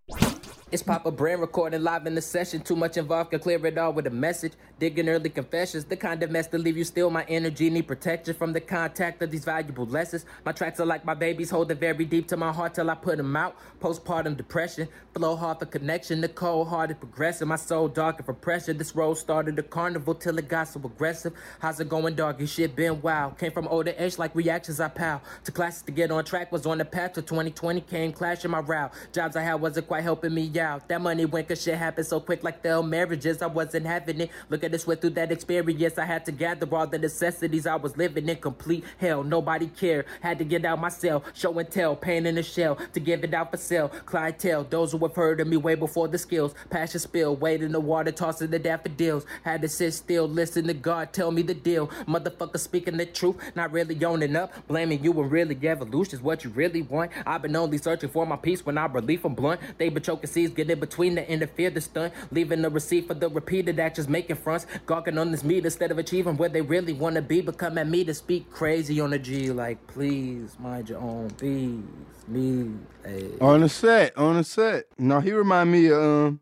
It's 0.71 0.81
Papa 0.81 1.11
Brand 1.11 1.41
recording 1.41 1.83
live 1.83 2.07
in 2.07 2.15
the 2.15 2.21
session. 2.21 2.61
Too 2.61 2.77
much 2.77 2.95
involved, 2.95 3.31
can 3.31 3.41
clear 3.41 3.65
it 3.65 3.77
all 3.77 3.91
with 3.91 4.07
a 4.07 4.09
message. 4.09 4.53
Digging 4.79 5.09
early 5.09 5.29
confessions, 5.29 5.83
the 5.83 5.97
kind 5.97 6.23
of 6.23 6.31
mess 6.31 6.47
to 6.47 6.57
leave 6.57 6.77
you 6.77 6.85
still. 6.85 7.09
My 7.09 7.25
energy 7.27 7.69
need 7.69 7.89
protection 7.89 8.33
from 8.33 8.53
the 8.53 8.61
contact 8.61 9.21
of 9.21 9.29
these 9.31 9.43
valuable 9.43 9.85
lessons. 9.85 10.25
My 10.45 10.53
tracks 10.53 10.79
are 10.79 10.85
like 10.85 11.03
my 11.03 11.13
babies, 11.13 11.49
holding 11.49 11.77
very 11.77 12.05
deep 12.05 12.29
to 12.29 12.37
my 12.37 12.53
heart 12.53 12.75
till 12.75 12.89
I 12.89 12.95
put 12.95 13.17
them 13.17 13.35
out. 13.35 13.57
Postpartum 13.81 14.37
depression, 14.37 14.87
flow 15.13 15.35
hard 15.35 15.59
for 15.59 15.65
connection. 15.65 16.21
The 16.21 16.29
cold 16.29 16.69
hearted 16.69 17.01
progressing, 17.01 17.49
my 17.49 17.57
soul 17.57 17.89
darkened 17.89 18.25
for 18.25 18.33
pressure. 18.33 18.71
This 18.71 18.95
road 18.95 19.15
started 19.15 19.59
a 19.59 19.63
carnival 19.63 20.15
till 20.15 20.39
it 20.39 20.47
got 20.47 20.69
so 20.69 20.79
aggressive. 20.85 21.33
How's 21.59 21.81
it 21.81 21.89
going, 21.89 22.15
doggy? 22.15 22.45
Shit 22.45 22.77
been 22.77 23.01
wild. 23.01 23.37
Came 23.37 23.51
from 23.51 23.67
older 23.67 23.93
age 23.97 24.17
like 24.17 24.33
reactions 24.33 24.79
I 24.79 24.87
pal. 24.87 25.21
To 25.43 25.51
classes 25.51 25.81
to 25.81 25.91
get 25.91 26.11
on 26.11 26.23
track, 26.23 26.49
was 26.49 26.65
on 26.65 26.77
the 26.77 26.85
path 26.85 27.11
to 27.13 27.21
2020. 27.21 27.81
Came 27.81 28.13
clashing 28.13 28.51
my 28.51 28.61
route. 28.61 28.93
Jobs 29.11 29.35
I 29.35 29.41
had 29.41 29.55
wasn't 29.55 29.87
quite 29.87 30.03
helping 30.03 30.33
me 30.33 30.47
out. 30.61 30.87
That 30.87 31.01
money 31.01 31.25
went 31.25 31.47
cause 31.47 31.61
shit 31.61 31.75
happened 31.75 32.07
so 32.07 32.19
quick 32.19 32.43
like 32.43 32.61
the 32.61 32.81
marriages. 32.81 33.41
I 33.41 33.47
wasn't 33.47 33.85
having 33.85 34.21
it. 34.21 34.31
Look 34.49 34.63
at 34.63 34.71
this 34.71 34.87
way 34.87 34.95
through 34.95 35.11
that 35.11 35.31
experience. 35.31 35.97
I 35.97 36.05
had 36.05 36.25
to 36.25 36.31
gather 36.31 36.67
all 36.73 36.87
the 36.87 36.99
necessities 36.99 37.65
I 37.67 37.75
was 37.75 37.97
living 37.97 38.29
in 38.29 38.37
complete 38.37 38.83
hell. 38.97 39.23
Nobody 39.23 39.67
cared. 39.67 40.05
Had 40.21 40.37
to 40.39 40.45
get 40.45 40.63
out 40.63 40.79
myself. 40.79 41.23
Show 41.33 41.57
and 41.59 41.69
tell. 41.69 41.95
Pain 41.95 42.25
in 42.25 42.35
the 42.35 42.43
shell. 42.43 42.77
To 42.93 42.99
give 42.99 43.23
it 43.23 43.33
out 43.33 43.51
for 43.51 43.57
sale. 43.57 43.89
Clientele. 44.05 44.63
Those 44.63 44.91
who 44.91 44.99
have 44.99 45.15
heard 45.15 45.41
of 45.41 45.47
me 45.47 45.57
way 45.57 45.75
before 45.75 46.07
the 46.07 46.17
skills. 46.17 46.53
Passion 46.69 46.99
spill. 46.99 47.35
Wade 47.35 47.63
in 47.63 47.71
the 47.71 47.79
water. 47.79 48.11
Tossing 48.11 48.51
the 48.51 48.59
daffodils. 48.59 49.25
Had 49.43 49.61
to 49.63 49.67
sit 49.67 49.93
still. 49.93 50.27
Listen 50.27 50.67
to 50.67 50.73
God. 50.73 51.11
Tell 51.11 51.31
me 51.31 51.41
the 51.41 51.55
deal. 51.55 51.87
Motherfucker 52.07 52.59
speaking 52.59 52.97
the 52.97 53.05
truth. 53.07 53.37
Not 53.55 53.71
really 53.71 54.03
owning 54.05 54.35
up. 54.35 54.53
Blaming 54.67 55.03
you 55.03 55.19
and 55.19 55.31
really 55.31 55.55
evolution 55.67 56.15
is 56.15 56.21
what 56.21 56.43
you 56.43 56.49
really 56.51 56.83
want. 56.83 57.11
I've 57.25 57.41
been 57.41 57.55
only 57.55 57.77
searching 57.77 58.09
for 58.09 58.25
my 58.25 58.35
peace 58.35 58.65
when 58.65 58.77
I 58.77 58.85
relief 58.85 59.21
from 59.21 59.33
blunt. 59.33 59.61
They 59.77 59.89
been 59.89 60.03
choking 60.03 60.29
seeds. 60.29 60.50
Get 60.51 60.69
in 60.69 60.79
between 60.79 61.15
the 61.15 61.29
interfere 61.29 61.69
the 61.69 61.81
stunt. 61.81 62.13
Leaving 62.31 62.61
the 62.61 62.69
receipt 62.69 63.07
for 63.07 63.13
the 63.13 63.29
repeated 63.29 63.79
actions. 63.79 64.07
Making 64.07 64.35
fronts. 64.35 64.67
Gawking 64.85 65.17
on 65.17 65.31
this 65.31 65.43
meat 65.43 65.65
instead 65.65 65.91
of 65.91 65.97
achieving 65.97 66.37
where 66.37 66.49
they 66.49 66.61
really 66.61 66.93
want 66.93 67.15
to 67.15 67.21
be. 67.21 67.41
But 67.41 67.57
come 67.57 67.77
at 67.77 67.87
me 67.87 68.03
to 68.05 68.13
speak 68.13 68.51
crazy 68.51 68.99
on 68.99 69.11
the 69.11 69.19
G. 69.19 69.51
Like, 69.51 69.85
please 69.87 70.55
mind 70.59 70.89
your 70.89 70.99
own 70.99 71.29
bees. 71.39 71.83
Me. 72.27 72.71
Hey. 73.03 73.31
On 73.41 73.61
the 73.61 73.69
set, 73.69 74.15
on 74.17 74.37
the 74.37 74.43
set. 74.43 74.85
No, 74.97 75.19
he 75.19 75.31
remind 75.31 75.71
me 75.71 75.87
of 75.87 76.01
um 76.01 76.39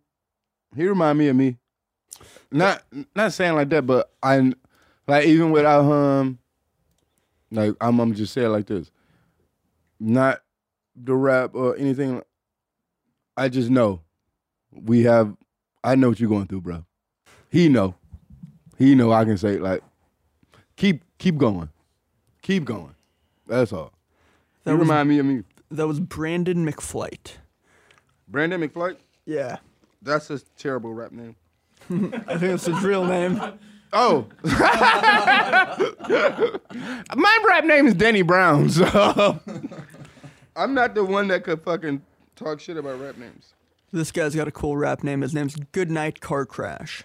he 0.75 0.87
remind 0.87 1.17
me 1.17 1.27
of 1.27 1.35
me. 1.35 1.57
Not 2.51 2.83
not 3.15 3.33
saying 3.33 3.55
like 3.55 3.69
that, 3.69 3.85
but 3.85 4.11
I 4.21 4.53
like 5.07 5.25
even 5.25 5.51
without 5.51 5.89
um 5.89 6.39
like 7.51 7.75
I'm 7.81 7.99
I'm 7.99 8.13
just 8.13 8.33
saying 8.33 8.51
like 8.51 8.67
this. 8.67 8.91
Not 9.99 10.41
the 10.95 11.15
rap 11.15 11.51
or 11.53 11.75
anything. 11.77 12.21
I 13.39 13.47
just 13.49 13.69
know 13.69 14.01
we 14.71 15.03
have 15.03 15.35
I 15.83 15.95
know 15.95 16.09
what 16.09 16.19
you're 16.19 16.29
going 16.29 16.47
through, 16.47 16.61
bro. 16.61 16.85
He 17.49 17.69
know. 17.69 17.95
He 18.77 18.95
know 18.95 19.11
I 19.11 19.23
can 19.25 19.37
say 19.37 19.57
like 19.57 19.81
keep 20.75 21.03
keep 21.17 21.37
going. 21.37 21.69
Keep 22.41 22.65
going. 22.65 22.95
That's 23.47 23.71
all. 23.73 23.93
That 24.63 24.71
you 24.71 24.77
was- 24.77 24.87
remind 24.87 25.09
me 25.09 25.19
of 25.19 25.25
me. 25.25 25.43
That 25.71 25.87
was 25.87 25.99
Brandon 25.99 26.65
McFlight. 26.69 27.33
Brandon 28.27 28.59
McFlight. 28.61 28.97
Yeah. 29.25 29.57
That's 30.01 30.29
a 30.31 30.39
terrible 30.57 30.93
rap 30.93 31.11
name. 31.11 31.35
I 32.27 32.37
think 32.37 32.53
it's 32.55 32.65
his 32.65 32.81
real 32.83 33.05
name. 33.05 33.41
Oh. 33.93 34.27
My 37.15 37.43
rap 37.47 37.65
name 37.65 37.87
is 37.87 37.93
Danny 37.95 38.21
Brown, 38.21 38.69
so 38.69 39.39
I'm 40.55 40.73
not 40.73 40.95
the 40.95 41.03
one 41.03 41.27
that 41.29 41.43
could 41.43 41.61
fucking 41.63 42.01
talk 42.39 42.59
shit 42.59 42.77
about 42.77 42.99
rap 42.99 43.17
names. 43.17 43.53
This 43.91 44.11
guy's 44.11 44.35
got 44.35 44.47
a 44.47 44.51
cool 44.51 44.77
rap 44.77 45.03
name. 45.03 45.21
His 45.21 45.33
name's 45.33 45.55
Goodnight 45.71 46.21
Car 46.21 46.45
Crash. 46.45 47.03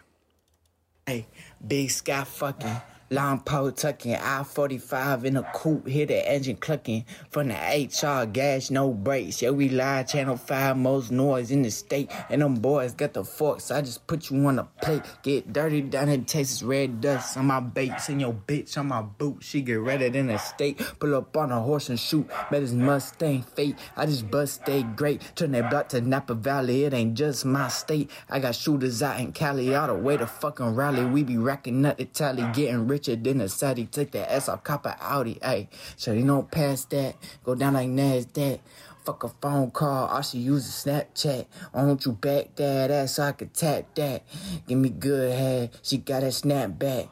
Hey, 1.07 1.27
big 1.67 1.91
sky 1.91 2.25
fucking. 2.25 2.77
Long 3.15 3.39
pole 3.39 3.71
tucking, 3.71 4.17
I 4.17 4.43
45 4.43 5.25
in 5.25 5.37
a 5.37 5.45
coupe, 5.55 5.87
hear 5.87 6.05
the 6.05 6.29
engine 6.29 6.57
clucking. 6.57 7.05
From 7.31 7.47
the 7.47 7.55
HR 7.55 8.27
gas, 8.27 8.73
no 8.73 8.91
brakes. 8.91 9.41
Yeah, 9.41 9.51
we 9.51 9.69
live, 9.69 10.09
channel 10.09 10.37
5, 10.37 10.77
most 10.77 11.13
noise 11.13 11.53
in 11.53 11.63
the 11.63 11.71
state. 11.71 12.11
And 12.29 12.43
them 12.43 12.57
boys 12.57 12.93
got 12.93 13.13
the 13.13 13.23
forks, 13.23 13.71
I 13.71 13.83
just 13.83 14.05
put 14.09 14.31
you 14.31 14.45
on 14.49 14.59
a 14.59 14.65
plate. 14.83 15.03
Get 15.23 15.53
dirty 15.53 15.83
down 15.83 16.09
in 16.09 16.25
Texas, 16.25 16.65
red 16.65 17.01
dust 17.01 17.37
on 17.37 17.47
my 17.47 17.61
baits. 17.61 18.09
And 18.09 18.21
your 18.21 18.33
bitch 18.33 18.77
on 18.77 18.89
my 18.89 19.03
boot, 19.03 19.45
she 19.45 19.63
get 19.63 19.79
redder 19.79 20.11
than 20.11 20.31
a 20.31 20.39
steak. 20.41 20.79
Pull 20.99 21.15
up 21.15 21.37
on 21.37 21.53
a 21.53 21.61
horse 21.61 21.91
and 21.91 22.01
shoot, 22.01 22.29
bet 22.51 22.63
his 22.63 22.75
Mustang 22.75 23.43
fate. 23.43 23.79
I 23.97 24.07
just 24.07 24.29
bust 24.29 24.63
stay 24.65 24.83
great, 24.83 25.23
turn 25.37 25.53
that 25.53 25.71
block 25.71 25.91
to 25.91 26.01
Napa 26.01 26.35
Valley, 26.35 26.83
it 26.83 26.93
ain't 26.93 27.15
just 27.15 27.45
my 27.45 27.69
state. 27.69 28.11
I 28.29 28.41
got 28.41 28.57
shooters 28.57 29.05
out 29.05 29.21
in 29.21 29.31
Cali, 29.31 29.73
all 29.73 29.87
the 29.87 29.95
way 29.95 30.17
to 30.17 30.27
fucking 30.27 30.75
rally. 30.75 31.07
We 31.07 31.23
be 31.23 31.39
racking 31.39 31.87
up 31.87 31.99
the 31.99 32.07
tally, 32.07 32.43
getting 32.53 32.89
richer 33.07 33.21
than 33.21 33.41
a 33.41 33.49
Saudi. 33.49 33.87
Take 33.87 34.13
that 34.13 34.33
ass 34.33 34.49
off, 34.49 34.65
cop 34.65 34.87
a 34.87 34.97
Audi, 35.01 35.37
ayy. 35.37 35.69
So 35.97 36.13
you 36.13 36.27
don't 36.27 36.51
pass 36.51 36.85
that, 36.87 37.17
go 37.45 37.55
down 37.55 37.75
like 37.75 37.89
NASDAQ. 37.89 38.61
Fuck 39.05 39.25
a 39.25 39.29
phone 39.29 39.71
call, 39.71 40.07
all 40.07 40.23
she 40.23 40.39
use 40.39 40.67
is 40.67 40.73
Snapchat. 40.73 41.45
Why 41.73 41.83
don't 41.83 42.03
you 42.07 42.13
back 42.13 42.57
that 42.57 42.91
ass 42.91 43.17
so 43.17 43.25
I 43.25 43.33
can 43.33 43.51
tap 43.51 43.95
that? 43.97 44.23
Give 44.67 44.79
me 44.79 44.89
good 44.89 45.31
head, 45.31 45.79
she 45.83 45.99
got 45.99 46.23
a 46.23 46.29
snapback. 46.29 47.11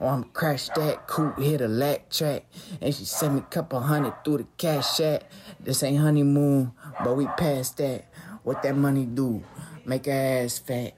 Or 0.00 0.08
I'm 0.08 0.24
crash 0.24 0.68
that 0.68 1.06
coupe, 1.06 1.38
hit 1.38 1.60
a 1.60 1.68
lack 1.68 2.08
track. 2.08 2.46
And 2.80 2.94
she 2.94 3.04
sent 3.04 3.34
me 3.34 3.40
a 3.40 3.42
couple 3.42 3.78
hundred 3.80 4.24
through 4.24 4.38
the 4.38 4.46
cash 4.56 5.00
app. 5.00 5.24
This 5.60 5.82
ain't 5.82 5.98
honeymoon, 5.98 6.72
but 7.04 7.14
we 7.14 7.26
passed 7.36 7.76
that. 7.76 8.06
What 8.42 8.62
that 8.62 8.74
money 8.74 9.04
do? 9.04 9.42
Make 9.84 10.06
her 10.06 10.12
ass 10.12 10.58
fat. 10.58 10.94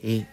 Yeah. 0.00 0.26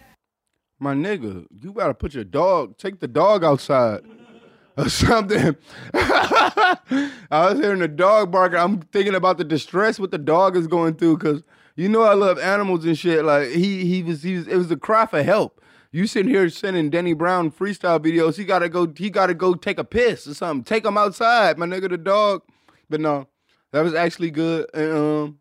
My 0.78 0.94
nigga, 0.94 1.46
you 1.62 1.72
gotta 1.72 1.94
put 1.94 2.14
your 2.14 2.24
dog, 2.24 2.76
take 2.78 3.00
the 3.00 3.08
dog 3.08 3.44
outside 3.44 4.00
or 4.76 4.88
something. 4.88 5.56
I 5.94 7.10
was 7.30 7.58
hearing 7.60 7.78
the 7.78 7.88
dog 7.88 8.32
barking. 8.32 8.58
I'm 8.58 8.80
thinking 8.80 9.14
about 9.14 9.38
the 9.38 9.44
distress 9.44 9.98
what 9.98 10.10
the 10.10 10.18
dog 10.18 10.56
is 10.56 10.66
going 10.66 10.94
through 10.94 11.18
because 11.18 11.42
you 11.76 11.88
know 11.88 12.02
I 12.02 12.14
love 12.14 12.38
animals 12.38 12.84
and 12.84 12.98
shit. 12.98 13.24
Like 13.24 13.48
he 13.48 13.84
he 13.84 14.02
was 14.02 14.22
he 14.22 14.36
was 14.36 14.48
it 14.48 14.56
was 14.56 14.70
a 14.70 14.76
cry 14.76 15.06
for 15.06 15.22
help. 15.22 15.60
You 15.92 16.08
sitting 16.08 16.28
here 16.28 16.48
sending 16.48 16.90
Danny 16.90 17.12
Brown 17.12 17.52
freestyle 17.52 18.00
videos. 18.00 18.36
He 18.36 18.44
gotta 18.44 18.68
go. 18.68 18.92
He 18.96 19.10
gotta 19.10 19.32
go 19.32 19.54
take 19.54 19.78
a 19.78 19.84
piss 19.84 20.26
or 20.26 20.34
something. 20.34 20.64
Take 20.64 20.84
him 20.84 20.98
outside, 20.98 21.56
my 21.56 21.66
nigga. 21.66 21.88
The 21.88 21.98
dog. 21.98 22.42
But 22.90 23.00
no, 23.00 23.28
that 23.70 23.82
was 23.82 23.94
actually 23.94 24.32
good. 24.32 24.66
And 24.74 24.92
um, 24.92 25.38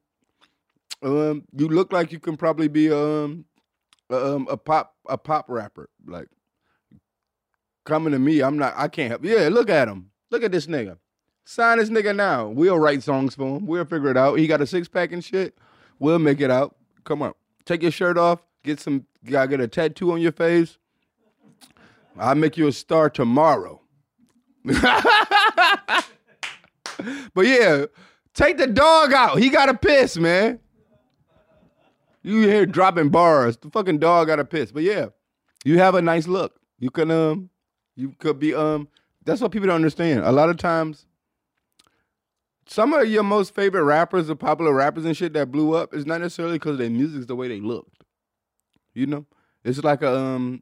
um, 1.01 1.43
you 1.57 1.67
look 1.67 1.91
like 1.91 2.11
you 2.11 2.19
can 2.19 2.37
probably 2.37 2.67
be 2.67 2.91
um, 2.91 3.45
um, 4.09 4.47
a 4.49 4.57
pop 4.57 4.95
a 5.07 5.17
pop 5.17 5.45
rapper. 5.47 5.89
Like 6.05 6.27
coming 7.85 8.13
to 8.13 8.19
me, 8.19 8.41
I'm 8.41 8.57
not. 8.57 8.73
I 8.75 8.87
can't 8.87 9.09
help. 9.09 9.25
Yeah, 9.25 9.49
look 9.51 9.69
at 9.69 9.87
him. 9.87 10.11
Look 10.31 10.43
at 10.43 10.51
this 10.51 10.67
nigga. 10.67 10.97
Sign 11.45 11.77
this 11.77 11.89
nigga 11.89 12.15
now. 12.15 12.47
We'll 12.47 12.79
write 12.79 13.03
songs 13.03 13.35
for 13.35 13.57
him. 13.57 13.65
We'll 13.65 13.85
figure 13.85 14.09
it 14.09 14.17
out. 14.17 14.39
He 14.39 14.47
got 14.47 14.61
a 14.61 14.67
six 14.67 14.87
pack 14.87 15.11
and 15.11 15.23
shit. 15.23 15.57
We'll 15.99 16.19
make 16.19 16.41
it 16.41 16.49
out. 16.49 16.75
Come 17.03 17.21
on. 17.21 17.33
Take 17.65 17.81
your 17.81 17.91
shirt 17.91 18.17
off. 18.17 18.39
Get 18.63 18.79
some. 18.79 19.05
Gotta 19.25 19.49
get 19.49 19.59
a 19.59 19.67
tattoo 19.67 20.11
on 20.11 20.21
your 20.21 20.31
face. 20.31 20.77
I'll 22.17 22.35
make 22.35 22.57
you 22.57 22.67
a 22.67 22.71
star 22.71 23.09
tomorrow. 23.09 23.81
but 24.65 26.05
yeah, 27.37 27.85
take 28.33 28.57
the 28.57 28.67
dog 28.67 29.13
out. 29.13 29.39
He 29.39 29.49
got 29.49 29.65
to 29.65 29.73
piss, 29.73 30.17
man. 30.17 30.59
You 32.23 32.41
here 32.47 32.65
dropping 32.65 33.09
bars. 33.09 33.57
The 33.57 33.69
fucking 33.69 33.99
dog 33.99 34.27
got 34.27 34.39
a 34.39 34.45
piss. 34.45 34.71
But 34.71 34.83
yeah, 34.83 35.07
you 35.65 35.77
have 35.79 35.95
a 35.95 36.01
nice 36.01 36.27
look. 36.27 36.59
You 36.79 36.89
can 36.89 37.11
um, 37.11 37.49
you 37.95 38.15
could 38.19 38.39
be 38.39 38.53
um. 38.53 38.87
That's 39.25 39.41
what 39.41 39.51
people 39.51 39.67
don't 39.67 39.75
understand. 39.75 40.23
A 40.25 40.31
lot 40.31 40.49
of 40.49 40.57
times, 40.57 41.05
some 42.67 42.93
of 42.93 43.07
your 43.07 43.23
most 43.23 43.53
favorite 43.53 43.83
rappers 43.83 44.29
or 44.29 44.35
popular 44.35 44.73
rappers 44.73 45.05
and 45.05 45.15
shit 45.15 45.33
that 45.33 45.51
blew 45.51 45.73
up 45.73 45.93
is 45.93 46.05
not 46.05 46.21
necessarily 46.21 46.55
because 46.55 46.77
their 46.77 46.89
music's 46.89 47.25
the 47.25 47.35
way 47.35 47.47
they 47.47 47.61
looked. 47.61 48.03
You 48.93 49.07
know, 49.07 49.25
it's 49.63 49.83
like 49.83 50.01
a 50.01 50.17
um. 50.17 50.61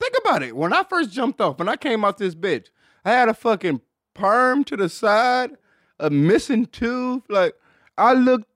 Think 0.00 0.14
about 0.24 0.42
it. 0.42 0.56
When 0.56 0.72
I 0.72 0.84
first 0.84 1.10
jumped 1.10 1.40
off, 1.40 1.58
when 1.58 1.68
I 1.68 1.76
came 1.76 2.04
out 2.04 2.18
this 2.18 2.34
bitch, 2.34 2.66
I 3.04 3.10
had 3.10 3.28
a 3.28 3.34
fucking 3.34 3.80
perm 4.14 4.62
to 4.64 4.76
the 4.76 4.88
side, 4.88 5.50
a 5.98 6.10
missing 6.10 6.66
tooth. 6.66 7.22
Like 7.28 7.54
I 7.96 8.12
looked, 8.12 8.48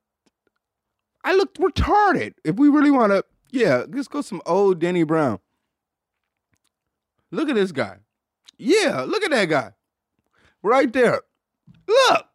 I 1.25 1.35
looked 1.35 1.59
retarded. 1.59 2.35
If 2.45 2.57
we 2.57 2.69
really 2.69 2.91
want 2.91 3.13
to, 3.13 3.25
yeah, 3.51 3.85
let's 3.89 4.09
go 4.09 4.23
some 4.23 4.43
old 4.47 4.81
Danny 4.81 5.05
Brown. 5.05 5.39
Look 7.31 7.49
at 7.49 7.55
this 7.55 7.73
guy. 7.73 7.99
Yeah, 8.59 9.03
look 9.03 9.23
at 9.23 9.31
that 9.31 9.47
guy. 9.47 9.73
Right 10.63 10.93
there. 10.93 11.23
Look. 11.89 12.27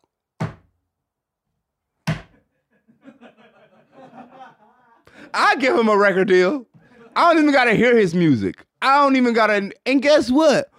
I 5.33 5.55
give 5.57 5.77
him 5.77 5.89
a 5.89 5.97
record 5.97 6.27
deal. 6.29 6.65
I 7.15 7.33
don't 7.33 7.41
even 7.41 7.53
gotta 7.53 7.73
hear 7.73 7.97
his 7.97 8.13
music. 8.15 8.65
I 8.81 9.03
don't 9.03 9.15
even 9.15 9.33
gotta. 9.33 9.71
And 9.85 10.01
guess 10.01 10.29
what? 10.31 10.71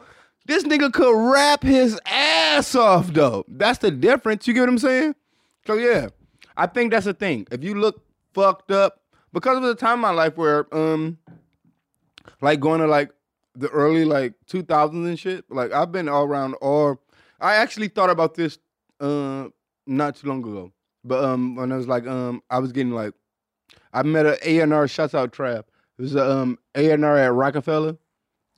This 0.46 0.64
nigga 0.64 0.92
could 0.92 1.30
rap 1.30 1.62
his 1.62 2.00
ass 2.06 2.74
off 2.74 3.12
though. 3.12 3.44
That's 3.48 3.78
the 3.78 3.90
difference. 3.90 4.48
You 4.48 4.54
get 4.54 4.60
what 4.60 4.70
I'm 4.70 4.78
saying? 4.78 5.14
So 5.66 5.74
yeah, 5.74 6.08
I 6.58 6.66
think 6.66 6.90
that's 6.90 7.06
the 7.06 7.14
thing. 7.14 7.46
If 7.50 7.64
you 7.64 7.74
look 7.74 8.02
fucked 8.34 8.70
up, 8.70 9.00
because 9.32 9.56
of 9.56 9.62
the 9.62 9.74
time 9.74 9.94
in 9.94 10.00
my 10.00 10.10
life 10.10 10.36
where 10.36 10.66
um, 10.74 11.18
like 12.40 12.60
going 12.60 12.80
to 12.80 12.86
like 12.86 13.10
the 13.54 13.68
early 13.68 14.04
like 14.04 14.34
2000s 14.50 14.92
and 14.92 15.18
shit. 15.18 15.44
Like 15.50 15.72
I've 15.72 15.92
been 15.92 16.08
all 16.08 16.24
around. 16.24 16.54
Or 16.60 16.98
I 17.40 17.56
actually 17.56 17.88
thought 17.88 18.10
about 18.10 18.34
this 18.34 18.58
uh 19.00 19.48
not 19.86 20.16
too 20.16 20.28
long 20.28 20.40
ago. 20.40 20.72
But 21.04 21.24
um, 21.24 21.54
when 21.54 21.72
I 21.72 21.76
was 21.76 21.88
like 21.88 22.06
um, 22.06 22.42
I 22.50 22.58
was 22.58 22.72
getting 22.72 22.92
like, 22.92 23.14
I 23.92 24.02
met 24.02 24.26
a 24.26 24.38
A 24.48 24.60
and 24.60 24.72
R. 24.72 24.88
Shouts 24.88 25.14
out 25.14 25.32
Trap. 25.32 25.66
It 25.98 26.02
was 26.02 26.14
a 26.14 26.30
um 26.30 26.58
A 26.74 26.90
and 26.90 27.04
R 27.04 27.16
at 27.16 27.32
Rockefeller, 27.32 27.96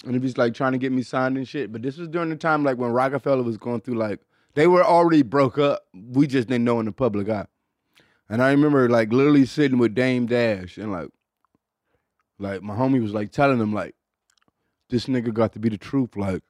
and 0.04 0.12
he 0.12 0.18
was 0.18 0.38
like 0.38 0.54
trying 0.54 0.72
to 0.72 0.78
get 0.78 0.92
me 0.92 1.02
signed 1.02 1.36
and 1.36 1.46
shit. 1.46 1.72
But 1.72 1.82
this 1.82 1.96
was 1.96 2.08
during 2.08 2.30
the 2.30 2.36
time 2.36 2.64
like 2.64 2.78
when 2.78 2.90
Rockefeller 2.90 3.42
was 3.42 3.56
going 3.56 3.82
through 3.82 3.96
like 3.96 4.20
they 4.54 4.66
were 4.66 4.84
already 4.84 5.22
broke 5.22 5.58
up. 5.58 5.86
We 5.94 6.26
just 6.26 6.48
didn't 6.48 6.64
know 6.64 6.80
in 6.80 6.86
the 6.86 6.92
public 6.92 7.28
eye. 7.28 7.46
And 8.30 8.40
I 8.40 8.52
remember 8.52 8.88
like 8.88 9.12
literally 9.12 9.44
sitting 9.44 9.78
with 9.78 9.94
Dame 9.94 10.26
Dash 10.26 10.78
and 10.78 10.92
like, 10.92 11.08
like 12.38 12.62
my 12.62 12.76
homie 12.76 13.02
was 13.02 13.12
like 13.12 13.32
telling 13.32 13.58
him 13.58 13.74
like, 13.74 13.96
this 14.88 15.06
nigga 15.06 15.34
got 15.34 15.52
to 15.54 15.58
be 15.58 15.68
the 15.68 15.76
truth. 15.76 16.16
Like, 16.16 16.42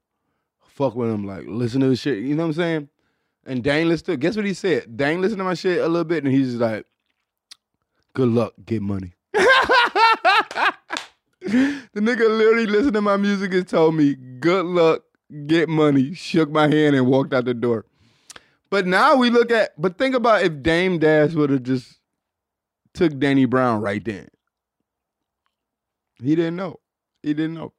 fuck 0.62 0.95
with 0.95 1.11
him. 1.11 1.26
Like, 1.26 1.45
listen 1.47 1.81
to 1.81 1.89
the 1.89 1.97
shit. 1.97 2.18
You 2.18 2.35
know 2.35 2.43
what 2.43 2.49
I'm 2.49 2.55
saying? 2.55 2.89
And 3.47 3.64
Dame 3.64 3.89
listened. 3.89 4.20
Guess 4.20 4.37
what 4.37 4.45
he 4.45 4.53
said? 4.53 4.95
Dame 4.97 5.22
listened 5.22 5.39
to 5.39 5.45
my 5.45 5.55
shit 5.55 5.78
a 5.78 5.89
little 5.89 6.05
bit, 6.05 6.22
and 6.24 6.33
he's 6.33 6.57
like, 6.57 6.85
"Good 8.12 8.28
luck, 8.28 8.53
get 8.66 8.83
money." 8.83 9.14
the 9.33 9.41
nigga 11.97 12.28
literally 12.28 12.66
listened 12.66 12.93
to 12.93 13.01
my 13.01 13.16
music 13.16 13.55
and 13.55 13.66
told 13.66 13.95
me, 13.95 14.14
"Good 14.14 14.66
luck, 14.66 15.03
get 15.47 15.70
money." 15.70 16.12
Shook 16.12 16.51
my 16.51 16.68
hand 16.68 16.95
and 16.97 17.07
walked 17.07 17.33
out 17.33 17.47
the 17.47 17.55
door. 17.55 17.87
But 18.71 18.87
now 18.87 19.16
we 19.16 19.31
look 19.31 19.51
at. 19.51 19.81
But 19.81 19.99
think 19.99 20.14
about 20.14 20.43
if 20.43 20.62
Dame 20.62 20.99
Dash 20.99 21.33
would 21.33 21.51
have 21.51 21.62
just 21.62 21.99
took 22.95 23.18
Danny 23.18 23.45
Brown 23.45 23.81
right 23.81 24.05
then. 24.05 24.29
He 26.23 26.35
didn't 26.35 26.57
know. 26.57 26.81
He 27.23 27.35
didn't 27.35 27.55
know. 27.55 27.73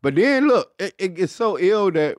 But 0.00 0.14
then 0.14 0.48
look, 0.48 0.72
it, 0.78 0.94
it 0.98 1.14
gets 1.14 1.32
so 1.32 1.58
ill 1.58 1.90
that 1.92 2.18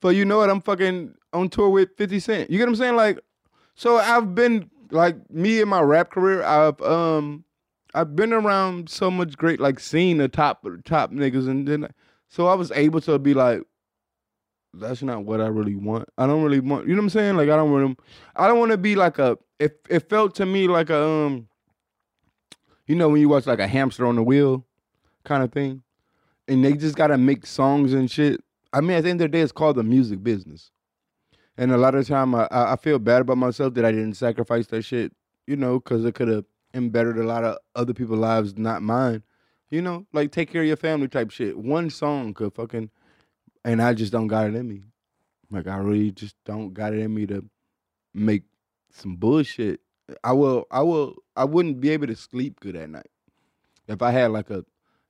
for 0.00 0.12
you 0.12 0.24
know 0.24 0.38
what, 0.38 0.50
I'm 0.50 0.60
fucking 0.60 1.14
on 1.32 1.48
tour 1.48 1.68
with 1.68 1.96
50 1.96 2.20
Cent. 2.20 2.50
You 2.50 2.58
get 2.58 2.64
what 2.64 2.70
I'm 2.70 2.76
saying? 2.76 2.96
Like, 2.96 3.20
so 3.74 3.98
I've 3.98 4.34
been 4.34 4.70
like 4.90 5.16
me 5.30 5.60
in 5.60 5.68
my 5.68 5.80
rap 5.80 6.10
career, 6.10 6.42
I've 6.42 6.80
um 6.82 7.44
I've 7.94 8.16
been 8.16 8.32
around 8.32 8.88
so 8.88 9.10
much 9.10 9.36
great 9.36 9.60
like 9.60 9.78
seeing 9.80 10.18
the 10.18 10.28
top 10.28 10.66
top 10.84 11.12
niggas 11.12 11.48
and 11.48 11.66
then 11.66 11.88
so 12.28 12.46
I 12.46 12.54
was 12.54 12.70
able 12.72 13.00
to 13.02 13.18
be 13.18 13.34
like 13.34 13.62
that's 14.74 15.02
not 15.02 15.24
what 15.24 15.40
I 15.40 15.46
really 15.46 15.74
want. 15.74 16.08
I 16.16 16.26
don't 16.26 16.42
really 16.42 16.60
want 16.60 16.86
you 16.86 16.94
know 16.94 17.00
what 17.00 17.06
I'm 17.06 17.10
saying? 17.10 17.36
Like 17.36 17.48
I 17.48 17.56
don't 17.56 17.72
want 17.72 17.98
to 17.98 18.04
I 18.36 18.46
don't 18.48 18.58
want 18.58 18.72
to 18.72 18.78
be 18.78 18.96
like 18.96 19.18
a 19.18 19.38
it 19.58 19.80
it 19.88 20.08
felt 20.08 20.34
to 20.36 20.46
me 20.46 20.68
like 20.68 20.90
a 20.90 21.02
um 21.02 21.48
you 22.86 22.96
know 22.96 23.08
when 23.08 23.20
you 23.20 23.28
watch 23.28 23.46
like 23.46 23.58
a 23.58 23.66
hamster 23.66 24.06
on 24.06 24.16
the 24.16 24.22
wheel 24.22 24.66
kind 25.24 25.42
of 25.42 25.52
thing 25.52 25.82
and 26.48 26.64
they 26.64 26.74
just 26.74 26.96
gotta 26.96 27.18
make 27.18 27.46
songs 27.46 27.92
and 27.92 28.10
shit. 28.10 28.42
I 28.72 28.80
mean, 28.80 28.96
at 28.96 29.04
the 29.04 29.10
end 29.10 29.20
of 29.20 29.30
the 29.30 29.36
day, 29.36 29.42
it's 29.42 29.52
called 29.52 29.76
the 29.76 29.82
music 29.82 30.22
business. 30.22 30.70
And 31.56 31.70
a 31.72 31.76
lot 31.76 31.94
of 31.94 32.06
time, 32.06 32.34
I 32.34 32.48
I 32.50 32.76
feel 32.76 32.98
bad 32.98 33.22
about 33.22 33.38
myself 33.38 33.74
that 33.74 33.84
I 33.84 33.92
didn't 33.92 34.14
sacrifice 34.14 34.66
that 34.68 34.82
shit. 34.82 35.12
You 35.46 35.56
know, 35.56 35.80
because 35.80 36.04
it 36.04 36.14
could 36.14 36.28
have 36.28 36.44
embittered 36.72 37.18
a 37.18 37.24
lot 37.24 37.44
of 37.44 37.58
other 37.74 37.92
people's 37.92 38.18
lives, 38.20 38.56
not 38.56 38.82
mine. 38.82 39.22
You 39.70 39.82
know, 39.82 40.06
like 40.12 40.32
take 40.32 40.50
care 40.50 40.62
of 40.62 40.68
your 40.68 40.76
family 40.76 41.08
type 41.08 41.30
shit. 41.30 41.58
One 41.58 41.90
song 41.90 42.34
could 42.34 42.54
fucking, 42.54 42.90
and 43.64 43.82
I 43.82 43.94
just 43.94 44.12
don't 44.12 44.26
got 44.26 44.46
it 44.46 44.54
in 44.54 44.68
me. 44.68 44.82
Like 45.50 45.66
I 45.66 45.76
really 45.76 46.10
just 46.10 46.36
don't 46.44 46.72
got 46.72 46.94
it 46.94 47.00
in 47.00 47.14
me 47.14 47.26
to 47.26 47.44
make 48.14 48.44
some 48.90 49.16
bullshit. 49.16 49.80
I 50.24 50.32
will, 50.32 50.66
I 50.70 50.82
will, 50.82 51.16
I 51.36 51.44
wouldn't 51.44 51.80
be 51.80 51.90
able 51.90 52.06
to 52.06 52.16
sleep 52.16 52.60
good 52.60 52.76
at 52.76 52.90
night 52.90 53.10
if 53.88 54.02
I 54.02 54.10
had 54.10 54.32
like 54.32 54.50
a 54.50 54.64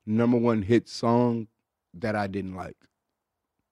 number 0.06 0.36
one 0.36 0.62
hit 0.62 0.88
song 0.88 1.48
that 1.94 2.14
I 2.16 2.26
didn't 2.26 2.54
like. 2.54 2.76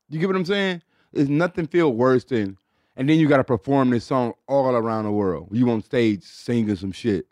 You 0.09 0.19
get 0.19 0.27
what 0.27 0.37
I'm 0.37 0.45
saying? 0.45 0.83
There's 1.13 1.29
nothing 1.29 1.67
feel 1.67 1.93
worse 1.93 2.25
than, 2.25 2.57
and 2.97 3.09
then 3.09 3.19
you 3.19 3.29
got 3.29 3.39
to 3.39 3.45
perform 3.45 3.91
this 3.91 4.05
song 4.05 4.35
all 4.49 4.75
around 4.75 5.05
the 5.05 5.13
world. 5.13 5.49
You 5.53 5.71
on 5.71 5.83
stage 5.83 6.23
singing 6.23 6.77
some 6.77 6.93
shit. 6.93 7.27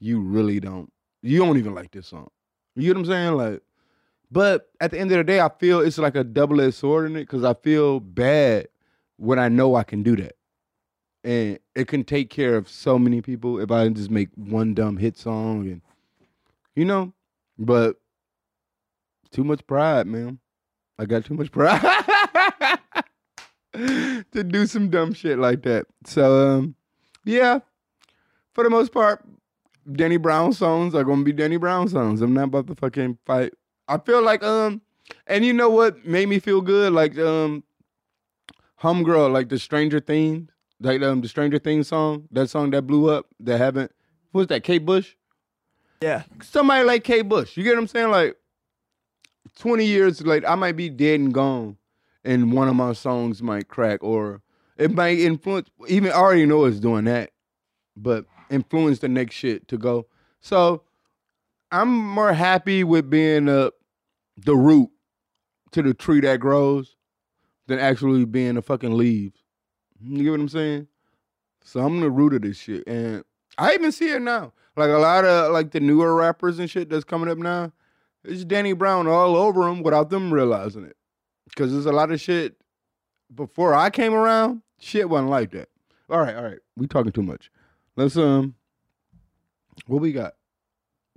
You 0.00 0.20
really 0.20 0.60
don't. 0.60 0.92
You 1.22 1.38
don't 1.38 1.58
even 1.58 1.74
like 1.74 1.90
this 1.92 2.08
song. 2.08 2.28
You 2.74 2.82
get 2.82 2.96
what 2.96 3.00
I'm 3.00 3.06
saying? 3.06 3.34
Like, 3.34 3.62
but 4.30 4.70
at 4.80 4.90
the 4.90 4.98
end 4.98 5.12
of 5.12 5.18
the 5.18 5.24
day, 5.24 5.40
I 5.40 5.48
feel 5.48 5.80
it's 5.80 5.98
like 5.98 6.16
a 6.16 6.24
double-edged 6.24 6.74
sword 6.74 7.10
in 7.10 7.16
it 7.16 7.20
because 7.20 7.44
I 7.44 7.54
feel 7.54 8.00
bad 8.00 8.68
when 9.16 9.38
I 9.38 9.48
know 9.48 9.74
I 9.74 9.84
can 9.84 10.02
do 10.02 10.16
that, 10.16 10.36
and 11.22 11.58
it 11.74 11.88
can 11.88 12.04
take 12.04 12.30
care 12.30 12.56
of 12.56 12.68
so 12.68 12.98
many 12.98 13.22
people 13.22 13.60
if 13.60 13.70
I 13.70 13.88
just 13.88 14.10
make 14.10 14.28
one 14.34 14.74
dumb 14.74 14.96
hit 14.96 15.16
song 15.16 15.66
and, 15.68 15.82
you 16.74 16.84
know, 16.84 17.12
but 17.58 17.96
too 19.30 19.44
much 19.44 19.66
pride, 19.66 20.06
man. 20.06 20.38
I 20.98 21.06
got 21.06 21.24
too 21.24 21.34
much 21.34 21.50
pride 21.50 21.80
to 23.72 24.44
do 24.44 24.66
some 24.66 24.90
dumb 24.90 25.12
shit 25.12 25.38
like 25.38 25.62
that. 25.62 25.86
So, 26.06 26.48
um, 26.48 26.76
yeah, 27.24 27.60
for 28.52 28.62
the 28.62 28.70
most 28.70 28.92
part, 28.92 29.24
Danny 29.90 30.16
Brown 30.16 30.52
songs 30.52 30.94
are 30.94 31.04
gonna 31.04 31.24
be 31.24 31.32
Danny 31.32 31.56
Brown 31.56 31.88
songs. 31.88 32.22
I'm 32.22 32.32
not 32.32 32.44
about 32.44 32.68
to 32.68 32.74
fucking 32.74 33.18
fight. 33.26 33.52
I 33.88 33.98
feel 33.98 34.22
like 34.22 34.42
um, 34.42 34.80
and 35.26 35.44
you 35.44 35.52
know 35.52 35.70
what 35.70 36.04
made 36.04 36.28
me 36.28 36.38
feel 36.38 36.60
good? 36.60 36.92
Like 36.92 37.18
um, 37.18 37.64
Homegirl, 38.82 39.32
like 39.32 39.48
the 39.48 39.58
Stranger 39.58 40.00
Things, 40.00 40.50
like 40.80 41.02
um, 41.02 41.20
the 41.20 41.28
Stranger 41.28 41.58
Things 41.58 41.88
song, 41.88 42.28
that 42.30 42.50
song 42.50 42.70
that 42.70 42.82
blew 42.82 43.10
up, 43.10 43.26
that 43.40 43.58
haven't. 43.58 43.92
Who 44.32 44.38
was 44.40 44.48
that? 44.48 44.64
Kate 44.64 44.84
Bush. 44.84 45.14
Yeah. 46.00 46.24
Somebody 46.42 46.84
like 46.84 47.04
Kate 47.04 47.28
Bush. 47.28 47.56
You 47.56 47.62
get 47.64 47.74
what 47.74 47.78
I'm 47.80 47.86
saying? 47.88 48.10
Like 48.10 48.36
20 49.58 49.84
years 49.84 50.24
like 50.26 50.44
I 50.46 50.54
might 50.54 50.76
be 50.76 50.88
dead 50.88 51.20
and 51.20 51.32
gone, 51.32 51.76
and 52.24 52.52
one 52.52 52.68
of 52.68 52.76
my 52.76 52.92
songs 52.92 53.42
might 53.42 53.68
crack, 53.68 54.02
or 54.02 54.42
it 54.76 54.92
might 54.92 55.18
influence. 55.18 55.68
Even 55.88 56.10
I 56.10 56.16
already 56.16 56.46
know 56.46 56.64
it's 56.64 56.80
doing 56.80 57.04
that, 57.04 57.30
but 57.96 58.24
influence 58.50 58.98
the 59.00 59.08
next 59.08 59.34
shit 59.34 59.68
to 59.68 59.78
go. 59.78 60.06
So 60.40 60.82
I'm 61.74 61.88
more 61.88 62.32
happy 62.32 62.84
with 62.84 63.10
being 63.10 63.48
uh, 63.48 63.70
the 64.36 64.54
root 64.54 64.90
to 65.72 65.82
the 65.82 65.92
tree 65.92 66.20
that 66.20 66.38
grows 66.38 66.94
than 67.66 67.80
actually 67.80 68.24
being 68.26 68.54
the 68.54 68.62
fucking 68.62 68.96
leaves. 68.96 69.40
You 70.00 70.22
get 70.22 70.30
what 70.30 70.40
I'm 70.40 70.48
saying? 70.48 70.86
So 71.64 71.80
I'm 71.80 71.98
the 71.98 72.12
root 72.12 72.32
of 72.34 72.42
this 72.42 72.58
shit, 72.58 72.86
and 72.86 73.24
I 73.58 73.74
even 73.74 73.90
see 73.90 74.08
it 74.08 74.22
now. 74.22 74.52
Like 74.76 74.90
a 74.90 74.98
lot 74.98 75.24
of 75.24 75.50
like 75.50 75.72
the 75.72 75.80
newer 75.80 76.14
rappers 76.14 76.60
and 76.60 76.70
shit 76.70 76.90
that's 76.90 77.02
coming 77.02 77.28
up 77.28 77.38
now, 77.38 77.72
it's 78.22 78.44
Danny 78.44 78.72
Brown 78.72 79.08
all 79.08 79.34
over 79.34 79.64
them 79.64 79.82
without 79.82 80.10
them 80.10 80.32
realizing 80.32 80.84
it. 80.84 80.96
Because 81.48 81.72
there's 81.72 81.86
a 81.86 81.92
lot 81.92 82.12
of 82.12 82.20
shit 82.20 82.54
before 83.34 83.74
I 83.74 83.90
came 83.90 84.14
around, 84.14 84.62
shit 84.78 85.10
wasn't 85.10 85.30
like 85.30 85.50
that. 85.50 85.70
All 86.08 86.20
right, 86.20 86.36
all 86.36 86.44
right, 86.44 86.58
we 86.76 86.86
talking 86.86 87.10
too 87.10 87.24
much. 87.24 87.50
Let's 87.96 88.16
um, 88.16 88.54
what 89.88 90.00
we 90.00 90.12
got? 90.12 90.34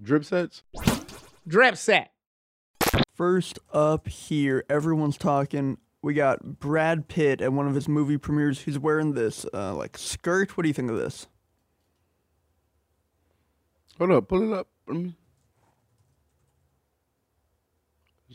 Drip 0.02 0.24
sets. 0.24 0.64
Drip 1.48 1.76
set. 1.76 2.12
First 3.16 3.58
up 3.74 4.08
here, 4.08 4.64
everyone's 4.70 5.18
talking. 5.18 5.78
We 6.04 6.14
got 6.14 6.60
Brad 6.60 7.08
Pitt 7.08 7.42
at 7.42 7.52
one 7.52 7.68
of 7.68 7.74
his 7.74 7.88
movie 7.88 8.18
premieres. 8.18 8.62
He's 8.62 8.78
wearing 8.78 9.14
this 9.14 9.46
uh, 9.54 9.74
like 9.74 9.98
skirt. 9.98 10.56
What 10.56 10.64
do 10.64 10.68
you 10.70 10.74
think 10.74 10.92
of 10.92 10.98
this? 10.98 11.28
Hold 13.98 14.12
up, 14.12 14.28
pull 14.28 14.54
it 14.54 14.56
up. 14.56 14.68
This 14.88 15.14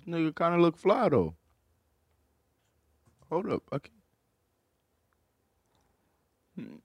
nigga 0.09 0.35
kind 0.35 0.57
of 0.57 0.61
look 0.61 0.77
fly 0.77 1.09
though. 1.09 1.35
Hold 3.31 3.53
up, 3.53 3.63
okay. 3.73 3.91
can 6.57 6.83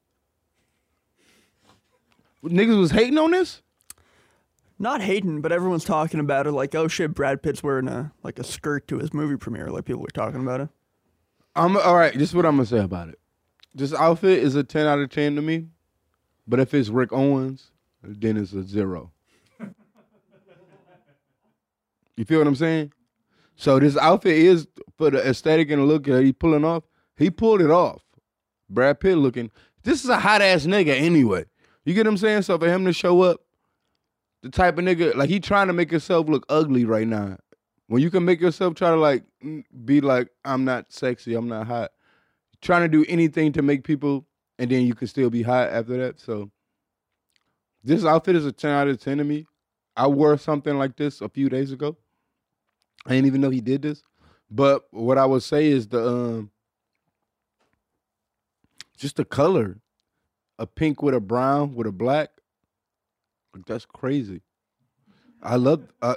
Niggas 2.44 2.80
was 2.80 2.92
hating 2.92 3.18
on 3.18 3.32
this. 3.32 3.62
Not 4.80 5.02
hating, 5.02 5.42
but 5.42 5.52
everyone's 5.52 5.84
talking 5.84 6.20
about 6.20 6.46
it. 6.46 6.52
Like, 6.52 6.76
oh 6.76 6.88
shit, 6.88 7.14
Brad 7.14 7.42
Pitt's 7.42 7.64
wearing 7.64 7.88
a 7.88 8.12
like 8.24 8.38
a 8.38 8.44
skirt 8.44 8.88
to 8.90 9.00
his 9.00 9.14
movie 9.14 9.38
premiere. 9.38 9.70
Like 9.70 9.86
people 9.86 10.02
were 10.02 10.10
talking 10.10 10.42
about 10.42 10.62
it. 10.62 10.70
I'm 11.56 11.76
all 11.78 11.96
right. 11.96 12.14
This 12.14 12.30
is 12.30 12.36
what 12.36 12.46
I'm 12.46 12.58
gonna 12.58 12.68
say 12.68 12.80
about 12.80 13.10
it. 13.10 13.20
This 13.74 13.94
outfit 13.94 14.40
is 14.44 14.56
a 14.56 14.64
ten 14.64 14.86
out 14.86 15.00
of 15.00 15.10
ten 15.10 15.36
to 15.36 15.42
me, 15.42 15.68
but 16.48 16.60
if 16.60 16.74
it's 16.74 16.90
Rick 16.90 17.12
Owens, 17.12 17.72
then 18.04 18.38
it's 18.38 18.54
a 18.54 18.62
zero. 18.62 19.12
you 22.16 22.26
feel 22.26 22.40
what 22.40 22.48
I'm 22.48 22.56
saying? 22.56 22.94
So 23.56 23.80
this 23.80 23.98
outfit 23.98 24.38
is 24.38 24.68
for 24.98 25.10
the 25.10 25.28
aesthetic 25.28 25.72
and 25.72 25.82
the 25.82 25.86
look 25.86 26.04
that 26.06 26.24
he 26.24 26.32
pulling 26.32 26.64
off. 26.64 26.84
He 27.16 27.32
pulled 27.32 27.62
it 27.62 27.72
off. 27.72 28.04
Brad 28.70 29.00
Pitt 29.00 29.18
looking. 29.18 29.50
This 29.82 30.04
is 30.04 30.10
a 30.10 30.20
hot 30.20 30.44
ass 30.44 30.66
nigga 30.66 30.90
anyway. 30.90 31.46
You 31.84 31.96
get 31.96 32.06
what 32.06 32.12
I'm 32.12 32.18
saying? 32.18 32.44
So 32.44 32.60
for 32.60 32.68
him 32.68 32.86
to 32.86 32.94
show 32.94 33.22
up, 33.22 33.42
the 34.44 34.50
type 34.50 34.78
of 34.78 34.86
nigga 34.86 35.16
like 35.16 35.30
he 35.30 35.40
trying 35.40 35.68
to 35.68 35.74
make 35.74 35.92
himself 35.92 36.28
look 36.28 36.46
ugly 36.50 36.86
right 36.86 37.08
now. 37.08 37.38
When 37.88 38.02
you 38.02 38.12
can 38.12 38.26
make 38.26 38.42
yourself 38.42 38.76
try 38.76 38.90
to 38.90 38.98
like 38.98 39.24
mm, 39.44 39.64
be 39.86 40.02
like 40.02 40.30
I'm 40.46 40.66
not 40.66 40.92
sexy, 40.92 41.36
I'm 41.36 41.48
not 41.48 41.68
hot. 41.68 41.92
Trying 42.62 42.84
to 42.84 42.88
do 42.88 43.06
anything 43.08 43.52
to 43.54 43.62
make 43.62 43.84
people, 43.84 44.26
and 44.60 44.70
then 44.70 44.86
you 44.86 44.96
can 44.96 45.08
still 45.08 45.30
be 45.30 45.44
hot 45.44 45.70
after 45.70 45.98
that. 45.98 46.20
So 46.20 46.52
this 47.84 48.04
outfit 48.04 48.36
is 48.36 48.46
a 48.46 48.52
10 48.52 48.72
out 48.72 48.88
of 48.88 49.00
10 49.00 49.20
to 49.20 49.24
me. 49.24 49.46
I 49.96 50.08
wore 50.08 50.38
something 50.38 50.78
like 50.78 50.98
this 50.98 51.22
a 51.22 51.30
few 51.30 51.50
days 51.50 51.72
ago. 51.72 51.98
I 53.06 53.12
didn't 53.12 53.28
even 53.28 53.42
know 53.42 53.50
he 53.50 53.62
did 53.62 53.82
this. 53.82 54.04
But 54.50 54.84
what 54.92 55.18
I 55.18 55.26
would 55.26 55.44
say 55.44 55.68
is 55.68 55.88
the 55.88 56.08
um 56.08 56.52
just 58.98 59.16
the 59.16 59.26
color. 59.26 59.80
A 60.60 60.66
pink 60.66 61.04
with 61.04 61.14
a 61.14 61.20
brown 61.20 61.76
with 61.76 61.86
a 61.86 61.92
black. 61.92 62.32
Like 63.58 63.66
that's 63.66 63.86
crazy. 63.86 64.42
I 65.42 65.56
love 65.56 65.92
uh, 66.02 66.16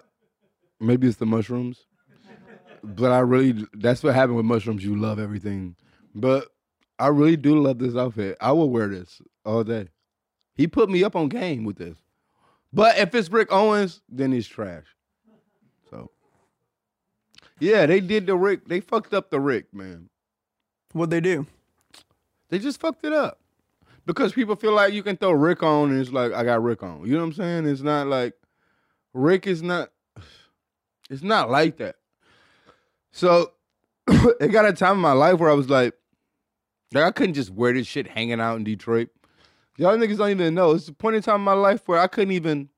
maybe 0.78 1.08
it's 1.08 1.16
the 1.16 1.26
mushrooms. 1.26 1.86
But 2.82 3.12
I 3.12 3.20
really 3.20 3.66
that's 3.72 4.02
what 4.02 4.14
happened 4.14 4.36
with 4.36 4.46
mushrooms. 4.46 4.84
You 4.84 4.96
love 4.96 5.18
everything. 5.18 5.74
But 6.14 6.48
I 6.98 7.08
really 7.08 7.36
do 7.36 7.58
love 7.58 7.78
this 7.78 7.96
outfit. 7.96 8.36
I 8.40 8.52
will 8.52 8.68
wear 8.68 8.88
this 8.88 9.22
all 9.44 9.64
day. 9.64 9.88
He 10.54 10.66
put 10.66 10.90
me 10.90 11.02
up 11.02 11.16
on 11.16 11.28
game 11.28 11.64
with 11.64 11.76
this. 11.76 11.96
But 12.72 12.98
if 12.98 13.14
it's 13.14 13.30
Rick 13.30 13.50
Owens, 13.50 14.02
then 14.08 14.32
he's 14.32 14.46
trash. 14.46 14.84
So 15.88 16.10
yeah, 17.58 17.86
they 17.86 18.00
did 18.00 18.26
the 18.26 18.36
Rick. 18.36 18.68
They 18.68 18.80
fucked 18.80 19.14
up 19.14 19.30
the 19.30 19.40
Rick, 19.40 19.72
man. 19.72 20.10
What'd 20.92 21.10
they 21.10 21.20
do? 21.20 21.46
They 22.50 22.58
just 22.58 22.80
fucked 22.80 23.04
it 23.06 23.12
up. 23.14 23.39
Because 24.14 24.32
people 24.32 24.56
feel 24.56 24.72
like 24.72 24.92
you 24.92 25.04
can 25.04 25.16
throw 25.16 25.30
Rick 25.30 25.62
on 25.62 25.90
and 25.90 26.00
it's 26.00 26.10
like 26.10 26.32
I 26.32 26.42
got 26.42 26.62
Rick 26.62 26.82
on. 26.82 27.06
You 27.06 27.12
know 27.12 27.20
what 27.20 27.26
I'm 27.26 27.32
saying? 27.32 27.66
It's 27.66 27.80
not 27.80 28.08
like 28.08 28.34
Rick 29.14 29.46
is 29.46 29.62
not 29.62 29.90
it's 31.08 31.22
not 31.22 31.48
like 31.48 31.76
that. 31.76 31.94
So 33.12 33.52
it 34.08 34.50
got 34.50 34.66
a 34.66 34.72
time 34.72 34.96
in 34.96 35.00
my 35.00 35.12
life 35.12 35.38
where 35.38 35.50
I 35.50 35.54
was 35.54 35.70
like, 35.70 35.94
like 36.92 37.04
I 37.04 37.12
couldn't 37.12 37.34
just 37.34 37.50
wear 37.50 37.72
this 37.72 37.86
shit 37.86 38.08
hanging 38.08 38.40
out 38.40 38.56
in 38.56 38.64
Detroit. 38.64 39.10
Y'all 39.76 39.96
niggas 39.96 40.18
don't 40.18 40.30
even 40.30 40.54
know. 40.54 40.72
It's 40.72 40.88
a 40.88 40.92
point 40.92 41.14
in 41.14 41.22
time 41.22 41.36
in 41.36 41.40
my 41.42 41.52
life 41.52 41.86
where 41.86 42.00
I 42.00 42.08
couldn't 42.08 42.32
even 42.32 42.68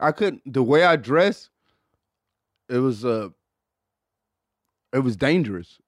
I 0.00 0.10
couldn't 0.10 0.42
the 0.52 0.64
way 0.64 0.84
I 0.84 0.96
dress, 0.96 1.50
it 2.68 2.78
was 2.78 3.04
uh 3.04 3.28
it 4.92 4.98
was 4.98 5.16
dangerous, 5.16 5.78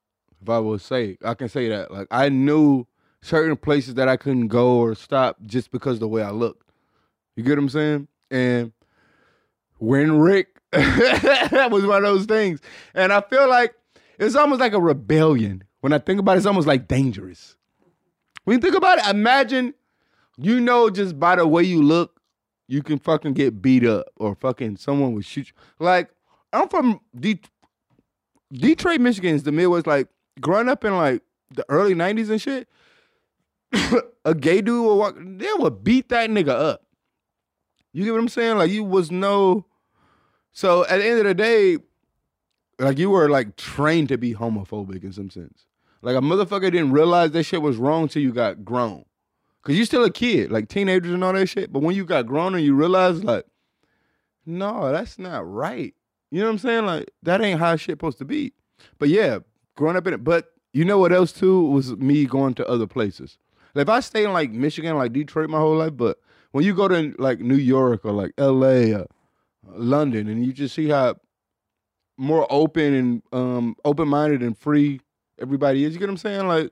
if 0.40 0.48
I 0.48 0.60
will 0.60 0.78
say. 0.78 1.18
I 1.24 1.34
can 1.34 1.48
say 1.48 1.68
that. 1.70 1.90
Like 1.90 2.06
I 2.12 2.28
knew 2.28 2.86
certain 3.26 3.56
places 3.56 3.94
that 3.94 4.08
I 4.08 4.16
couldn't 4.16 4.48
go 4.48 4.76
or 4.78 4.94
stop 4.94 5.36
just 5.44 5.70
because 5.70 5.98
the 5.98 6.08
way 6.08 6.22
I 6.22 6.30
looked. 6.30 6.70
You 7.34 7.42
get 7.42 7.50
what 7.50 7.58
I'm 7.58 7.68
saying? 7.68 8.08
And 8.30 8.72
when 9.78 10.18
Rick 10.18 10.56
that 10.72 11.68
was 11.70 11.86
one 11.86 11.98
of 11.98 12.02
those 12.02 12.26
things. 12.26 12.60
And 12.94 13.12
I 13.12 13.20
feel 13.20 13.48
like 13.48 13.74
it's 14.18 14.34
almost 14.34 14.60
like 14.60 14.72
a 14.72 14.80
rebellion. 14.80 15.64
When 15.80 15.92
I 15.92 15.98
think 15.98 16.20
about 16.20 16.32
it, 16.32 16.38
it's 16.38 16.46
almost 16.46 16.66
like 16.66 16.88
dangerous. 16.88 17.56
When 18.44 18.56
you 18.56 18.60
think 18.60 18.74
about 18.74 18.98
it, 18.98 19.06
imagine 19.06 19.74
you 20.36 20.60
know 20.60 20.90
just 20.90 21.18
by 21.18 21.36
the 21.36 21.46
way 21.46 21.62
you 21.62 21.82
look, 21.82 22.20
you 22.68 22.82
can 22.82 22.98
fucking 22.98 23.34
get 23.34 23.62
beat 23.62 23.86
up 23.86 24.06
or 24.16 24.34
fucking 24.34 24.76
someone 24.76 25.14
would 25.14 25.24
shoot 25.24 25.48
you. 25.48 25.84
Like, 25.84 26.10
I'm 26.52 26.68
from 26.68 27.00
De- 27.18 27.40
Detroit, 28.52 29.00
Michigan 29.00 29.34
is 29.34 29.44
the 29.44 29.52
Midwest. 29.52 29.86
Like, 29.86 30.08
growing 30.40 30.68
up 30.68 30.84
in 30.84 30.96
like 30.96 31.22
the 31.54 31.64
early 31.68 31.94
90s 31.94 32.30
and 32.30 32.42
shit, 32.42 32.68
a 34.24 34.34
gay 34.34 34.60
dude 34.60 34.84
will 34.84 34.98
walk, 34.98 35.16
they 35.18 35.52
would 35.58 35.84
beat 35.84 36.08
that 36.10 36.30
nigga 36.30 36.48
up. 36.48 36.82
You 37.92 38.04
get 38.04 38.12
what 38.12 38.20
I'm 38.20 38.28
saying? 38.28 38.58
Like 38.58 38.70
you 38.70 38.84
was 38.84 39.10
no. 39.10 39.66
So 40.52 40.84
at 40.86 40.98
the 40.98 41.06
end 41.06 41.18
of 41.18 41.24
the 41.24 41.34
day, 41.34 41.78
like 42.78 42.98
you 42.98 43.10
were 43.10 43.28
like 43.28 43.56
trained 43.56 44.08
to 44.10 44.18
be 44.18 44.34
homophobic 44.34 45.02
in 45.02 45.12
some 45.12 45.30
sense. 45.30 45.64
Like 46.02 46.16
a 46.16 46.20
motherfucker 46.20 46.70
didn't 46.70 46.92
realize 46.92 47.30
that 47.32 47.44
shit 47.44 47.62
was 47.62 47.78
wrong 47.78 48.08
till 48.08 48.22
you 48.22 48.32
got 48.32 48.64
grown. 48.64 49.04
Cause 49.62 49.74
you're 49.74 49.86
still 49.86 50.04
a 50.04 50.10
kid, 50.10 50.52
like 50.52 50.68
teenagers 50.68 51.12
and 51.12 51.24
all 51.24 51.32
that 51.32 51.48
shit. 51.48 51.72
But 51.72 51.82
when 51.82 51.96
you 51.96 52.04
got 52.04 52.26
grown 52.26 52.54
and 52.54 52.64
you 52.64 52.74
realize 52.74 53.24
like, 53.24 53.46
no, 54.44 54.92
that's 54.92 55.18
not 55.18 55.50
right. 55.50 55.92
You 56.30 56.40
know 56.40 56.46
what 56.46 56.52
I'm 56.52 56.58
saying? 56.58 56.86
Like 56.86 57.10
that 57.22 57.40
ain't 57.40 57.58
how 57.58 57.74
shit 57.76 57.94
supposed 57.94 58.18
to 58.18 58.24
be. 58.24 58.52
But 58.98 59.08
yeah, 59.08 59.38
growing 59.74 59.96
up 59.96 60.06
in 60.06 60.14
it. 60.14 60.22
But 60.22 60.52
you 60.72 60.84
know 60.84 60.98
what 60.98 61.12
else 61.12 61.32
too 61.32 61.62
was 61.62 61.96
me 61.96 62.26
going 62.26 62.54
to 62.54 62.68
other 62.68 62.86
places. 62.86 63.38
If 63.78 63.88
I 63.88 64.00
stay 64.00 64.24
in 64.24 64.32
like 64.32 64.50
Michigan, 64.50 64.96
like 64.96 65.12
Detroit 65.12 65.50
my 65.50 65.58
whole 65.58 65.76
life, 65.76 65.96
but 65.96 66.18
when 66.52 66.64
you 66.64 66.74
go 66.74 66.88
to 66.88 67.14
like 67.18 67.40
New 67.40 67.56
York 67.56 68.04
or 68.04 68.12
like 68.12 68.32
L.A. 68.38 68.94
or 68.94 69.06
London, 69.66 70.28
and 70.28 70.44
you 70.44 70.52
just 70.52 70.74
see 70.74 70.88
how 70.88 71.16
more 72.16 72.46
open 72.50 72.94
and 72.94 73.22
um 73.32 73.76
open 73.84 74.08
minded 74.08 74.42
and 74.42 74.56
free 74.56 75.00
everybody 75.40 75.84
is. 75.84 75.92
You 75.92 75.98
get 75.98 76.06
what 76.06 76.12
I'm 76.12 76.16
saying? 76.16 76.48
Like 76.48 76.70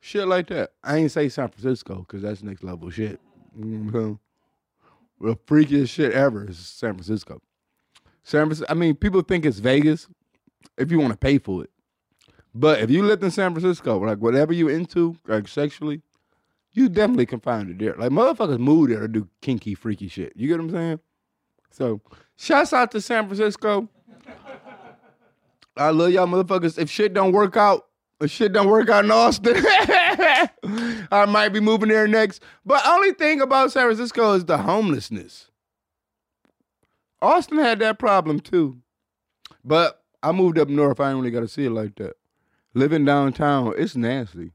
shit 0.00 0.26
like 0.26 0.48
that. 0.48 0.70
I 0.82 0.96
ain't 0.96 1.12
say 1.12 1.28
San 1.28 1.48
Francisco 1.48 1.98
because 1.98 2.22
that's 2.22 2.42
next 2.42 2.64
level 2.64 2.90
shit. 2.90 3.20
Mm-hmm. 3.58 4.14
The 5.20 5.36
freakiest 5.46 5.90
shit 5.90 6.12
ever 6.12 6.48
is 6.48 6.58
San 6.58 6.92
Francisco. 6.94 7.40
San 8.22 8.46
Francisco. 8.46 8.66
I 8.68 8.74
mean, 8.74 8.94
people 8.94 9.22
think 9.22 9.46
it's 9.46 9.58
Vegas 9.58 10.08
if 10.76 10.90
you 10.90 10.98
want 10.98 11.12
to 11.12 11.18
pay 11.18 11.38
for 11.38 11.64
it. 11.64 11.70
But 12.58 12.80
if 12.80 12.90
you 12.90 13.02
lived 13.02 13.22
in 13.22 13.30
San 13.30 13.52
Francisco, 13.52 13.98
like 13.98 14.18
whatever 14.18 14.52
you 14.54 14.68
into, 14.68 15.16
like 15.26 15.46
sexually, 15.46 16.00
you 16.72 16.88
definitely 16.88 17.26
can 17.26 17.38
find 17.38 17.68
it 17.68 17.78
there. 17.78 17.94
Like 17.98 18.10
motherfuckers 18.10 18.58
move 18.58 18.88
there 18.88 19.00
to 19.00 19.08
do 19.08 19.28
kinky, 19.42 19.74
freaky 19.74 20.08
shit. 20.08 20.32
You 20.34 20.48
get 20.48 20.58
what 20.58 20.64
I'm 20.64 20.70
saying? 20.70 21.00
So, 21.70 22.00
shouts 22.36 22.72
out 22.72 22.90
to 22.92 23.00
San 23.02 23.26
Francisco. 23.26 23.90
I 25.76 25.90
love 25.90 26.12
y'all 26.12 26.26
motherfuckers. 26.26 26.78
If 26.78 26.88
shit 26.88 27.12
don't 27.12 27.32
work 27.32 27.58
out, 27.58 27.88
if 28.22 28.30
shit 28.30 28.54
don't 28.54 28.68
work 28.68 28.88
out 28.88 29.04
in 29.04 29.10
Austin, 29.10 29.56
I 29.58 31.26
might 31.28 31.50
be 31.50 31.60
moving 31.60 31.90
there 31.90 32.08
next. 32.08 32.42
But 32.64 32.86
only 32.86 33.12
thing 33.12 33.42
about 33.42 33.72
San 33.72 33.84
Francisco 33.84 34.32
is 34.32 34.46
the 34.46 34.56
homelessness. 34.56 35.50
Austin 37.20 37.58
had 37.58 37.80
that 37.80 37.98
problem 37.98 38.40
too. 38.40 38.78
But 39.62 40.02
I 40.22 40.32
moved 40.32 40.58
up 40.58 40.70
north. 40.70 41.00
I 41.00 41.10
ain't 41.10 41.18
really 41.18 41.30
got 41.30 41.40
to 41.40 41.48
see 41.48 41.66
it 41.66 41.70
like 41.70 41.96
that. 41.96 42.14
Living 42.76 43.06
downtown, 43.06 43.72
it's 43.78 43.96
nasty. 43.96 44.52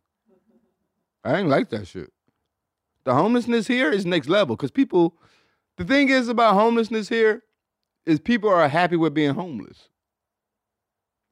I 1.24 1.40
ain't 1.40 1.50
like 1.50 1.72
that 1.72 1.88
shit. 1.88 2.14
The 3.04 3.16
homelessness 3.16 3.66
here 3.66 3.92
is 3.92 4.06
next 4.06 4.30
level 4.30 4.56
because 4.56 4.70
people, 4.70 5.16
the 5.78 5.86
thing 5.86 6.10
is 6.10 6.28
about 6.28 6.54
homelessness 6.54 7.10
here 7.10 7.42
is 8.06 8.20
people 8.20 8.52
are 8.52 8.68
happy 8.68 8.96
with 8.96 9.16
being 9.16 9.34
homeless. 9.34 9.90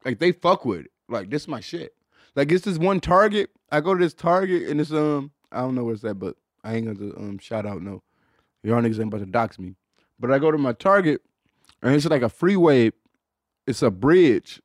Like 0.04 0.18
they 0.18 0.32
fuck 0.32 0.64
with 0.64 0.80
it. 0.80 0.90
Like 1.08 1.30
this 1.30 1.42
is 1.42 1.48
my 1.48 1.60
shit. 1.60 1.94
Like 2.34 2.50
it's 2.50 2.64
this 2.64 2.76
one 2.76 2.98
Target. 2.98 3.50
I 3.70 3.80
go 3.80 3.94
to 3.94 4.02
this 4.02 4.12
Target 4.12 4.68
and 4.68 4.80
it's 4.80 4.90
um 4.90 5.30
I 5.52 5.60
don't 5.60 5.76
know 5.76 5.84
where 5.84 5.94
it's 5.94 6.02
at, 6.02 6.18
but 6.18 6.38
I 6.64 6.74
ain't 6.74 6.86
gonna 6.86 7.14
um 7.16 7.38
shout 7.38 7.66
out 7.66 7.82
no. 7.82 8.02
Y'all 8.64 8.82
niggas 8.82 8.98
ain't 8.98 9.14
about 9.14 9.18
to 9.18 9.26
dox 9.26 9.60
me. 9.60 9.76
But 10.18 10.32
I 10.32 10.40
go 10.40 10.50
to 10.50 10.58
my 10.58 10.72
Target 10.72 11.22
and 11.84 11.94
it's 11.94 12.04
like 12.06 12.22
a 12.22 12.28
freeway. 12.28 12.90
It's 13.68 13.82
a 13.82 13.92
bridge, 13.92 14.60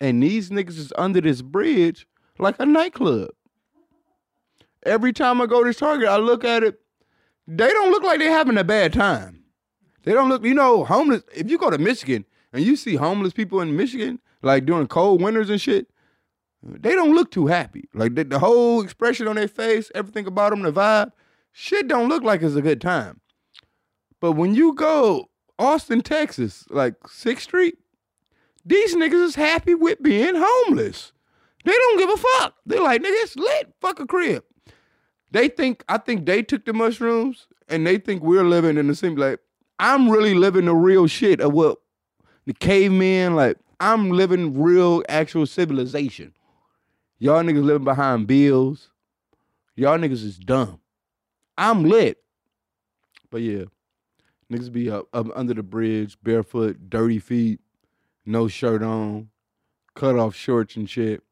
and 0.00 0.22
these 0.22 0.50
niggas 0.50 0.78
is 0.78 0.92
under 0.96 1.20
this 1.20 1.42
bridge 1.42 2.06
like 2.38 2.56
a 2.58 2.66
nightclub. 2.66 3.30
Every 4.84 5.12
time 5.12 5.40
I 5.40 5.46
go 5.46 5.62
to 5.62 5.74
Target, 5.74 6.08
I 6.08 6.16
look 6.16 6.44
at 6.44 6.62
it. 6.62 6.80
They 7.46 7.68
don't 7.68 7.90
look 7.90 8.02
like 8.02 8.18
they're 8.18 8.30
having 8.30 8.56
a 8.56 8.64
bad 8.64 8.92
time. 8.92 9.44
They 10.04 10.12
don't 10.12 10.28
look, 10.30 10.44
you 10.44 10.54
know, 10.54 10.84
homeless. 10.84 11.22
If 11.34 11.50
you 11.50 11.58
go 11.58 11.68
to 11.68 11.78
Michigan 11.78 12.24
and 12.52 12.64
you 12.64 12.76
see 12.76 12.96
homeless 12.96 13.34
people 13.34 13.60
in 13.60 13.76
Michigan, 13.76 14.20
like 14.42 14.64
during 14.64 14.86
cold 14.86 15.20
winters 15.20 15.50
and 15.50 15.60
shit, 15.60 15.88
they 16.62 16.94
don't 16.94 17.14
look 17.14 17.30
too 17.30 17.46
happy. 17.46 17.88
Like 17.92 18.14
the, 18.14 18.24
the 18.24 18.38
whole 18.38 18.82
expression 18.82 19.28
on 19.28 19.36
their 19.36 19.48
face, 19.48 19.90
everything 19.94 20.26
about 20.26 20.50
them, 20.50 20.62
the 20.62 20.72
vibe, 20.72 21.12
shit 21.52 21.88
don't 21.88 22.08
look 22.08 22.22
like 22.22 22.42
it's 22.42 22.54
a 22.54 22.62
good 22.62 22.80
time. 22.80 23.20
But 24.20 24.32
when 24.32 24.54
you 24.54 24.74
go 24.74 25.28
Austin, 25.58 26.00
Texas, 26.00 26.64
like 26.70 26.94
Sixth 27.06 27.44
Street, 27.44 27.76
these 28.64 28.94
niggas 28.94 29.24
is 29.24 29.34
happy 29.34 29.74
with 29.74 30.02
being 30.02 30.34
homeless. 30.36 31.12
They 31.64 31.72
don't 31.72 31.98
give 31.98 32.10
a 32.10 32.16
fuck. 32.16 32.54
They're 32.66 32.82
like, 32.82 33.02
nigga, 33.02 33.22
it's 33.22 33.36
lit. 33.36 33.74
Fuck 33.80 34.00
a 34.00 34.06
crib. 34.06 34.44
They 35.30 35.48
think, 35.48 35.84
I 35.88 35.98
think 35.98 36.26
they 36.26 36.42
took 36.42 36.64
the 36.64 36.72
mushrooms 36.72 37.46
and 37.68 37.86
they 37.86 37.98
think 37.98 38.22
we're 38.22 38.44
living 38.44 38.76
in 38.76 38.86
the 38.88 38.94
same, 38.94 39.14
like, 39.16 39.40
I'm 39.78 40.10
really 40.10 40.34
living 40.34 40.66
the 40.66 40.74
real 40.74 41.06
shit 41.06 41.40
of 41.40 41.52
what 41.52 41.78
the 42.46 42.54
cavemen, 42.54 43.36
like, 43.36 43.56
I'm 43.78 44.10
living 44.10 44.60
real 44.60 45.02
actual 45.08 45.46
civilization. 45.46 46.34
Y'all 47.18 47.42
niggas 47.42 47.64
living 47.64 47.84
behind 47.84 48.26
bills. 48.26 48.90
Y'all 49.76 49.98
niggas 49.98 50.24
is 50.24 50.38
dumb. 50.38 50.80
I'm 51.56 51.84
lit. 51.84 52.18
But 53.30 53.42
yeah, 53.42 53.64
niggas 54.52 54.72
be 54.72 54.90
up, 54.90 55.06
up 55.12 55.28
under 55.34 55.54
the 55.54 55.62
bridge, 55.62 56.18
barefoot, 56.22 56.90
dirty 56.90 57.18
feet, 57.18 57.60
no 58.30 58.48
shirt 58.48 58.82
on, 58.82 59.28
cut 59.94 60.16
off 60.16 60.34
shorts 60.34 60.76
and 60.76 60.88
shit. 60.88 61.22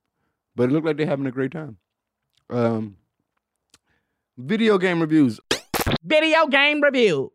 But 0.54 0.64
it 0.64 0.72
looked 0.72 0.86
like 0.86 0.96
they're 0.96 1.06
having 1.06 1.26
a 1.26 1.30
great 1.30 1.52
time. 1.52 1.78
Um, 2.50 2.96
video 4.36 4.78
game 4.78 5.00
reviews. 5.00 5.40
Video 6.02 6.46
game 6.46 6.80
reviews. 6.82 7.30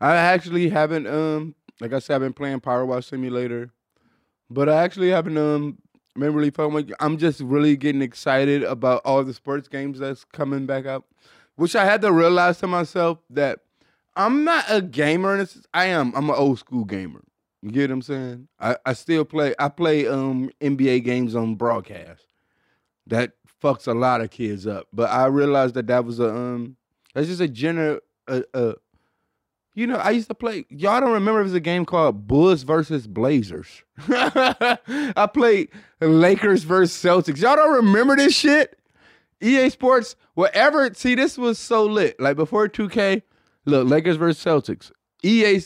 I 0.00 0.16
actually 0.16 0.68
haven't 0.68 1.06
um 1.06 1.54
like 1.80 1.92
I 1.92 1.98
said 1.98 2.16
I've 2.16 2.20
been 2.20 2.32
playing 2.32 2.60
Power 2.60 2.84
Wash 2.84 3.06
Simulator, 3.06 3.70
but 4.50 4.68
I 4.68 4.82
actually 4.82 5.10
haven't 5.10 5.38
um 5.38 5.78
been 6.14 6.34
really 6.34 6.50
fun 6.50 6.72
with. 6.72 6.92
I'm 7.00 7.16
just 7.18 7.40
really 7.40 7.76
getting 7.76 8.02
excited 8.02 8.62
about 8.62 9.02
all 9.04 9.24
the 9.24 9.34
sports 9.34 9.68
games 9.68 9.98
that's 9.98 10.24
coming 10.24 10.66
back 10.66 10.86
up, 10.86 11.06
which 11.56 11.74
I 11.74 11.84
had 11.84 12.02
to 12.02 12.12
realize 12.12 12.58
to 12.58 12.66
myself 12.66 13.18
that 13.30 13.60
I'm 14.16 14.44
not 14.44 14.64
a 14.68 14.82
gamer. 14.82 15.34
And 15.34 15.48
I 15.72 15.86
am. 15.86 16.12
I'm 16.14 16.28
an 16.30 16.36
old 16.36 16.58
school 16.58 16.84
gamer. 16.84 17.22
You 17.64 17.70
get 17.70 17.88
what 17.88 17.94
I'm 17.94 18.02
saying? 18.02 18.48
I, 18.60 18.76
I 18.84 18.92
still 18.92 19.24
play. 19.24 19.54
I 19.58 19.70
play 19.70 20.06
um 20.06 20.50
NBA 20.60 21.02
games 21.02 21.34
on 21.34 21.54
broadcast. 21.54 22.26
That 23.06 23.32
fucks 23.62 23.88
a 23.88 23.94
lot 23.94 24.20
of 24.20 24.30
kids 24.30 24.66
up. 24.66 24.86
But 24.92 25.08
I 25.08 25.26
realized 25.26 25.74
that 25.74 25.86
that 25.86 26.04
was 26.04 26.20
a 26.20 26.28
um 26.28 26.76
that's 27.14 27.26
just 27.26 27.40
a 27.40 27.48
general 27.48 28.00
uh, 28.28 28.42
uh 28.52 28.74
you 29.74 29.86
know, 29.86 29.96
I 29.96 30.10
used 30.10 30.28
to 30.28 30.34
play. 30.34 30.66
Y'all 30.68 31.00
don't 31.00 31.12
remember 31.12 31.40
it 31.40 31.44
was 31.44 31.54
a 31.54 31.58
game 31.58 31.86
called 31.86 32.28
Bulls 32.28 32.64
versus 32.64 33.06
Blazers. 33.06 33.82
I 34.08 35.28
played 35.32 35.70
Lakers 36.00 36.64
versus 36.64 37.02
Celtics. 37.02 37.40
Y'all 37.40 37.56
don't 37.56 37.74
remember 37.74 38.14
this 38.14 38.36
shit? 38.36 38.78
EA 39.40 39.70
Sports, 39.70 40.16
whatever. 40.34 40.92
See, 40.94 41.14
this 41.14 41.38
was 41.38 41.58
so 41.58 41.84
lit. 41.86 42.20
Like 42.20 42.36
before 42.36 42.68
2K, 42.68 43.22
look, 43.64 43.88
Lakers 43.88 44.16
versus 44.16 44.44
Celtics. 44.44 44.92
EA. 45.24 45.60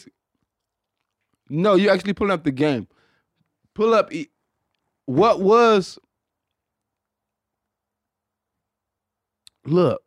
No, 1.51 1.75
you 1.75 1.91
actually 1.91 2.15
pulling 2.15 2.33
up 2.33 2.45
the 2.45 2.51
game. 2.53 2.89
Pull 3.75 3.95
up. 3.95 4.13
E- 4.13 4.31
what 5.07 5.41
was. 5.41 5.99
Look. 9.65 10.03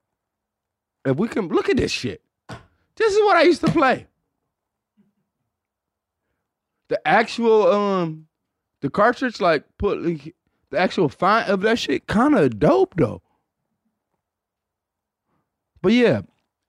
If 1.05 1.17
we 1.17 1.27
can 1.27 1.47
look 1.47 1.69
at 1.69 1.77
this 1.77 1.91
shit. 1.91 2.21
This 2.95 3.13
is 3.13 3.19
what 3.21 3.37
I 3.37 3.43
used 3.43 3.61
to 3.65 3.71
play. 3.71 4.05
The 6.89 7.07
actual 7.07 7.71
um 7.71 8.27
the 8.81 8.89
cartridge 8.89 9.39
like 9.39 9.63
put 9.77 10.03
the 10.03 10.77
actual 10.77 11.09
font 11.09 11.47
of 11.49 11.61
that 11.61 11.79
shit 11.79 12.05
kind 12.07 12.35
of 12.35 12.59
dope 12.59 12.95
though. 12.97 13.21
But 15.81 15.93
yeah, 15.93 16.21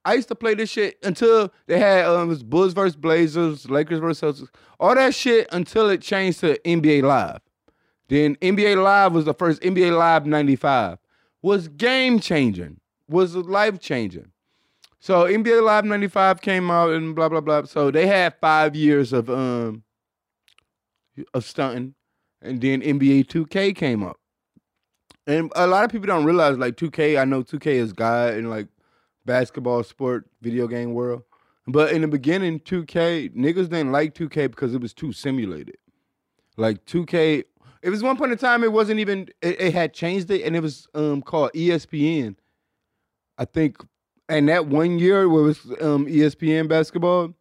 I 0.04 0.14
used 0.14 0.28
to 0.28 0.34
play 0.34 0.54
this 0.54 0.70
shit 0.70 0.98
until 1.02 1.52
they 1.66 1.78
had 1.78 2.06
um 2.06 2.34
Bulls 2.46 2.72
versus 2.72 2.96
Blazers, 2.96 3.70
Lakers 3.70 4.00
versus 4.00 4.40
Celtics, 4.40 4.48
all 4.80 4.94
that 4.94 5.14
shit 5.14 5.48
until 5.52 5.88
it 5.90 6.02
changed 6.02 6.40
to 6.40 6.58
NBA 6.60 7.02
Live. 7.02 7.40
Then 8.08 8.36
NBA 8.36 8.82
Live 8.82 9.12
was 9.12 9.24
the 9.24 9.34
first 9.34 9.62
NBA 9.62 9.96
Live 9.96 10.26
95. 10.26 10.98
Was 11.40 11.68
game 11.68 12.20
changing. 12.20 12.80
Was 13.08 13.34
life 13.36 13.80
changing. 13.80 14.32
So 15.00 15.24
NBA 15.24 15.64
Live 15.64 15.84
95 15.84 16.40
came 16.40 16.70
out 16.70 16.90
and 16.90 17.14
blah 17.14 17.28
blah 17.28 17.40
blah. 17.40 17.64
So 17.64 17.90
they 17.90 18.06
had 18.06 18.34
five 18.40 18.76
years 18.76 19.12
of 19.12 19.30
um 19.30 19.84
of 21.34 21.44
stunting. 21.44 21.94
And 22.40 22.60
then 22.60 22.82
NBA 22.82 23.26
2K 23.26 23.76
came 23.76 24.02
up. 24.02 24.18
And 25.26 25.52
a 25.54 25.66
lot 25.66 25.84
of 25.84 25.92
people 25.92 26.08
don't 26.08 26.24
realize 26.24 26.58
like 26.58 26.76
2K, 26.76 27.20
I 27.20 27.24
know 27.24 27.44
2K 27.44 27.66
is 27.66 27.92
God 27.92 28.34
and 28.34 28.50
like 28.50 28.66
basketball, 29.24 29.82
sport, 29.84 30.28
video 30.40 30.66
game 30.66 30.94
world. 30.94 31.22
But 31.66 31.92
in 31.92 32.02
the 32.02 32.08
beginning, 32.08 32.60
2K, 32.60 33.34
niggas 33.36 33.68
didn't 33.68 33.92
like 33.92 34.14
2K 34.14 34.50
because 34.50 34.74
it 34.74 34.80
was 34.80 34.92
too 34.92 35.12
simulated. 35.12 35.76
Like 36.56 36.84
2K, 36.86 37.44
it 37.82 37.90
was 37.90 38.02
one 38.02 38.16
point 38.16 38.32
in 38.32 38.38
time 38.38 38.64
it 38.64 38.72
wasn't 38.72 39.00
even 39.00 39.28
it, 39.40 39.60
it 39.60 39.74
had 39.74 39.94
changed 39.94 40.30
it 40.30 40.42
and 40.42 40.56
it 40.56 40.60
was 40.60 40.88
um 40.94 41.22
called 41.22 41.52
ESPN 41.52 42.36
I 43.38 43.44
think, 43.44 43.78
and 44.28 44.48
that 44.48 44.66
one 44.66 44.98
year 44.98 45.28
where 45.28 45.42
it 45.42 45.46
was 45.46 45.66
um, 45.80 46.06
ESPN 46.06 46.68
basketball, 46.68 47.34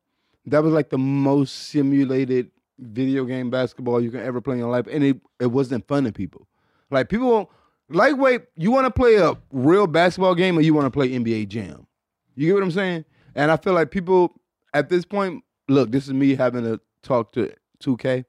that 0.45 0.63
was 0.63 0.73
like 0.73 0.89
the 0.89 0.97
most 0.97 1.67
simulated 1.69 2.49
video 2.79 3.25
game 3.25 3.49
basketball 3.51 4.01
you 4.01 4.09
can 4.09 4.21
ever 4.21 4.41
play 4.41 4.53
in 4.53 4.59
your 4.59 4.71
life, 4.71 4.87
and 4.89 5.03
it 5.03 5.21
it 5.39 5.47
wasn't 5.47 5.87
fun 5.87 6.05
to 6.05 6.11
people. 6.11 6.47
Like 6.89 7.09
people 7.09 7.29
won't 7.29 7.49
lightweight. 7.93 8.43
You 8.57 8.71
want 8.71 8.85
to 8.85 8.91
play 8.91 9.15
a 9.15 9.33
real 9.51 9.87
basketball 9.87 10.35
game, 10.35 10.57
or 10.57 10.61
you 10.61 10.73
want 10.73 10.85
to 10.85 10.91
play 10.91 11.09
NBA 11.09 11.47
Jam? 11.49 11.87
You 12.35 12.47
get 12.47 12.53
what 12.53 12.63
I'm 12.63 12.71
saying? 12.71 13.05
And 13.35 13.51
I 13.51 13.57
feel 13.57 13.73
like 13.73 13.91
people 13.91 14.33
at 14.73 14.89
this 14.89 15.05
point, 15.05 15.43
look, 15.67 15.91
this 15.91 16.07
is 16.07 16.13
me 16.13 16.35
having 16.35 16.63
to 16.63 16.79
talk 17.03 17.31
to 17.33 17.53
2K. 17.83 18.25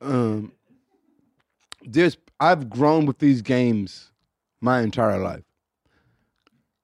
Um, 0.00 0.52
there's 1.82 2.16
I've 2.40 2.68
grown 2.68 3.06
with 3.06 3.18
these 3.18 3.42
games 3.42 4.10
my 4.60 4.80
entire 4.80 5.18
life. 5.18 5.44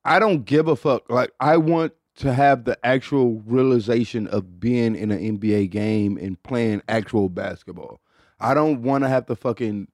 I 0.04 0.18
don't 0.18 0.44
give 0.44 0.68
a 0.68 0.76
fuck. 0.76 1.10
Like 1.10 1.32
I 1.40 1.56
want 1.56 1.92
to 2.16 2.32
have 2.32 2.64
the 2.64 2.78
actual 2.84 3.40
realization 3.46 4.26
of 4.28 4.58
being 4.58 4.96
in 4.96 5.10
an 5.10 5.38
NBA 5.38 5.70
game 5.70 6.16
and 6.16 6.42
playing 6.42 6.82
actual 6.88 7.28
basketball. 7.28 8.00
I 8.40 8.54
don't 8.54 8.82
want 8.82 9.04
to 9.04 9.08
have 9.08 9.26
to 9.26 9.36
fucking 9.36 9.88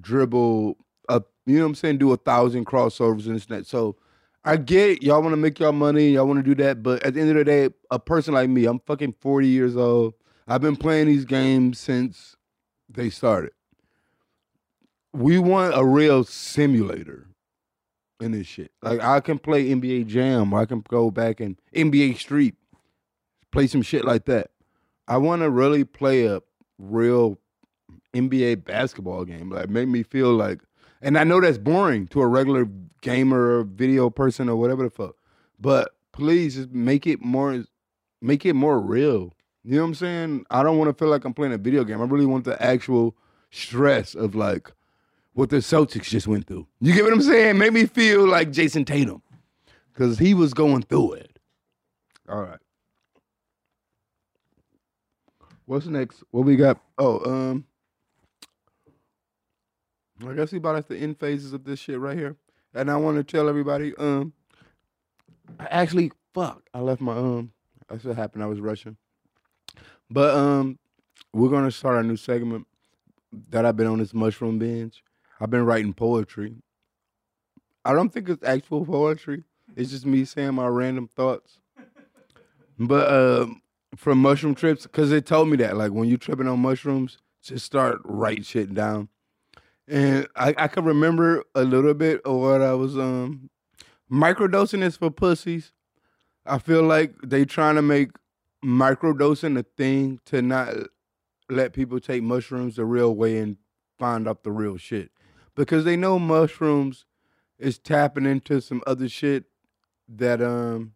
dribble 0.00 0.76
you 1.48 1.58
know 1.58 1.64
what 1.64 1.70
I'm 1.70 1.74
saying, 1.74 1.98
do 1.98 2.12
a 2.12 2.16
thousand 2.16 2.66
crossovers 2.66 3.26
and 3.26 3.36
this 3.36 3.46
and 3.46 3.58
that. 3.58 3.66
So 3.66 3.96
I 4.44 4.56
get. 4.56 5.02
Y'all 5.02 5.22
want 5.22 5.32
to 5.32 5.36
make 5.36 5.58
y'all 5.58 5.72
money, 5.72 6.10
y'all 6.10 6.26
want 6.26 6.38
to 6.38 6.42
do 6.42 6.54
that, 6.62 6.82
but 6.82 7.02
at 7.02 7.14
the 7.14 7.20
end 7.20 7.30
of 7.30 7.36
the 7.36 7.44
day, 7.44 7.68
a 7.90 7.98
person 7.98 8.34
like 8.34 8.48
me, 8.48 8.66
I'm 8.66 8.80
fucking 8.80 9.14
40 9.20 9.48
years 9.48 9.76
old. 9.76 10.14
I've 10.46 10.62
been 10.62 10.76
playing 10.76 11.08
these 11.08 11.24
games 11.24 11.78
since 11.78 12.36
they 12.88 13.10
started. 13.10 13.52
We 15.12 15.38
want 15.38 15.76
a 15.76 15.84
real 15.84 16.24
simulator 16.24 17.26
in 18.20 18.32
this 18.32 18.46
shit. 18.46 18.72
Like 18.82 19.00
I 19.00 19.20
can 19.20 19.38
play 19.38 19.68
NBA 19.68 20.06
Jam, 20.06 20.52
or 20.52 20.60
I 20.60 20.66
can 20.66 20.82
go 20.88 21.10
back 21.10 21.40
and 21.40 21.58
NBA 21.74 22.18
Street, 22.18 22.54
play 23.52 23.66
some 23.66 23.82
shit 23.82 24.04
like 24.04 24.24
that. 24.26 24.50
I 25.06 25.16
want 25.18 25.42
to 25.42 25.50
really 25.50 25.84
play 25.84 26.26
a 26.26 26.40
real 26.78 27.38
NBA 28.14 28.64
basketball 28.64 29.24
game. 29.24 29.50
Like 29.50 29.68
make 29.68 29.88
me 29.88 30.02
feel 30.02 30.32
like, 30.32 30.60
and 31.00 31.18
I 31.18 31.24
know 31.24 31.40
that's 31.40 31.58
boring 31.58 32.06
to 32.08 32.20
a 32.20 32.26
regular 32.26 32.68
gamer 33.00 33.58
or 33.58 33.64
video 33.64 34.10
person 34.10 34.48
or 34.48 34.56
whatever 34.56 34.84
the 34.84 34.90
fuck. 34.90 35.16
But 35.60 35.92
please 36.12 36.56
just 36.56 36.70
make 36.70 37.06
it 37.06 37.22
more, 37.22 37.64
make 38.20 38.44
it 38.44 38.54
more 38.54 38.80
real. 38.80 39.34
You 39.64 39.76
know 39.76 39.82
what 39.82 39.88
I'm 39.88 39.94
saying? 39.94 40.46
I 40.50 40.62
don't 40.62 40.78
want 40.78 40.88
to 40.88 40.94
feel 40.94 41.08
like 41.08 41.24
I'm 41.24 41.34
playing 41.34 41.52
a 41.52 41.58
video 41.58 41.84
game. 41.84 42.00
I 42.00 42.04
really 42.04 42.26
want 42.26 42.44
the 42.44 42.60
actual 42.62 43.16
stress 43.50 44.14
of 44.14 44.34
like 44.34 44.72
what 45.34 45.50
the 45.50 45.56
Celtics 45.56 46.04
just 46.04 46.26
went 46.26 46.46
through. 46.46 46.66
You 46.80 46.94
get 46.94 47.04
what 47.04 47.12
I'm 47.12 47.22
saying? 47.22 47.58
Make 47.58 47.72
me 47.72 47.86
feel 47.86 48.26
like 48.26 48.50
Jayson 48.50 48.84
Tatum 48.84 49.22
because 49.92 50.18
he 50.18 50.34
was 50.34 50.54
going 50.54 50.82
through 50.82 51.14
it. 51.14 51.38
All 52.28 52.42
right. 52.42 52.58
What's 55.66 55.86
next? 55.86 56.24
What 56.30 56.44
we 56.44 56.56
got? 56.56 56.80
Oh, 56.96 57.20
um, 57.30 57.66
I 60.26 60.32
guess 60.34 60.52
we 60.52 60.58
about 60.58 60.76
at 60.76 60.88
the 60.88 60.96
end 60.96 61.18
phases 61.18 61.52
of 61.52 61.64
this 61.64 61.78
shit 61.78 61.98
right 61.98 62.16
here, 62.16 62.36
and 62.74 62.90
I 62.90 62.96
want 62.96 63.16
to 63.18 63.24
tell 63.24 63.48
everybody, 63.48 63.94
um, 63.96 64.32
I 65.60 65.66
actually 65.66 66.12
fuck, 66.34 66.62
I 66.74 66.80
left 66.80 67.00
my 67.00 67.16
um, 67.16 67.52
that's 67.88 68.04
what 68.04 68.16
happened. 68.16 68.42
I 68.42 68.46
was 68.46 68.60
rushing, 68.60 68.96
but 70.10 70.34
um, 70.34 70.78
we're 71.32 71.50
gonna 71.50 71.70
start 71.70 72.04
a 72.04 72.06
new 72.06 72.16
segment 72.16 72.66
that 73.50 73.64
I've 73.64 73.76
been 73.76 73.86
on 73.86 73.98
this 73.98 74.14
mushroom 74.14 74.58
binge. 74.58 75.02
I've 75.40 75.50
been 75.50 75.64
writing 75.64 75.92
poetry. 75.92 76.56
I 77.84 77.92
don't 77.92 78.12
think 78.12 78.28
it's 78.28 78.42
actual 78.42 78.84
poetry. 78.84 79.44
It's 79.76 79.90
just 79.90 80.04
me 80.04 80.24
saying 80.24 80.54
my 80.54 80.66
random 80.66 81.08
thoughts. 81.08 81.58
But 82.78 83.12
um, 83.12 83.62
from 83.96 84.18
mushroom 84.18 84.54
trips, 84.54 84.82
because 84.82 85.10
they 85.10 85.20
told 85.20 85.48
me 85.48 85.56
that, 85.58 85.76
like 85.76 85.92
when 85.92 86.08
you're 86.08 86.18
tripping 86.18 86.48
on 86.48 86.60
mushrooms, 86.60 87.18
just 87.42 87.64
start 87.64 88.00
writing 88.04 88.42
shit 88.42 88.74
down. 88.74 89.08
And 89.88 90.28
I, 90.36 90.54
I 90.58 90.68
can 90.68 90.84
remember 90.84 91.44
a 91.54 91.64
little 91.64 91.94
bit 91.94 92.20
of 92.24 92.36
what 92.36 92.60
I 92.60 92.74
was 92.74 92.96
um 92.98 93.50
microdosing 94.10 94.82
is 94.82 94.96
for 94.96 95.10
pussies. 95.10 95.72
I 96.44 96.58
feel 96.58 96.82
like 96.82 97.14
they 97.22 97.44
trying 97.44 97.76
to 97.76 97.82
make 97.82 98.10
microdosing 98.64 99.58
a 99.58 99.64
thing 99.76 100.20
to 100.26 100.42
not 100.42 100.74
let 101.48 101.72
people 101.72 102.00
take 102.00 102.22
mushrooms 102.22 102.76
the 102.76 102.84
real 102.84 103.14
way 103.14 103.38
and 103.38 103.56
find 103.98 104.28
out 104.28 104.44
the 104.44 104.52
real 104.52 104.76
shit. 104.76 105.10
Because 105.54 105.84
they 105.84 105.96
know 105.96 106.18
mushrooms 106.18 107.06
is 107.58 107.78
tapping 107.78 108.26
into 108.26 108.60
some 108.60 108.82
other 108.86 109.08
shit 109.08 109.44
that 110.08 110.42
um 110.42 110.92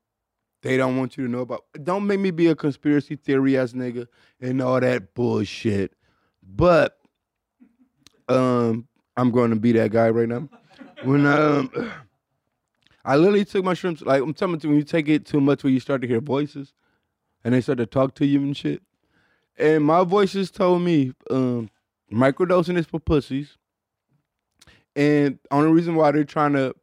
they 0.63 0.77
don't 0.77 0.97
want 0.97 1.17
you 1.17 1.25
to 1.25 1.31
know 1.31 1.41
about. 1.41 1.65
Don't 1.83 2.07
make 2.07 2.21
me 2.21 2.31
be 2.31 2.47
a 2.47 2.55
conspiracy 2.55 3.17
theory 3.17 3.57
ass 3.57 3.73
nigga 3.73 4.07
and 4.41 4.63
all 4.63 4.81
that 4.81 5.15
bullshit. 5.15 5.95
But 6.43 6.99
um 8.29 8.87
I'm 9.17 9.31
going 9.31 9.51
to 9.51 9.57
be 9.57 9.73
that 9.73 9.91
guy 9.91 10.11
right 10.11 10.29
now. 10.29 10.49
When 11.05 11.27
um 11.27 11.71
I 13.05 13.17
literally 13.17 13.45
took 13.45 13.65
mushrooms 13.65 14.03
like 14.03 14.23
I'm 14.23 14.33
telling 14.33 14.61
you 14.61 14.69
when 14.69 14.79
you 14.79 14.85
take 14.85 15.09
it 15.09 15.27
too 15.27 15.41
much 15.41 15.65
where 15.65 15.73
you 15.73 15.81
start 15.81 16.03
to 16.03 16.07
hear 16.09 16.21
voices 16.21 16.73
and 17.45 17.53
they 17.53 17.61
start 17.61 17.79
to 17.79 17.87
talk 17.87 18.15
to 18.17 18.27
you 18.27 18.41
and 18.41 18.57
shit. 18.57 18.81
And 19.59 19.85
my 19.85 20.05
voices 20.05 20.51
told 20.51 20.83
me 20.83 21.13
um 21.31 21.71
microdosing 22.13 22.77
is 22.77 22.87
for 22.87 23.01
pussies. 23.01 23.57
And 24.95 25.39
only 25.51 25.73
reason 25.73 25.95
why 25.95 26.13
they're 26.13 26.25
trying 26.25 26.53
to 26.53 26.75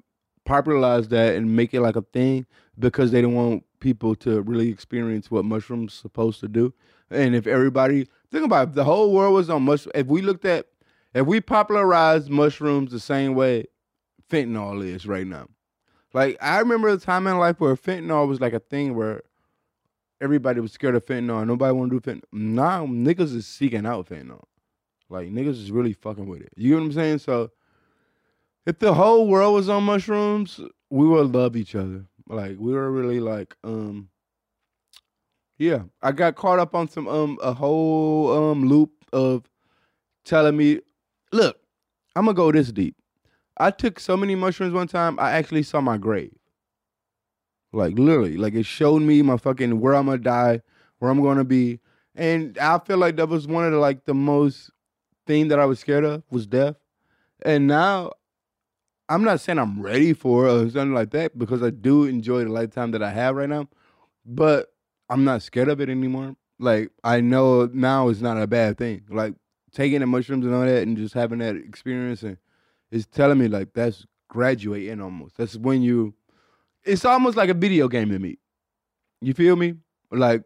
popularize 0.45 1.07
that 1.09 1.35
and 1.35 1.55
make 1.55 1.73
it 1.73 1.81
like 1.81 1.95
a 1.95 2.01
thing 2.01 2.45
because 2.79 3.11
they 3.11 3.21
don't 3.21 3.35
want 3.35 3.63
people 3.79 4.15
to 4.15 4.41
really 4.41 4.69
experience 4.69 5.29
what 5.29 5.45
mushrooms 5.45 5.93
supposed 5.93 6.39
to 6.39 6.47
do. 6.47 6.73
And 7.11 7.35
if 7.35 7.47
everybody 7.47 8.07
think 8.31 8.45
about 8.45 8.67
it, 8.67 8.69
if 8.69 8.75
the 8.75 8.83
whole 8.83 9.13
world 9.13 9.35
was 9.35 9.49
on 9.49 9.63
mush 9.63 9.87
if 9.93 10.07
we 10.07 10.21
looked 10.21 10.45
at 10.45 10.67
if 11.13 11.25
we 11.25 11.41
popularize 11.41 12.29
mushrooms 12.29 12.91
the 12.91 12.99
same 12.99 13.35
way 13.35 13.65
fentanyl 14.29 14.85
is 14.85 15.05
right 15.05 15.27
now. 15.27 15.47
Like 16.13 16.37
I 16.41 16.59
remember 16.59 16.89
a 16.89 16.97
time 16.97 17.27
in 17.27 17.37
life 17.37 17.59
where 17.59 17.75
fentanyl 17.75 18.27
was 18.27 18.39
like 18.39 18.53
a 18.53 18.59
thing 18.59 18.95
where 18.95 19.21
everybody 20.21 20.59
was 20.59 20.71
scared 20.71 20.95
of 20.95 21.05
fentanyl. 21.05 21.45
Nobody 21.45 21.73
want 21.73 21.91
to 21.91 21.99
do 21.99 22.11
fentanyl. 22.11 22.23
Now 22.31 22.85
niggas 22.85 23.35
is 23.35 23.47
seeking 23.47 23.85
out 23.85 24.07
fentanyl. 24.09 24.43
Like 25.09 25.29
niggas 25.29 25.49
is 25.49 25.71
really 25.71 25.93
fucking 25.93 26.27
with 26.27 26.41
it. 26.41 26.53
You 26.55 26.71
know 26.71 26.77
what 26.77 26.85
I'm 26.85 26.91
saying? 26.93 27.19
So 27.19 27.51
if 28.65 28.79
the 28.79 28.93
whole 28.93 29.27
world 29.27 29.55
was 29.55 29.69
on 29.69 29.83
mushrooms, 29.83 30.59
we 30.89 31.07
would 31.07 31.33
love 31.33 31.55
each 31.55 31.75
other. 31.75 32.05
Like 32.27 32.57
we 32.59 32.73
were 32.73 32.91
really 32.91 33.19
like, 33.19 33.55
um, 33.63 34.09
yeah. 35.57 35.83
I 36.01 36.11
got 36.11 36.35
caught 36.35 36.59
up 36.59 36.75
on 36.75 36.87
some 36.87 37.07
um 37.07 37.37
a 37.41 37.53
whole 37.53 38.51
um 38.51 38.67
loop 38.67 38.91
of 39.11 39.49
telling 40.23 40.55
me, 40.55 40.81
look, 41.31 41.59
I'm 42.15 42.25
gonna 42.25 42.35
go 42.35 42.51
this 42.51 42.71
deep. 42.71 42.95
I 43.57 43.71
took 43.71 43.99
so 43.99 44.15
many 44.15 44.35
mushrooms 44.35 44.73
one 44.73 44.87
time, 44.87 45.19
I 45.19 45.31
actually 45.31 45.63
saw 45.63 45.81
my 45.81 45.97
grave. 45.97 46.33
Like 47.71 47.99
literally, 47.99 48.37
like 48.37 48.55
it 48.55 48.65
showed 48.65 49.01
me 49.01 49.21
my 49.21 49.37
fucking 49.37 49.79
where 49.79 49.95
I'm 49.95 50.05
gonna 50.05 50.17
die, 50.17 50.61
where 50.97 51.11
I'm 51.11 51.21
gonna 51.21 51.43
be, 51.43 51.79
and 52.15 52.57
I 52.57 52.79
feel 52.79 52.97
like 52.97 53.15
that 53.17 53.29
was 53.29 53.47
one 53.47 53.65
of 53.65 53.71
the 53.71 53.77
like 53.77 54.05
the 54.05 54.13
most 54.13 54.71
thing 55.27 55.49
that 55.49 55.59
I 55.59 55.65
was 55.65 55.79
scared 55.79 56.03
of 56.03 56.23
was 56.31 56.47
death. 56.47 56.75
And 57.45 57.67
now 57.67 58.13
I'm 59.07 59.23
not 59.23 59.39
saying 59.39 59.59
I'm 59.59 59.81
ready 59.81 60.13
for 60.13 60.47
it 60.47 60.51
or 60.51 60.69
something 60.69 60.93
like 60.93 61.11
that 61.11 61.37
because 61.37 61.61
I 61.61 61.69
do 61.69 62.05
enjoy 62.05 62.43
the 62.43 62.49
lifetime 62.51 62.91
that 62.91 63.03
I 63.03 63.11
have 63.11 63.35
right 63.35 63.49
now, 63.49 63.67
but 64.25 64.73
I'm 65.09 65.23
not 65.23 65.41
scared 65.43 65.69
of 65.69 65.79
it 65.79 65.89
anymore. 65.89 66.35
Like 66.59 66.91
I 67.03 67.21
know 67.21 67.69
now 67.71 68.09
it's 68.09 68.21
not 68.21 68.41
a 68.41 68.47
bad 68.47 68.77
thing. 68.77 69.03
Like 69.09 69.35
taking 69.71 69.99
the 69.99 70.07
mushrooms 70.07 70.45
and 70.45 70.53
all 70.53 70.65
that 70.65 70.83
and 70.83 70.97
just 70.97 71.13
having 71.13 71.39
that 71.39 71.55
experience 71.55 72.23
and 72.23 72.37
it's 72.91 73.05
telling 73.05 73.37
me 73.37 73.47
like 73.47 73.73
that's 73.73 74.05
graduating 74.27 75.01
almost. 75.01 75.37
That's 75.37 75.55
when 75.55 75.81
you 75.81 76.13
it's 76.83 77.05
almost 77.05 77.37
like 77.37 77.49
a 77.49 77.53
video 77.53 77.87
game 77.87 78.09
to 78.09 78.19
me. 78.19 78.39
You 79.21 79.33
feel 79.33 79.55
me? 79.55 79.75
Like 80.11 80.43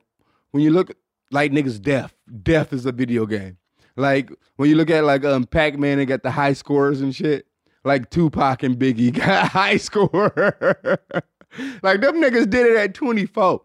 when 0.51 0.63
you 0.63 0.71
look 0.71 0.95
like 1.31 1.51
niggas 1.51 1.81
death. 1.81 2.13
Death 2.43 2.73
is 2.73 2.85
a 2.85 2.91
video 2.91 3.25
game. 3.25 3.57
Like 3.95 4.31
when 4.55 4.69
you 4.69 4.75
look 4.75 4.89
at 4.89 5.03
like 5.03 5.25
um 5.25 5.45
Pac-Man 5.45 5.99
and 5.99 6.07
got 6.07 6.23
the 6.23 6.31
high 6.31 6.53
scores 6.53 7.01
and 7.01 7.15
shit 7.15 7.47
like 7.83 8.09
Tupac 8.09 8.63
and 8.63 8.77
Biggie 8.77 9.13
got 9.17 9.49
high 9.49 9.77
score. 9.77 10.33
like 11.83 12.01
them 12.01 12.21
niggas 12.21 12.49
did 12.49 12.67
it 12.67 12.77
at 12.77 12.93
24. 12.93 13.61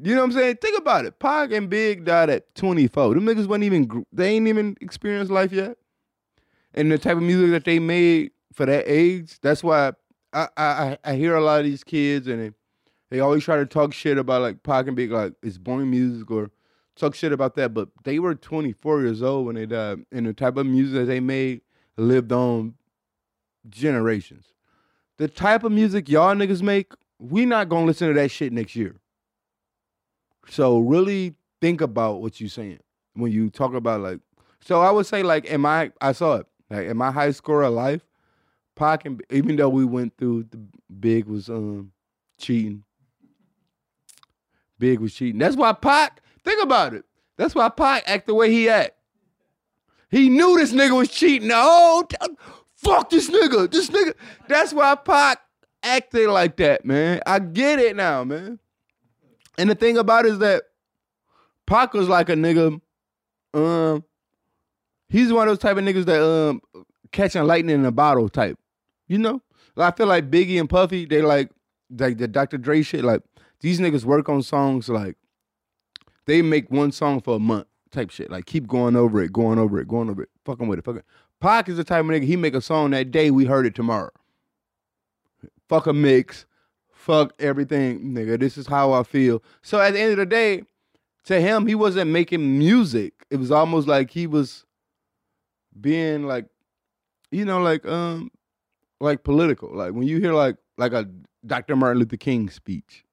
You 0.00 0.14
know 0.14 0.22
what 0.22 0.26
I'm 0.26 0.32
saying? 0.32 0.56
Think 0.56 0.78
about 0.78 1.04
it. 1.06 1.18
Pac 1.18 1.52
and 1.52 1.68
Big 1.70 2.04
died 2.04 2.30
at 2.30 2.54
24. 2.54 3.14
Them 3.14 3.24
niggas 3.26 3.46
wasn't 3.46 3.64
even 3.64 4.04
they 4.12 4.30
ain't 4.30 4.48
even 4.48 4.76
experienced 4.80 5.30
life 5.32 5.52
yet. 5.52 5.76
And 6.74 6.90
the 6.90 6.98
type 6.98 7.16
of 7.16 7.22
music 7.22 7.50
that 7.50 7.64
they 7.64 7.78
made 7.78 8.30
for 8.52 8.66
that 8.66 8.84
age, 8.86 9.38
that's 9.42 9.62
why 9.62 9.92
I 10.32 10.48
I, 10.56 10.98
I 11.04 11.14
hear 11.14 11.34
a 11.36 11.42
lot 11.42 11.60
of 11.60 11.66
these 11.66 11.84
kids 11.84 12.26
and 12.28 12.40
they, 12.40 12.52
they 13.10 13.20
always 13.20 13.44
try 13.44 13.56
to 13.56 13.66
talk 13.66 13.92
shit 13.92 14.18
about 14.18 14.42
like 14.42 14.62
Pac 14.62 14.86
and 14.86 14.96
Big, 14.96 15.10
like 15.12 15.34
it's 15.42 15.58
boring 15.58 15.90
music 15.90 16.30
or 16.30 16.50
talk 16.96 17.14
shit 17.14 17.32
about 17.32 17.54
that. 17.56 17.74
But 17.74 17.90
they 18.04 18.18
were 18.18 18.34
24 18.34 19.02
years 19.02 19.22
old 19.22 19.46
when 19.46 19.56
they 19.56 19.66
died, 19.66 20.04
and 20.12 20.26
the 20.26 20.32
type 20.32 20.56
of 20.56 20.66
music 20.66 20.94
that 21.00 21.04
they 21.06 21.20
made 21.20 21.60
lived 21.98 22.32
on 22.32 22.74
generations. 23.68 24.46
the 25.18 25.28
type 25.28 25.64
of 25.64 25.72
music 25.72 26.08
y'all 26.08 26.34
niggas 26.34 26.62
make, 26.62 26.92
we 27.18 27.46
not 27.46 27.68
gonna 27.68 27.86
listen 27.86 28.08
to 28.08 28.14
that 28.14 28.30
shit 28.30 28.52
next 28.52 28.74
year. 28.76 28.96
So 30.48 30.78
really 30.80 31.34
think 31.60 31.80
about 31.80 32.20
what 32.20 32.40
you're 32.40 32.48
saying 32.48 32.80
when 33.14 33.32
you 33.32 33.50
talk 33.50 33.74
about 33.74 34.00
like. 34.00 34.20
So 34.60 34.80
I 34.80 34.90
would 34.90 35.06
say 35.06 35.22
like, 35.22 35.44
in 35.46 35.60
my 35.60 35.92
I 36.00 36.12
saw 36.12 36.36
it 36.36 36.46
like 36.70 36.86
in 36.86 36.96
my 36.96 37.10
high 37.10 37.30
score 37.30 37.62
of 37.62 37.72
life, 37.74 38.02
Pac 38.76 39.04
and 39.04 39.22
even 39.30 39.56
though 39.56 39.68
we 39.68 39.84
went 39.84 40.16
through 40.16 40.44
the 40.50 40.60
big 41.00 41.26
was 41.26 41.48
um 41.48 41.92
cheating, 42.38 42.84
big 44.78 45.00
was 45.00 45.14
cheating. 45.14 45.38
That's 45.38 45.56
why 45.56 45.72
Pac. 45.72 46.20
Think 46.44 46.62
about 46.62 46.92
it. 46.94 47.04
That's 47.36 47.54
why 47.54 47.68
Pac 47.68 48.02
act 48.06 48.26
the 48.26 48.34
way 48.34 48.50
he 48.50 48.68
act. 48.68 48.92
He 50.10 50.28
knew 50.28 50.58
this 50.58 50.72
nigga 50.72 50.96
was 50.96 51.08
cheating. 51.08 51.50
Oh, 51.52 52.06
fuck 52.76 53.10
this 53.10 53.30
nigga. 53.30 53.70
This 53.70 53.88
nigga. 53.88 54.14
That's 54.48 54.72
why 54.72 54.94
Pac 54.96 55.40
acted 55.82 56.28
like 56.28 56.56
that, 56.56 56.84
man. 56.84 57.20
I 57.26 57.38
get 57.38 57.78
it 57.78 57.96
now, 57.96 58.24
man. 58.24 58.58
And 59.58 59.70
the 59.70 59.74
thing 59.74 59.98
about 59.98 60.24
it 60.24 60.32
is 60.32 60.38
that 60.38 60.64
Pac 61.66 61.94
was 61.94 62.08
like 62.08 62.28
a 62.28 62.34
nigga. 62.34 62.80
Um, 63.54 64.04
he's 65.08 65.32
one 65.32 65.48
of 65.48 65.52
those 65.52 65.58
type 65.58 65.76
of 65.76 65.84
niggas 65.84 66.06
that 66.06 66.22
um 66.22 66.62
catching 67.12 67.44
lightning 67.44 67.76
in 67.76 67.84
a 67.84 67.92
bottle 67.92 68.28
type. 68.28 68.58
You 69.06 69.18
know, 69.18 69.42
I 69.76 69.90
feel 69.90 70.06
like 70.06 70.30
Biggie 70.30 70.58
and 70.58 70.68
Puffy, 70.68 71.04
they 71.04 71.22
like 71.22 71.50
like 71.96 72.18
the 72.18 72.28
Dr. 72.28 72.58
Dre 72.58 72.82
shit. 72.82 73.04
Like 73.04 73.22
these 73.60 73.78
niggas 73.78 74.04
work 74.04 74.28
on 74.28 74.42
songs 74.42 74.88
like 74.88 75.16
they 76.26 76.42
make 76.42 76.70
one 76.70 76.92
song 76.92 77.20
for 77.20 77.36
a 77.36 77.38
month 77.38 77.66
type 77.90 78.10
shit. 78.10 78.30
Like 78.30 78.46
keep 78.46 78.66
going 78.66 78.96
over 78.96 79.22
it, 79.22 79.32
going 79.32 79.58
over 79.58 79.78
it, 79.78 79.86
going 79.86 80.10
over 80.10 80.22
it, 80.22 80.30
fucking 80.44 80.66
with 80.66 80.78
it, 80.78 80.84
fucking. 80.84 81.02
Pac 81.40 81.68
is 81.68 81.76
the 81.76 81.84
type 81.84 82.04
of 82.04 82.10
nigga 82.10 82.24
he 82.24 82.36
make 82.36 82.54
a 82.54 82.60
song 82.60 82.90
that 82.90 83.10
day, 83.10 83.30
we 83.30 83.44
heard 83.44 83.66
it 83.66 83.74
tomorrow. 83.74 84.10
Fuck 85.68 85.86
a 85.86 85.92
mix, 85.92 86.46
fuck 87.02 87.32
everything, 87.40 88.14
nigga. 88.14 88.38
This 88.38 88.56
is 88.56 88.66
how 88.66 88.92
I 88.92 89.02
feel. 89.02 89.42
So 89.62 89.80
at 89.80 89.92
the 89.92 90.00
end 90.00 90.12
of 90.12 90.18
the 90.18 90.26
day, 90.26 90.62
to 91.24 91.40
him, 91.40 91.66
he 91.66 91.74
wasn't 91.74 92.10
making 92.10 92.58
music. 92.58 93.26
It 93.30 93.36
was 93.36 93.50
almost 93.50 93.88
like 93.88 94.10
he 94.10 94.26
was 94.26 94.64
being 95.80 96.26
like, 96.26 96.46
you 97.30 97.44
know, 97.44 97.60
like 97.60 97.84
um, 97.86 98.30
like 99.00 99.24
political. 99.24 99.74
Like 99.74 99.92
when 99.94 100.06
you 100.06 100.18
hear 100.20 100.32
like 100.32 100.56
like 100.78 100.92
a 100.92 101.08
Dr. 101.44 101.76
Martin 101.76 101.98
Luther 101.98 102.16
King 102.16 102.48
speech. 102.48 103.04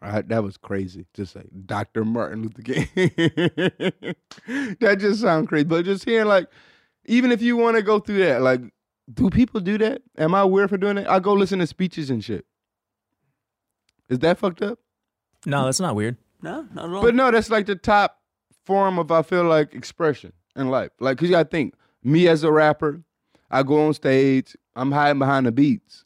Right, 0.00 0.26
that 0.28 0.42
was 0.42 0.58
crazy. 0.58 1.06
Just 1.14 1.32
say 1.32 1.44
Dr. 1.64 2.04
Martin 2.04 2.42
Luther 2.42 2.62
King. 2.62 2.88
that 4.80 4.96
just 5.00 5.22
sounds 5.22 5.48
crazy. 5.48 5.64
But 5.64 5.86
just 5.86 6.04
hearing 6.04 6.28
like, 6.28 6.48
even 7.06 7.32
if 7.32 7.40
you 7.40 7.56
want 7.56 7.76
to 7.76 7.82
go 7.82 7.98
through 7.98 8.18
that, 8.18 8.42
like, 8.42 8.60
do 9.12 9.30
people 9.30 9.60
do 9.60 9.78
that? 9.78 10.02
Am 10.18 10.34
I 10.34 10.44
weird 10.44 10.68
for 10.68 10.76
doing 10.76 10.98
it? 10.98 11.06
I 11.08 11.20
go 11.20 11.32
listen 11.32 11.58
to 11.60 11.66
speeches 11.66 12.10
and 12.10 12.22
shit. 12.22 12.44
Is 14.08 14.18
that 14.20 14.38
fucked 14.38 14.62
up? 14.62 14.78
No, 15.46 15.64
that's 15.64 15.80
not 15.80 15.94
weird. 15.94 16.16
No, 16.42 16.66
not 16.72 16.86
at 16.86 16.90
all. 16.90 17.02
But 17.02 17.14
no, 17.14 17.30
that's 17.30 17.50
like 17.50 17.66
the 17.66 17.76
top 17.76 18.20
form 18.64 18.98
of 18.98 19.10
I 19.10 19.22
feel 19.22 19.44
like 19.44 19.74
expression 19.74 20.32
in 20.56 20.68
life. 20.68 20.90
Like, 21.00 21.18
cause 21.18 21.28
you 21.28 21.32
gotta 21.32 21.48
think, 21.48 21.74
me 22.02 22.28
as 22.28 22.44
a 22.44 22.52
rapper, 22.52 23.02
I 23.50 23.62
go 23.62 23.86
on 23.86 23.94
stage, 23.94 24.56
I'm 24.74 24.92
hiding 24.92 25.18
behind 25.18 25.46
the 25.46 25.52
beats. 25.52 26.04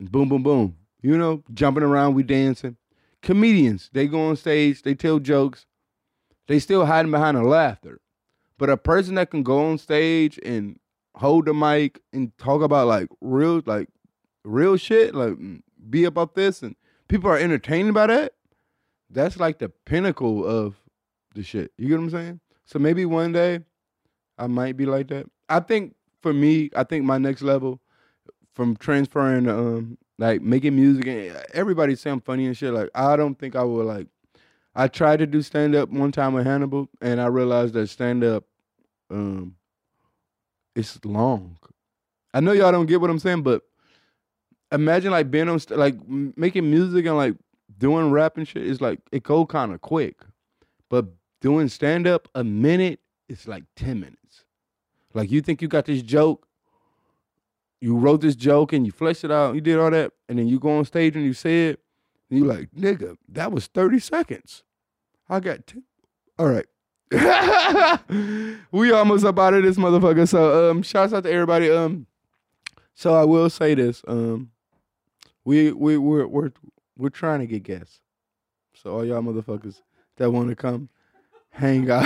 Boom, 0.00 0.28
boom, 0.28 0.42
boom. 0.42 0.76
You 1.02 1.16
know, 1.16 1.42
jumping 1.54 1.82
around, 1.82 2.14
we 2.14 2.22
dancing. 2.22 2.76
Comedians, 3.22 3.90
they 3.92 4.06
go 4.06 4.28
on 4.28 4.36
stage, 4.36 4.82
they 4.82 4.94
tell 4.94 5.18
jokes, 5.18 5.66
they 6.46 6.58
still 6.58 6.86
hiding 6.86 7.10
behind 7.10 7.36
the 7.36 7.42
laughter. 7.42 8.00
But 8.58 8.70
a 8.70 8.76
person 8.76 9.14
that 9.16 9.30
can 9.30 9.42
go 9.42 9.70
on 9.70 9.78
stage 9.78 10.38
and 10.44 10.78
hold 11.14 11.46
the 11.46 11.54
mic 11.54 12.00
and 12.12 12.36
talk 12.38 12.62
about 12.62 12.88
like 12.88 13.08
real, 13.20 13.62
like 13.66 13.88
real 14.44 14.76
shit, 14.76 15.14
like 15.14 15.34
mm, 15.34 15.60
be 15.88 16.04
about 16.04 16.34
this, 16.34 16.62
and 16.62 16.74
people 17.08 17.30
are 17.30 17.38
entertained 17.38 17.94
by 17.94 18.06
that. 18.06 18.34
That's 19.10 19.38
like 19.38 19.58
the 19.58 19.70
pinnacle 19.70 20.44
of 20.44 20.76
the 21.34 21.42
shit. 21.42 21.72
You 21.78 21.88
get 21.88 21.96
what 21.96 22.04
I'm 22.04 22.10
saying? 22.10 22.40
So 22.66 22.78
maybe 22.78 23.04
one 23.06 23.32
day 23.32 23.60
I 24.38 24.46
might 24.46 24.76
be 24.76 24.86
like 24.86 25.08
that. 25.08 25.26
I 25.48 25.60
think 25.60 25.94
for 26.22 26.32
me, 26.32 26.70
I 26.76 26.84
think 26.84 27.04
my 27.04 27.18
next 27.18 27.42
level 27.42 27.80
from 28.54 28.76
transferring 28.76 29.44
to, 29.44 29.56
um 29.56 29.98
like 30.18 30.42
making 30.42 30.74
music 30.74 31.06
and 31.06 31.36
everybody 31.54 31.94
say 31.94 32.10
I'm 32.10 32.20
funny 32.20 32.46
and 32.46 32.56
shit. 32.56 32.74
Like 32.74 32.90
I 32.94 33.16
don't 33.16 33.38
think 33.38 33.56
I 33.56 33.62
would 33.62 33.86
like 33.86 34.08
I 34.74 34.88
tried 34.88 35.20
to 35.20 35.26
do 35.26 35.42
stand 35.42 35.74
up 35.74 35.88
one 35.88 36.12
time 36.12 36.34
with 36.34 36.46
Hannibal 36.46 36.88
and 37.00 37.20
I 37.20 37.26
realized 37.26 37.74
that 37.74 37.88
stand 37.88 38.24
up 38.24 38.44
um 39.10 39.54
it's 40.74 41.02
long. 41.04 41.56
I 42.34 42.40
know 42.40 42.52
y'all 42.52 42.72
don't 42.72 42.86
get 42.86 43.00
what 43.00 43.10
I'm 43.10 43.18
saying, 43.18 43.42
but 43.42 43.62
imagine 44.72 45.10
like 45.10 45.30
being 45.30 45.48
on 45.48 45.58
st- 45.58 45.78
like 45.78 45.96
making 46.08 46.70
music 46.70 47.06
and 47.06 47.16
like 47.16 47.34
doing 47.78 48.10
rap 48.10 48.36
and 48.36 48.46
shit 48.46 48.66
is 48.66 48.80
like 48.80 49.00
it 49.12 49.22
go 49.22 49.46
kind 49.46 49.72
of 49.72 49.80
quick. 49.80 50.20
But 50.88 51.06
doing 51.40 51.68
stand 51.68 52.06
up 52.06 52.28
a 52.34 52.42
minute 52.42 53.00
it's 53.28 53.46
like 53.46 53.64
10 53.76 54.00
minutes. 54.00 54.44
Like 55.14 55.30
you 55.30 55.40
think 55.40 55.62
you 55.62 55.68
got 55.68 55.84
this 55.84 56.02
joke, 56.02 56.46
you 57.80 57.96
wrote 57.96 58.20
this 58.20 58.36
joke 58.36 58.72
and 58.72 58.86
you 58.86 58.92
fleshed 58.92 59.24
it 59.24 59.30
out, 59.30 59.54
you 59.54 59.60
did 59.60 59.78
all 59.78 59.90
that, 59.90 60.12
and 60.28 60.38
then 60.38 60.48
you 60.48 60.58
go 60.58 60.78
on 60.78 60.84
stage 60.84 61.16
and 61.16 61.24
you 61.24 61.32
say 61.32 61.68
it, 61.68 61.80
and 62.30 62.38
you 62.38 62.44
like, 62.44 62.70
nigga, 62.72 63.16
that 63.28 63.52
was 63.52 63.66
30 63.66 64.00
seconds. 64.00 64.64
I 65.28 65.40
got 65.40 65.66
10. 65.66 65.82
All 66.38 66.46
right. 66.46 66.66
we 68.70 68.92
almost 68.92 69.24
up 69.24 69.38
out 69.38 69.54
of 69.54 69.62
this 69.62 69.78
motherfucker. 69.78 70.28
So 70.28 70.70
um 70.70 70.82
shouts 70.82 71.12
out 71.12 71.24
to 71.24 71.32
everybody. 71.32 71.70
Um 71.70 72.06
so 72.94 73.14
I 73.14 73.24
will 73.24 73.48
say 73.48 73.74
this. 73.74 74.02
Um 74.06 74.50
we 75.48 75.72
we 75.72 75.96
we're 75.96 76.26
we're 76.26 76.52
we're 76.98 77.08
trying 77.08 77.40
to 77.40 77.46
get 77.46 77.62
guests. 77.62 78.00
So 78.74 78.92
all 78.92 79.04
y'all 79.04 79.22
motherfuckers 79.22 79.80
that 80.18 80.30
want 80.30 80.50
to 80.50 80.54
come 80.54 80.90
hang 81.48 81.90
out. 81.90 82.04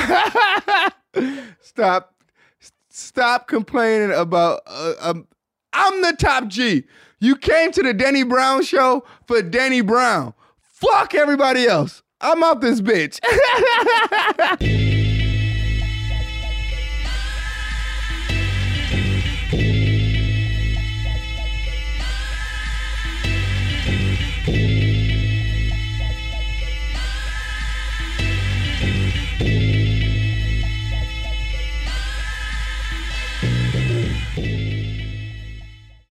stop 1.61 2.15
stop 2.89 3.49
complaining 3.49 4.13
about 4.13 4.61
uh, 4.69 4.95
um 5.01 5.27
I'm 5.73 6.03
the 6.03 6.15
top 6.17 6.47
G. 6.47 6.85
You 7.19 7.35
came 7.35 7.73
to 7.73 7.83
the 7.83 7.93
Danny 7.93 8.23
Brown 8.23 8.63
show 8.63 9.05
for 9.27 9.43
Danny 9.43 9.81
Brown. 9.81 10.35
Fuck 10.61 11.17
everybody 11.17 11.67
else. 11.67 12.05
I'm 12.21 12.45
out 12.45 12.61
this 12.61 12.81
bitch. 12.81 13.19